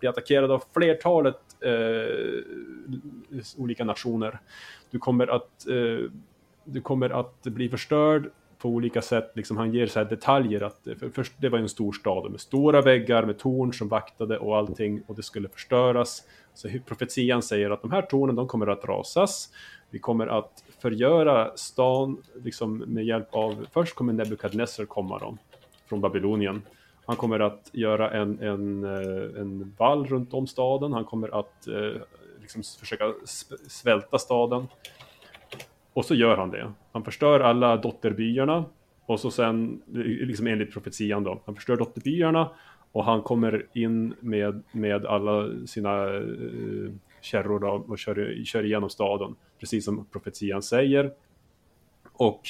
bli 0.00 0.08
attackerad 0.08 0.50
av 0.50 0.62
flertalet 0.74 1.40
eh, 1.60 1.72
olika 3.56 3.84
nationer. 3.84 4.38
Du 4.90 4.98
kommer 4.98 5.26
att 5.26 5.68
eh, 5.68 6.10
du 6.64 6.80
kommer 6.80 7.10
att 7.10 7.42
bli 7.42 7.68
förstörd 7.68 8.30
på 8.58 8.68
olika 8.68 9.02
sätt. 9.02 9.32
Liksom 9.34 9.56
han 9.56 9.74
ger 9.74 9.86
så 9.86 9.98
här 9.98 10.06
detaljer 10.06 10.60
att 10.62 10.86
eh, 10.86 10.94
för, 10.94 11.08
för, 11.08 11.26
det 11.36 11.48
var 11.48 11.58
en 11.58 11.68
stor 11.68 11.92
stad 11.92 12.30
med 12.30 12.40
stora 12.40 12.82
väggar 12.82 13.26
med 13.26 13.38
torn 13.38 13.72
som 13.72 13.88
vaktade 13.88 14.38
och 14.38 14.56
allting 14.56 15.02
och 15.06 15.16
det 15.16 15.22
skulle 15.22 15.48
förstöras. 15.48 16.22
Så 16.54 16.68
profetian 16.86 17.42
säger 17.42 17.70
att 17.70 17.82
de 17.82 17.90
här 17.90 18.02
tornen 18.02 18.36
de 18.36 18.48
kommer 18.48 18.66
att 18.66 18.84
rasas. 18.84 19.48
Vi 19.90 19.98
kommer 19.98 20.26
att 20.26 20.64
förgöra 20.78 21.56
stan 21.56 22.22
liksom 22.44 22.78
med 22.78 23.04
hjälp 23.04 23.28
av, 23.30 23.66
först 23.72 23.94
kommer 23.94 24.12
Nebukadnessar 24.12 24.84
komma 24.84 25.18
då, 25.18 25.36
från 25.88 26.00
Babylonien. 26.00 26.62
Han 27.06 27.16
kommer 27.16 27.40
att 27.40 27.70
göra 27.72 28.10
en, 28.10 28.42
en, 28.42 28.84
eh, 28.84 29.40
en 29.40 29.74
vall 29.78 30.06
runt 30.06 30.34
om 30.34 30.46
staden. 30.46 30.92
Han 30.92 31.04
kommer 31.04 31.40
att 31.40 31.66
eh, 31.66 32.00
liksom 32.40 32.62
försöka 32.80 33.12
svälta 33.68 34.18
staden. 34.18 34.66
Och 35.92 36.04
så 36.04 36.14
gör 36.14 36.36
han 36.36 36.50
det. 36.50 36.72
Han 36.92 37.04
förstör 37.04 37.40
alla 37.40 37.76
dotterbyarna. 37.76 38.64
Och 39.06 39.20
så 39.20 39.30
sen, 39.30 39.82
liksom 40.02 40.46
enligt 40.46 40.72
profetian 40.72 41.24
då, 41.24 41.42
han 41.46 41.54
förstör 41.54 41.76
dotterbyarna. 41.76 42.50
Och 42.92 43.04
han 43.04 43.22
kommer 43.22 43.66
in 43.72 44.14
med, 44.20 44.62
med 44.72 45.06
alla 45.06 45.66
sina 45.66 46.06
uh, 46.06 46.92
kärror 47.20 47.58
då, 47.58 47.84
och 47.88 47.98
kör, 47.98 48.44
kör 48.44 48.64
igenom 48.64 48.90
staden. 48.90 49.34
Precis 49.60 49.84
som 49.84 50.06
profetian 50.12 50.62
säger. 50.62 51.12
Och 52.12 52.40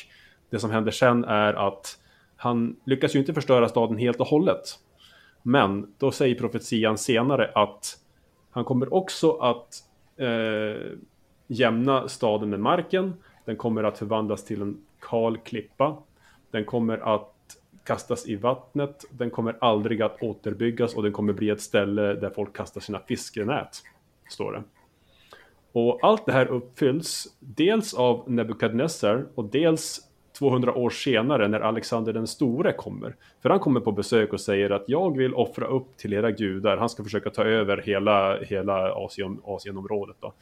det 0.51 0.59
som 0.59 0.71
händer 0.71 0.91
sen 0.91 1.25
är 1.25 1.55
att 1.69 2.01
han 2.37 2.77
lyckas 2.85 3.15
ju 3.15 3.19
inte 3.19 3.35
förstöra 3.35 3.69
staden 3.69 3.99
helt 3.99 4.21
och 4.21 4.27
hållet. 4.27 4.79
Men 5.43 5.95
då 5.99 6.11
säger 6.11 6.35
profetian 6.35 6.99
senare 6.99 7.51
att 7.55 7.99
han 8.51 8.65
kommer 8.65 8.95
också 8.95 9.33
att 9.33 9.75
eh, 10.17 10.99
jämna 11.47 12.09
staden 12.09 12.51
med 12.51 12.61
marken. 12.61 13.15
Den 13.49 13.57
kommer 13.57 13.85
att 13.85 13.99
förvandlas 13.99 14.45
till 14.45 14.63
en 14.63 14.81
kal 15.01 15.39
klippa. 15.39 15.97
Den 16.51 16.65
kommer 16.65 16.99
att 16.99 17.57
kastas 17.85 18.29
i 18.29 18.37
vattnet. 18.37 19.05
Den 19.11 19.31
kommer 19.31 19.57
aldrig 19.61 20.03
att 20.03 20.23
återbyggas 20.23 20.95
och 20.95 21.03
den 21.03 21.13
kommer 21.13 21.33
bli 21.33 21.51
ett 21.51 21.61
ställe 21.61 22.15
där 22.15 22.31
folk 22.31 22.57
kastar 22.57 22.81
sina 22.81 22.99
fiskenät. 22.99 23.83
Står 24.31 24.53
det. 24.53 24.63
Och 25.73 25.99
allt 26.03 26.27
det 26.27 26.33
här 26.33 26.47
uppfylls 26.47 27.37
dels 27.39 27.95
av 27.95 28.31
Nebukadnessar 28.31 29.27
och 29.35 29.45
dels 29.45 30.01
200 30.39 30.75
år 30.75 30.91
senare 30.91 31.49
när 31.49 31.61
Alexander 31.61 32.13
den 32.13 32.27
store 32.27 32.73
kommer. 32.73 33.17
För 33.43 33.51
han 33.51 33.61
kommer 33.61 33.81
på 33.81 33.93
besök 33.93 34.33
och 34.33 34.41
säger 34.41 34.71
att 34.71 34.85
jag 34.87 35.17
vill 35.17 35.35
offra 35.35 35.67
upp 35.67 35.97
till 35.97 36.13
era 36.13 36.31
gudar. 36.31 36.77
Han 36.77 36.89
ska 36.89 37.05
försöka 37.05 37.31
ta 37.31 37.45
över 37.45 37.77
hela, 37.77 38.39
hela 38.41 38.93
Asien, 38.93 39.41
Asienområdet. 39.45 40.17
Då. 40.21 40.35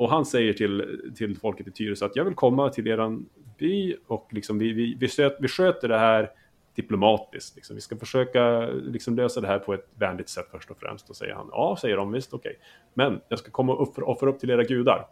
Och 0.00 0.10
han 0.10 0.24
säger 0.24 0.52
till, 0.52 1.12
till 1.16 1.36
folket 1.36 1.68
i 1.68 1.70
Tyres 1.70 2.02
att 2.02 2.16
jag 2.16 2.24
vill 2.24 2.34
komma 2.34 2.68
till 2.68 2.86
eran 2.86 3.26
by 3.58 3.96
och 4.06 4.28
liksom 4.30 4.58
vi, 4.58 4.72
vi, 4.72 4.96
vi, 5.00 5.08
sköt, 5.08 5.36
vi 5.40 5.48
sköter 5.48 5.88
det 5.88 5.98
här 5.98 6.30
diplomatiskt. 6.74 7.56
Liksom. 7.56 7.76
Vi 7.76 7.80
ska 7.82 7.96
försöka 7.96 8.66
liksom, 8.66 9.16
lösa 9.16 9.40
det 9.40 9.46
här 9.46 9.58
på 9.58 9.74
ett 9.74 9.86
vänligt 9.94 10.28
sätt 10.28 10.46
först 10.50 10.70
och 10.70 10.78
främst. 10.78 11.10
Och 11.10 11.16
säger 11.16 11.34
han, 11.34 11.48
ja, 11.52 11.76
säger 11.80 11.96
de, 11.96 12.12
visst, 12.12 12.34
okej. 12.34 12.50
Okay. 12.50 12.60
Men 12.94 13.20
jag 13.28 13.38
ska 13.38 13.50
komma 13.50 13.72
och 13.72 13.88
offra, 13.88 14.04
offra 14.04 14.30
upp 14.30 14.40
till 14.40 14.50
era 14.50 14.64
gudar. 14.64 15.06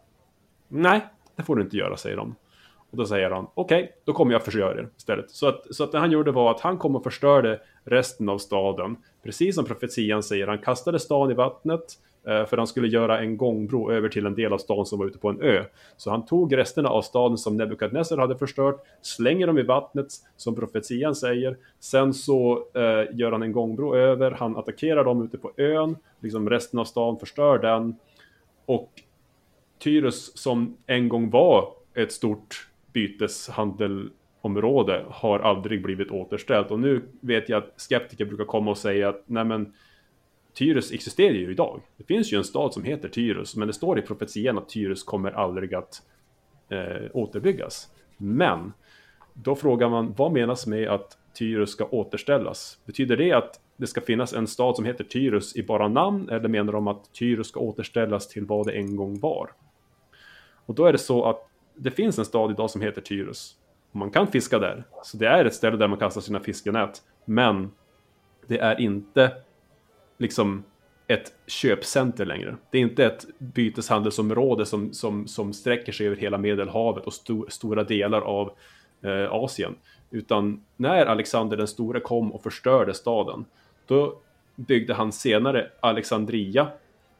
Nej, 0.67 1.07
det 1.35 1.43
får 1.43 1.55
du 1.55 1.61
inte 1.61 1.77
göra, 1.77 1.97
säger 1.97 2.17
de. 2.17 2.35
Och 2.91 2.97
då 2.97 3.05
säger 3.05 3.31
han, 3.31 3.47
okej, 3.53 3.83
okay, 3.83 3.95
då 4.03 4.13
kommer 4.13 4.33
jag 4.33 4.45
förstöra 4.45 4.79
er 4.79 4.89
istället. 4.97 5.31
Så 5.31 5.47
att, 5.47 5.75
så 5.75 5.83
att 5.83 5.91
det 5.91 5.99
han 5.99 6.11
gjorde 6.11 6.31
var 6.31 6.51
att 6.51 6.61
han 6.61 6.77
kom 6.77 6.95
och 6.95 7.03
förstörde 7.03 7.61
resten 7.83 8.29
av 8.29 8.37
staden. 8.37 8.97
Precis 9.23 9.55
som 9.55 9.65
profetian 9.65 10.23
säger, 10.23 10.47
han 10.47 10.59
kastade 10.59 10.99
stan 10.99 11.31
i 11.31 11.33
vattnet. 11.33 11.99
Eh, 12.27 12.45
för 12.45 12.57
han 12.57 12.67
skulle 12.67 12.87
göra 12.87 13.19
en 13.19 13.37
gångbro 13.37 13.91
över 13.91 14.09
till 14.09 14.25
en 14.25 14.35
del 14.35 14.53
av 14.53 14.57
stan 14.57 14.85
som 14.85 14.99
var 14.99 15.05
ute 15.05 15.19
på 15.19 15.29
en 15.29 15.41
ö. 15.41 15.63
Så 15.97 16.11
han 16.11 16.25
tog 16.25 16.57
resterna 16.57 16.89
av 16.89 17.01
staden 17.01 17.37
som 17.37 17.57
Nebukadnessar 17.57 18.17
hade 18.17 18.37
förstört, 18.37 18.83
slänger 19.01 19.47
dem 19.47 19.57
i 19.57 19.63
vattnet, 19.63 20.07
som 20.35 20.55
profetian 20.55 21.15
säger. 21.15 21.57
Sen 21.79 22.13
så 22.13 22.65
eh, 22.73 23.05
gör 23.13 23.31
han 23.31 23.43
en 23.43 23.51
gångbro 23.51 23.95
över, 23.95 24.31
han 24.31 24.57
attackerar 24.57 25.03
dem 25.03 25.23
ute 25.23 25.37
på 25.37 25.51
ön, 25.57 25.95
liksom 26.19 26.49
resten 26.49 26.79
av 26.79 26.85
stan 26.85 27.19
förstör 27.19 27.59
den. 27.59 27.95
Och 28.65 28.91
Tyrus 29.79 30.37
som 30.37 30.77
en 30.85 31.09
gång 31.09 31.29
var 31.29 31.73
ett 31.93 32.11
stort 32.11 32.67
byteshandelområde 32.93 35.05
har 35.09 35.39
aldrig 35.39 35.83
blivit 35.83 36.11
återställt. 36.11 36.71
Och 36.71 36.79
nu 36.79 37.01
vet 37.21 37.49
jag 37.49 37.63
att 37.63 37.73
skeptiker 37.75 38.25
brukar 38.25 38.45
komma 38.45 38.71
och 38.71 38.77
säga 38.77 39.09
att 39.09 39.23
nej 39.25 39.45
men 39.45 39.73
Tyrus 40.59 40.91
existerar 40.91 41.33
ju 41.33 41.51
idag. 41.51 41.81
Det 41.97 42.03
finns 42.03 42.33
ju 42.33 42.37
en 42.37 42.43
stad 42.43 42.73
som 42.73 42.83
heter 42.83 43.09
Tyrus, 43.09 43.55
men 43.55 43.67
det 43.67 43.73
står 43.73 43.99
i 43.99 44.01
profetian 44.01 44.57
att 44.57 44.69
Tyrus 44.69 45.03
kommer 45.03 45.31
aldrig 45.31 45.73
att 45.73 46.01
eh, 46.69 47.07
återbyggas. 47.13 47.89
Men 48.17 48.73
då 49.33 49.55
frågar 49.55 49.89
man, 49.89 50.13
vad 50.17 50.31
menas 50.31 50.67
med 50.67 50.89
att 50.89 51.17
Tyrus 51.37 51.69
ska 51.69 51.85
återställas? 51.85 52.79
Betyder 52.85 53.17
det 53.17 53.31
att 53.31 53.59
det 53.77 53.87
ska 53.87 54.01
finnas 54.01 54.33
en 54.33 54.47
stad 54.47 54.75
som 54.75 54.85
heter 54.85 55.03
Tyrus 55.03 55.55
i 55.55 55.63
bara 55.63 55.87
namn, 55.87 56.29
eller 56.29 56.49
menar 56.49 56.73
de 56.73 56.87
att 56.87 57.13
Tyrus 57.13 57.47
ska 57.47 57.59
återställas 57.59 58.27
till 58.27 58.45
vad 58.45 58.67
det 58.67 58.73
en 58.73 58.95
gång 58.95 59.19
var? 59.19 59.51
Och 60.65 60.75
då 60.75 60.85
är 60.85 60.91
det 60.91 60.97
så 60.97 61.25
att 61.25 61.49
det 61.75 61.91
finns 61.91 62.19
en 62.19 62.25
stad 62.25 62.51
idag 62.51 62.69
som 62.69 62.81
heter 62.81 63.01
Tyrus. 63.01 63.55
Och 63.91 63.95
man 63.95 64.11
kan 64.11 64.27
fiska 64.27 64.59
där. 64.59 64.83
Så 65.03 65.17
det 65.17 65.27
är 65.27 65.45
ett 65.45 65.55
ställe 65.55 65.77
där 65.77 65.87
man 65.87 65.99
kastar 65.99 66.21
sina 66.21 66.39
fiskenät. 66.39 67.01
Men 67.25 67.71
det 68.47 68.59
är 68.59 68.81
inte 68.81 69.31
liksom 70.19 70.63
ett 71.07 71.33
köpcenter 71.47 72.25
längre. 72.25 72.57
Det 72.71 72.77
är 72.77 72.81
inte 72.81 73.05
ett 73.05 73.25
byteshandelsområde 73.37 74.65
som, 74.65 74.93
som, 74.93 75.27
som 75.27 75.53
sträcker 75.53 75.91
sig 75.91 76.07
över 76.07 76.15
hela 76.15 76.37
Medelhavet 76.37 77.05
och 77.05 77.13
sto, 77.13 77.45
stora 77.49 77.83
delar 77.83 78.21
av 78.21 78.51
eh, 79.01 79.31
Asien. 79.33 79.75
Utan 80.11 80.63
när 80.77 81.05
Alexander 81.05 81.57
den 81.57 81.67
store 81.67 81.99
kom 81.99 82.31
och 82.31 82.43
förstörde 82.43 82.93
staden, 82.93 83.45
då 83.87 84.19
byggde 84.55 84.93
han 84.93 85.11
senare 85.11 85.71
Alexandria 85.79 86.67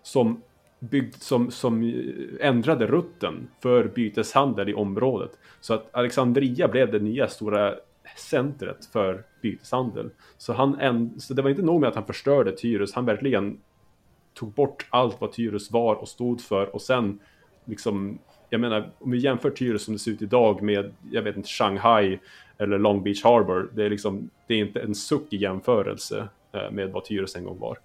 som, 0.03 0.41
byggd, 0.79 1.15
som, 1.15 1.51
som 1.51 2.03
ändrade 2.39 2.87
rutten 2.87 3.47
för 3.61 3.83
byteshandel 3.83 4.69
i 4.69 4.73
området. 4.73 5.31
Så 5.61 5.73
att 5.73 5.95
Alexandria 5.95 6.67
blev 6.67 6.91
det 6.91 6.99
nya 6.99 7.27
stora 7.27 7.75
centret 8.17 8.85
för 8.85 9.23
byteshandel. 9.41 10.09
Så, 10.37 10.53
han, 10.53 11.19
så 11.19 11.33
det 11.33 11.41
var 11.41 11.49
inte 11.49 11.61
nog 11.61 11.81
med 11.81 11.89
att 11.89 11.95
han 11.95 12.05
förstörde 12.05 12.51
Tyrus, 12.51 12.93
han 12.93 13.05
verkligen 13.05 13.59
tog 14.33 14.53
bort 14.53 14.87
allt 14.89 15.21
vad 15.21 15.31
Tyrus 15.31 15.71
var 15.71 15.95
och 15.95 16.07
stod 16.07 16.41
för 16.41 16.75
och 16.75 16.81
sen 16.81 17.19
liksom, 17.65 18.19
jag 18.49 18.61
menar, 18.61 18.91
om 18.99 19.11
vi 19.11 19.17
jämför 19.17 19.49
Tyrus 19.49 19.83
som 19.83 19.93
det 19.93 19.99
ser 19.99 20.11
ut 20.11 20.21
idag 20.21 20.61
med, 20.61 20.93
jag 21.11 21.21
vet 21.21 21.37
inte, 21.37 21.49
Shanghai 21.49 22.19
eller 22.57 22.79
Long 22.79 23.03
Beach 23.03 23.23
Harbor, 23.23 23.71
det 23.75 23.85
är 23.85 23.89
liksom, 23.89 24.29
det 24.47 24.53
är 24.53 24.57
inte 24.57 24.79
en 24.79 24.95
suck 24.95 25.33
i 25.33 25.37
jämförelse 25.37 26.27
eh, 26.51 26.71
med 26.71 26.91
vad 26.91 27.05
Tyrus 27.05 27.35
en 27.35 27.43
gång 27.43 27.59
var. 27.59 27.77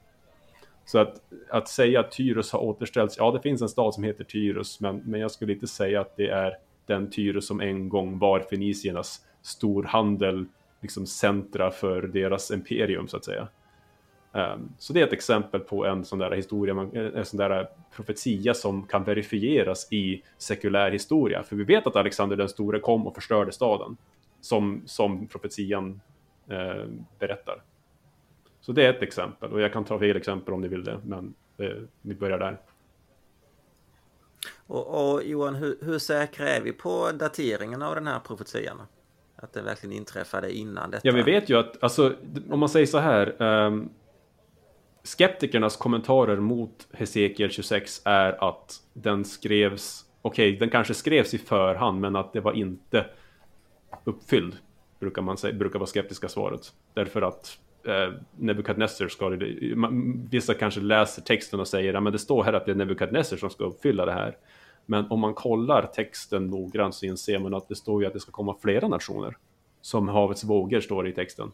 Så 0.85 0.99
att, 0.99 1.21
att 1.51 1.69
säga 1.69 2.01
att 2.01 2.13
Tyrus 2.13 2.53
har 2.53 2.61
återställts, 2.61 3.17
ja 3.19 3.31
det 3.31 3.41
finns 3.41 3.63
en 3.63 3.69
stad 3.69 3.95
som 3.95 4.05
heter 4.05 4.25
Tyrus, 4.25 4.81
men, 4.81 4.97
men 4.97 5.21
jag 5.21 5.31
skulle 5.31 5.53
inte 5.53 5.67
säga 5.67 6.01
att 6.01 6.17
det 6.17 6.29
är 6.29 6.53
den 6.87 7.11
Tyrus 7.11 7.47
som 7.47 7.61
en 7.61 7.89
gång 7.89 8.19
var 8.19 8.41
feniciernas 8.41 9.21
storhandel, 9.45 10.47
liksom 10.81 11.07
centra 11.07 11.71
för 11.71 12.03
deras 12.03 12.51
imperium 12.51 13.09
så 13.09 13.17
att 13.17 13.25
säga. 13.25 13.49
Um, 14.33 14.73
så 14.79 14.93
det 14.93 15.01
är 15.01 15.07
ett 15.07 15.13
exempel 15.13 15.61
på 15.61 15.87
en 15.87 16.05
sån 16.05 16.19
där 16.19 16.31
historia, 16.31 16.75
eh, 16.93 17.19
en 17.19 17.25
sån 17.25 17.39
där 17.39 17.69
profetia 17.97 18.55
som 18.55 18.87
kan 18.87 19.05
verifieras 19.05 19.93
i 19.93 20.23
sekulär 20.39 20.91
historia. 20.91 21.43
För 21.43 21.57
vi 21.57 21.65
vet 21.65 21.87
att 21.87 21.97
Alexander 21.97 22.37
den 22.37 22.49
store 22.49 22.81
kom 22.81 23.07
och 23.07 23.15
förstörde 23.15 23.53
staden, 23.53 23.97
som, 24.41 24.83
som 24.87 25.27
profetian 25.27 26.01
uh, 26.51 26.87
berättar. 27.19 27.63
Så 28.61 28.73
det 28.73 28.87
är 28.87 28.91
ett 28.91 29.03
exempel, 29.03 29.53
och 29.53 29.61
jag 29.61 29.73
kan 29.73 29.85
ta 29.85 29.99
fler 29.99 30.15
exempel 30.15 30.55
om 30.55 30.61
ni 30.61 30.69
vill 30.69 30.85
det, 30.85 31.01
men 31.05 31.35
uh, 31.61 31.83
vi 32.03 32.15
börjar 32.15 32.39
där. 32.39 32.61
Och, 34.67 35.15
och 35.15 35.25
Johan, 35.25 35.55
hur, 35.55 35.79
hur 35.81 35.99
säkra 35.99 36.49
är 36.49 36.61
vi 36.61 36.73
på 36.73 37.11
dateringen 37.13 37.83
av 37.83 37.95
den 37.95 38.07
här 38.07 38.21
profetian? 38.21 38.83
Att 39.45 39.53
det 39.53 39.63
verkligen 39.63 39.97
inträffade 39.97 40.53
innan 40.53 40.91
detta? 40.91 41.09
Ja, 41.09 41.15
vi 41.15 41.23
vet 41.23 41.51
ju 41.51 41.59
att, 41.59 41.83
alltså, 41.83 42.15
om 42.51 42.61
man 42.61 42.69
säger 42.69 42.87
så 42.87 42.99
här, 42.99 43.43
um, 43.43 43.91
skeptikernas 45.03 45.77
kommentarer 45.77 46.37
mot 46.37 46.89
Hesekiel 46.93 47.51
26 47.51 48.03
är 48.05 48.51
att 48.51 48.81
den 48.93 49.25
skrevs, 49.25 50.05
okej, 50.23 50.49
okay, 50.49 50.59
den 50.59 50.71
kanske 50.71 50.95
skrevs 50.95 51.35
i 51.35 51.39
förhand, 51.39 52.01
men 52.01 52.17
att 52.17 52.33
det 52.33 52.41
var 52.41 52.53
inte 52.53 53.07
uppfylld, 54.05 54.57
brukar 55.01 55.23
man 55.23 55.37
säga, 55.37 55.55
brukar 55.55 55.79
vara 55.79 55.87
skeptiska 55.87 56.29
svaret. 56.29 56.73
Därför 56.95 57.23
att 57.23 57.59
eh, 57.87 58.13
Nebukadnessar 58.37 59.09
ska, 59.09 59.39
vissa 60.31 60.55
kanske 60.55 60.81
läser 60.81 61.23
texten 61.23 61.61
och 61.61 61.69
säger, 61.69 61.93
ja 61.93 62.01
men 62.01 62.13
det 62.13 62.19
står 62.19 62.45
här 62.45 62.53
att 62.53 62.67
det 62.67 62.73
är 62.73 62.77
Nebukadnessar 62.77 63.37
som 63.37 63.51
ska 63.51 63.65
uppfylla 63.65 64.07
det 64.07 64.13
här. 64.13 64.37
Men 64.87 65.11
om 65.11 65.21
man 65.21 65.35
kollar 65.35 65.87
texten 65.87 66.47
noggrant 66.47 66.95
så 66.95 67.07
inser 67.07 67.39
man 67.39 67.55
att 67.55 67.69
det 67.69 67.75
står 67.75 68.03
ju 68.03 68.07
att 68.07 68.13
det 68.13 68.21
ska 68.21 68.33
komma 68.33 68.57
flera 68.63 68.89
nationer. 68.89 69.37
Som 69.81 70.09
havets 70.09 70.45
vågor 70.45 70.81
står 70.81 71.03
det 71.03 71.09
i 71.09 71.13
texten. 71.13 71.53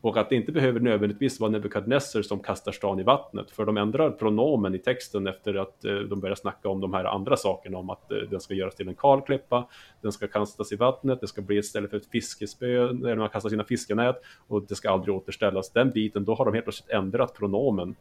Och 0.00 0.16
att 0.16 0.28
det 0.28 0.36
inte 0.36 0.52
behöver 0.52 0.80
nödvändigtvis 0.80 1.40
vara 1.40 1.50
Nebukadnessar 1.50 2.22
som 2.22 2.40
kastar 2.40 2.72
stan 2.72 3.00
i 3.00 3.02
vattnet, 3.02 3.50
för 3.50 3.64
de 3.64 3.76
ändrar 3.76 4.10
pronomen 4.10 4.74
i 4.74 4.78
texten 4.78 5.26
efter 5.26 5.54
att 5.54 5.84
eh, 5.84 5.94
de 5.94 6.20
börjar 6.20 6.34
snacka 6.34 6.68
om 6.68 6.80
de 6.80 6.94
här 6.94 7.04
andra 7.04 7.36
sakerna, 7.36 7.78
om 7.78 7.90
att 7.90 8.12
eh, 8.12 8.18
den 8.18 8.40
ska 8.40 8.54
göras 8.54 8.74
till 8.74 8.88
en 8.88 8.94
kalklippa, 8.94 9.68
den 10.02 10.12
ska 10.12 10.28
kastas 10.28 10.72
i 10.72 10.76
vattnet, 10.76 11.20
det 11.20 11.26
ska 11.26 11.42
bli 11.42 11.58
ett 11.58 11.66
ställe 11.66 11.88
för 11.88 11.96
ett 11.96 12.06
fiskespö, 12.06 12.92
när 12.92 13.16
man 13.16 13.28
kastar 13.28 13.50
sina 13.50 13.64
fiskenät, 13.64 14.16
och 14.48 14.62
det 14.62 14.74
ska 14.74 14.90
aldrig 14.90 15.14
återställas. 15.14 15.70
Den 15.70 15.90
biten, 15.90 16.24
då 16.24 16.34
har 16.34 16.44
de 16.44 16.54
helt 16.54 16.64
plötsligt 16.64 16.90
ändrat 16.90 17.34
pronomen 17.34 17.96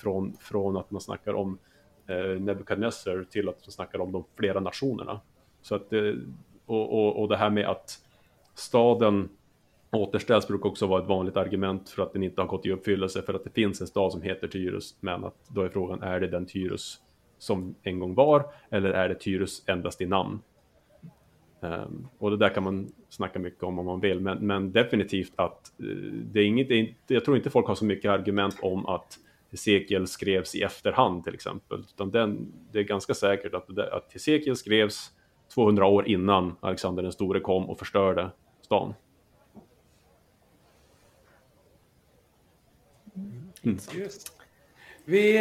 från, 0.00 0.36
från 0.40 0.76
att 0.76 0.90
man 0.90 1.00
snackar 1.00 1.34
om 1.34 1.58
eh, 2.12 2.40
Nebukadnessar 2.40 3.24
till 3.30 3.48
att 3.48 3.64
de 3.64 3.70
snackar 3.70 4.00
om 4.00 4.12
de 4.12 4.24
flera 4.36 4.60
nationerna. 4.60 5.20
Så 5.62 5.74
att, 5.74 5.92
eh, 5.92 6.14
och, 6.66 6.92
och, 6.92 7.22
och 7.22 7.28
det 7.28 7.36
här 7.36 7.50
med 7.50 7.68
att 7.68 7.98
staden 8.54 9.28
återställs 9.90 10.48
brukar 10.48 10.68
också 10.68 10.86
vara 10.86 11.02
ett 11.02 11.08
vanligt 11.08 11.36
argument 11.36 11.90
för 11.90 12.02
att 12.02 12.12
den 12.12 12.22
inte 12.22 12.40
har 12.40 12.48
gått 12.48 12.66
i 12.66 12.72
uppfyllelse 12.72 13.22
för 13.22 13.34
att 13.34 13.44
det 13.44 13.50
finns 13.50 13.80
en 13.80 13.86
stad 13.86 14.12
som 14.12 14.22
heter 14.22 14.48
Tyrus 14.48 14.96
men 15.00 15.24
att 15.24 15.34
då 15.48 15.62
är 15.62 15.68
frågan 15.68 16.02
är 16.02 16.20
det 16.20 16.28
den 16.28 16.46
Tyrus 16.46 17.00
som 17.38 17.74
en 17.82 17.98
gång 17.98 18.14
var 18.14 18.44
eller 18.70 18.90
är 18.90 19.08
det 19.08 19.14
Tyrus 19.14 19.62
endast 19.66 20.00
i 20.00 20.06
namn? 20.06 20.40
Um, 21.60 22.08
och 22.18 22.30
det 22.30 22.36
där 22.36 22.48
kan 22.48 22.62
man 22.62 22.92
snacka 23.08 23.38
mycket 23.38 23.62
om 23.62 23.78
om 23.78 23.86
man 23.86 24.00
vill 24.00 24.20
men, 24.20 24.46
men 24.46 24.72
definitivt 24.72 25.32
att 25.36 25.72
uh, 25.82 26.12
det 26.12 26.40
är 26.40 26.44
inget, 26.44 26.68
det 26.68 26.74
är 26.74 26.78
inte, 26.78 27.14
jag 27.14 27.24
tror 27.24 27.36
inte 27.36 27.50
folk 27.50 27.66
har 27.66 27.74
så 27.74 27.84
mycket 27.84 28.10
argument 28.10 28.56
om 28.62 28.86
att 28.86 29.18
Hesekiel 29.52 30.06
skrevs 30.06 30.54
i 30.54 30.62
efterhand 30.62 31.24
till 31.24 31.34
exempel 31.34 31.84
utan 31.94 32.10
den, 32.10 32.52
det 32.72 32.78
är 32.78 32.82
ganska 32.82 33.14
säkert 33.14 33.54
att, 33.54 33.78
att 33.78 34.12
Hesekiel 34.12 34.56
skrevs 34.56 35.10
200 35.54 35.86
år 35.86 36.08
innan 36.08 36.56
Alexander 36.60 37.02
den 37.02 37.12
store 37.12 37.40
kom 37.40 37.70
och 37.70 37.78
förstörde 37.78 38.30
stan. 38.62 38.94
Mm. 43.64 43.78
Vi 45.04 45.36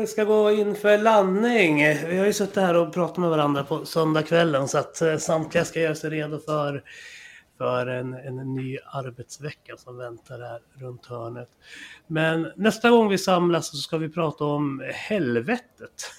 eh, 0.00 0.06
ska 0.06 0.24
gå 0.24 0.50
in 0.50 0.74
för 0.74 0.98
landning. 0.98 1.76
Vi 2.06 2.18
har 2.18 2.26
ju 2.26 2.32
suttit 2.32 2.56
här 2.56 2.76
och 2.76 2.94
pratat 2.94 3.16
med 3.16 3.30
varandra 3.30 3.64
på 3.64 3.84
söndagskvällen 3.84 4.68
så 4.68 4.78
att 4.78 5.02
eh, 5.02 5.16
samtliga 5.16 5.64
ska 5.64 5.80
göra 5.80 5.94
sig 5.94 6.10
redo 6.10 6.38
för, 6.38 6.84
för 7.60 7.86
en, 7.86 8.14
en 8.14 8.54
ny 8.54 8.78
arbetsvecka 8.84 9.76
som 9.76 9.96
väntar 9.96 10.38
här 10.38 10.60
runt 10.74 11.06
hörnet. 11.06 11.48
Men 12.06 12.52
nästa 12.56 12.90
gång 12.90 13.08
vi 13.08 13.18
samlas 13.18 13.70
så 13.70 13.76
ska 13.76 13.98
vi 13.98 14.08
prata 14.08 14.44
om 14.44 14.82
helvetet. 14.94 16.10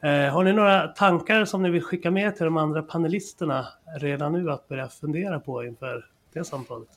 Eh, 0.00 0.32
har 0.32 0.44
ni 0.44 0.52
några 0.52 0.88
tankar 0.88 1.44
som 1.44 1.62
ni 1.62 1.70
vill 1.70 1.82
skicka 1.82 2.10
med 2.10 2.36
till 2.36 2.44
de 2.44 2.56
andra 2.56 2.82
panelisterna 2.82 3.66
redan 3.98 4.32
nu 4.32 4.50
att 4.50 4.68
börja 4.68 4.88
fundera 4.88 5.40
på 5.40 5.64
inför 5.64 6.10
det 6.32 6.44
samtalet? 6.44 6.88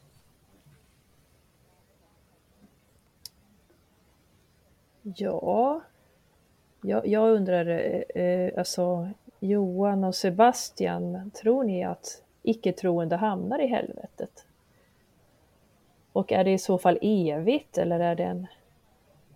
Ja, 5.02 5.82
jag, 6.82 7.08
jag 7.08 7.32
undrar, 7.32 7.68
eh, 7.68 8.24
eh, 8.24 8.52
alltså 8.58 9.10
Johan 9.40 10.04
och 10.04 10.16
Sebastian, 10.16 11.32
tror 11.32 11.64
ni 11.64 11.84
att 11.84 12.23
icke-troende 12.44 13.16
hamnar 13.16 13.60
i 13.60 13.68
helvetet? 13.68 14.46
Och 16.14 16.32
är 16.32 16.44
det 16.44 16.52
i 16.52 16.58
så 16.58 16.78
fall 16.78 17.00
evigt 17.02 17.78
eller 17.78 18.00
är 18.00 18.16
det 18.16 18.24
en, 18.24 18.48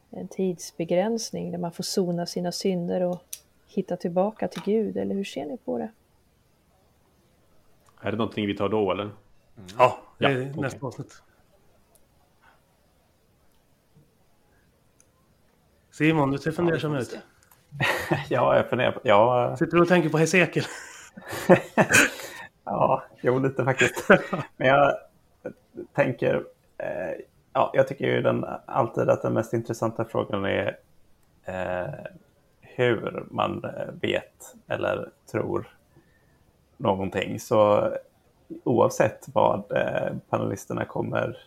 en 0.10 0.28
tidsbegränsning 0.28 1.52
där 1.52 1.58
man 1.58 1.72
får 1.72 1.84
sona 1.84 2.26
sina 2.26 2.52
synder 2.52 3.02
och 3.02 3.22
hitta 3.68 3.98
tillbaka 3.98 4.48
till 4.48 4.62
Gud? 4.66 4.98
Eller 4.98 5.16
hur 5.16 5.24
ser 5.24 5.46
ni 5.46 5.58
på 5.58 5.78
det? 5.78 5.90
Är 8.02 8.12
det 8.12 8.18
någonting 8.18 8.48
vi 8.48 8.58
tar 8.58 8.70
då 8.70 8.92
eller? 8.92 9.04
Mm. 9.04 9.16
Ja, 9.78 10.00
det 10.18 10.26
är 10.26 10.32
ja, 10.32 10.62
nästa 10.62 10.78
okay. 10.78 10.88
avsnitt. 10.88 11.22
Simon, 15.92 16.32
du 16.32 16.38
ser 16.38 16.52
fundersam 16.52 16.94
ja, 16.94 17.00
ut. 17.00 17.18
ja, 18.30 18.56
jag 18.56 18.70
funderar 18.70 18.92
på... 18.92 19.00
Ja. 19.04 19.56
Sitter 19.60 19.78
du 19.78 19.82
och 19.82 19.88
tänker 19.88 20.10
på 20.10 20.18
Hesekiel? 20.18 20.66
ja, 22.70 23.04
jo 23.22 23.40
lite 23.40 23.64
faktiskt. 23.64 24.10
Men 24.58 24.68
jag 24.68 24.96
tänker... 25.94 26.44
Eh, 26.78 27.26
ja, 27.54 27.72
jag 27.74 27.88
tycker 27.88 28.06
ju 28.06 28.22
den, 28.22 28.46
alltid 28.66 29.10
att 29.10 29.22
den 29.22 29.34
mest 29.34 29.54
intressanta 29.54 30.06
frågan 30.06 30.46
är 30.46 30.78
eh, 31.46 31.94
hur 32.62 33.26
man 33.32 33.64
eh, 33.64 33.94
vet 34.02 34.56
eller 34.68 35.10
tror 35.32 35.68
någonting. 36.78 37.40
Så 37.40 37.92
oavsett 38.64 39.28
vad 39.34 39.72
eh, 39.72 40.16
panelisterna 40.30 40.86
kommer 40.86 41.38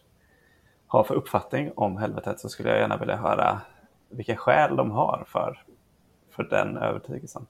ha 0.86 1.04
för 1.04 1.14
uppfattning 1.14 1.72
om 1.76 1.96
helvetet 1.96 2.40
så 2.40 2.48
skulle 2.48 2.68
jag 2.68 2.78
gärna 2.78 2.96
vilja 2.96 3.16
höra 3.16 3.60
vilka 4.08 4.36
skäl 4.36 4.76
de 4.76 4.90
har 4.90 5.24
för, 5.26 5.62
för 6.30 6.42
den 6.42 6.76
övertygelsen. 6.76 7.46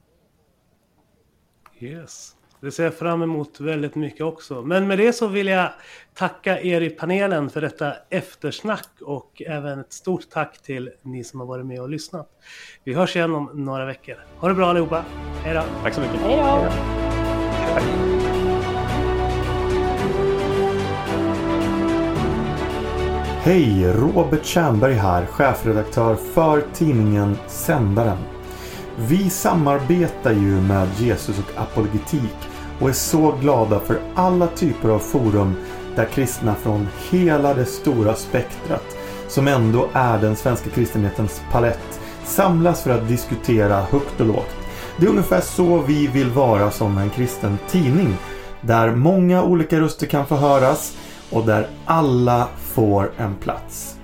Yes. 1.79 2.35
Det 2.61 2.71
ser 2.71 2.83
jag 2.83 2.93
fram 2.93 3.21
emot 3.21 3.59
väldigt 3.59 3.95
mycket 3.95 4.21
också. 4.21 4.61
Men 4.61 4.87
med 4.87 4.97
det 4.97 5.13
så 5.13 5.27
vill 5.27 5.47
jag 5.47 5.69
tacka 6.13 6.61
er 6.61 6.81
i 6.81 6.89
panelen 6.89 7.49
för 7.49 7.61
detta 7.61 7.93
eftersnack 8.09 8.87
och 9.01 9.41
även 9.45 9.79
ett 9.79 9.93
stort 9.93 10.29
tack 10.29 10.61
till 10.61 10.89
ni 11.01 11.23
som 11.23 11.39
har 11.39 11.47
varit 11.47 11.65
med 11.65 11.81
och 11.81 11.89
lyssnat. 11.89 12.29
Vi 12.83 12.93
hörs 12.93 13.15
igen 13.15 13.35
om 13.35 13.49
några 13.53 13.85
veckor. 13.85 14.15
Ha 14.37 14.47
det 14.47 14.53
bra 14.53 14.69
allihopa. 14.69 15.03
Hej 15.43 15.53
då. 15.53 15.63
Tack 15.83 15.93
så 15.93 16.01
mycket. 16.01 16.19
Hej 16.19 16.37
då. 16.37 16.71
Hej! 23.43 23.93
Robert 23.93 24.45
Tjernberg 24.45 24.93
här, 24.93 25.25
chefredaktör 25.25 26.15
för 26.15 26.63
tidningen 26.73 27.37
Sändaren. 27.47 28.17
Vi 28.97 29.29
samarbetar 29.29 30.31
ju 30.31 30.61
med 30.61 30.87
Jesus 30.99 31.39
och 31.39 31.61
apologetik 31.61 32.50
och 32.81 32.89
är 32.89 32.93
så 32.93 33.31
glada 33.41 33.79
för 33.79 33.99
alla 34.15 34.47
typer 34.47 34.89
av 34.89 34.99
forum 34.99 35.55
där 35.95 36.05
kristna 36.05 36.55
från 36.55 36.87
hela 37.11 37.53
det 37.53 37.65
stora 37.65 38.15
spektrat 38.15 38.97
som 39.27 39.47
ändå 39.47 39.87
är 39.93 40.17
den 40.19 40.35
svenska 40.35 40.69
kristenhetens 40.69 41.41
palett 41.51 41.99
samlas 42.25 42.83
för 42.83 42.91
att 42.91 43.07
diskutera 43.07 43.81
högt 43.81 44.21
och 44.21 44.25
lågt. 44.25 44.55
Det 44.97 45.05
är 45.05 45.09
ungefär 45.09 45.41
så 45.41 45.77
vi 45.77 46.07
vill 46.07 46.29
vara 46.29 46.71
som 46.71 46.97
en 46.97 47.09
kristen 47.09 47.57
tidning 47.69 48.17
där 48.61 48.95
många 48.95 49.43
olika 49.43 49.79
röster 49.79 50.07
kan 50.07 50.25
få 50.25 50.35
höras 50.35 50.97
och 51.29 51.45
där 51.45 51.67
alla 51.85 52.47
får 52.57 53.11
en 53.17 53.35
plats. 53.35 54.00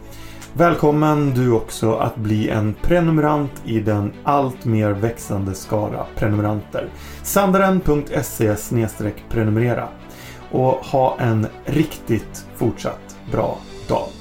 Välkommen 0.57 1.33
du 1.33 1.51
också 1.51 1.93
att 1.93 2.15
bli 2.15 2.49
en 2.49 2.73
prenumerant 2.73 3.51
i 3.65 3.79
den 3.79 4.13
allt 4.23 4.65
mer 4.65 4.91
växande 4.91 5.53
skara 5.53 6.05
prenumeranter. 6.15 6.89
Sandaren.se 7.23 8.55
prenumerera 9.29 9.87
och 10.51 10.71
ha 10.71 11.17
en 11.19 11.47
riktigt 11.65 12.45
fortsatt 12.55 13.17
bra 13.31 13.57
dag. 13.87 14.16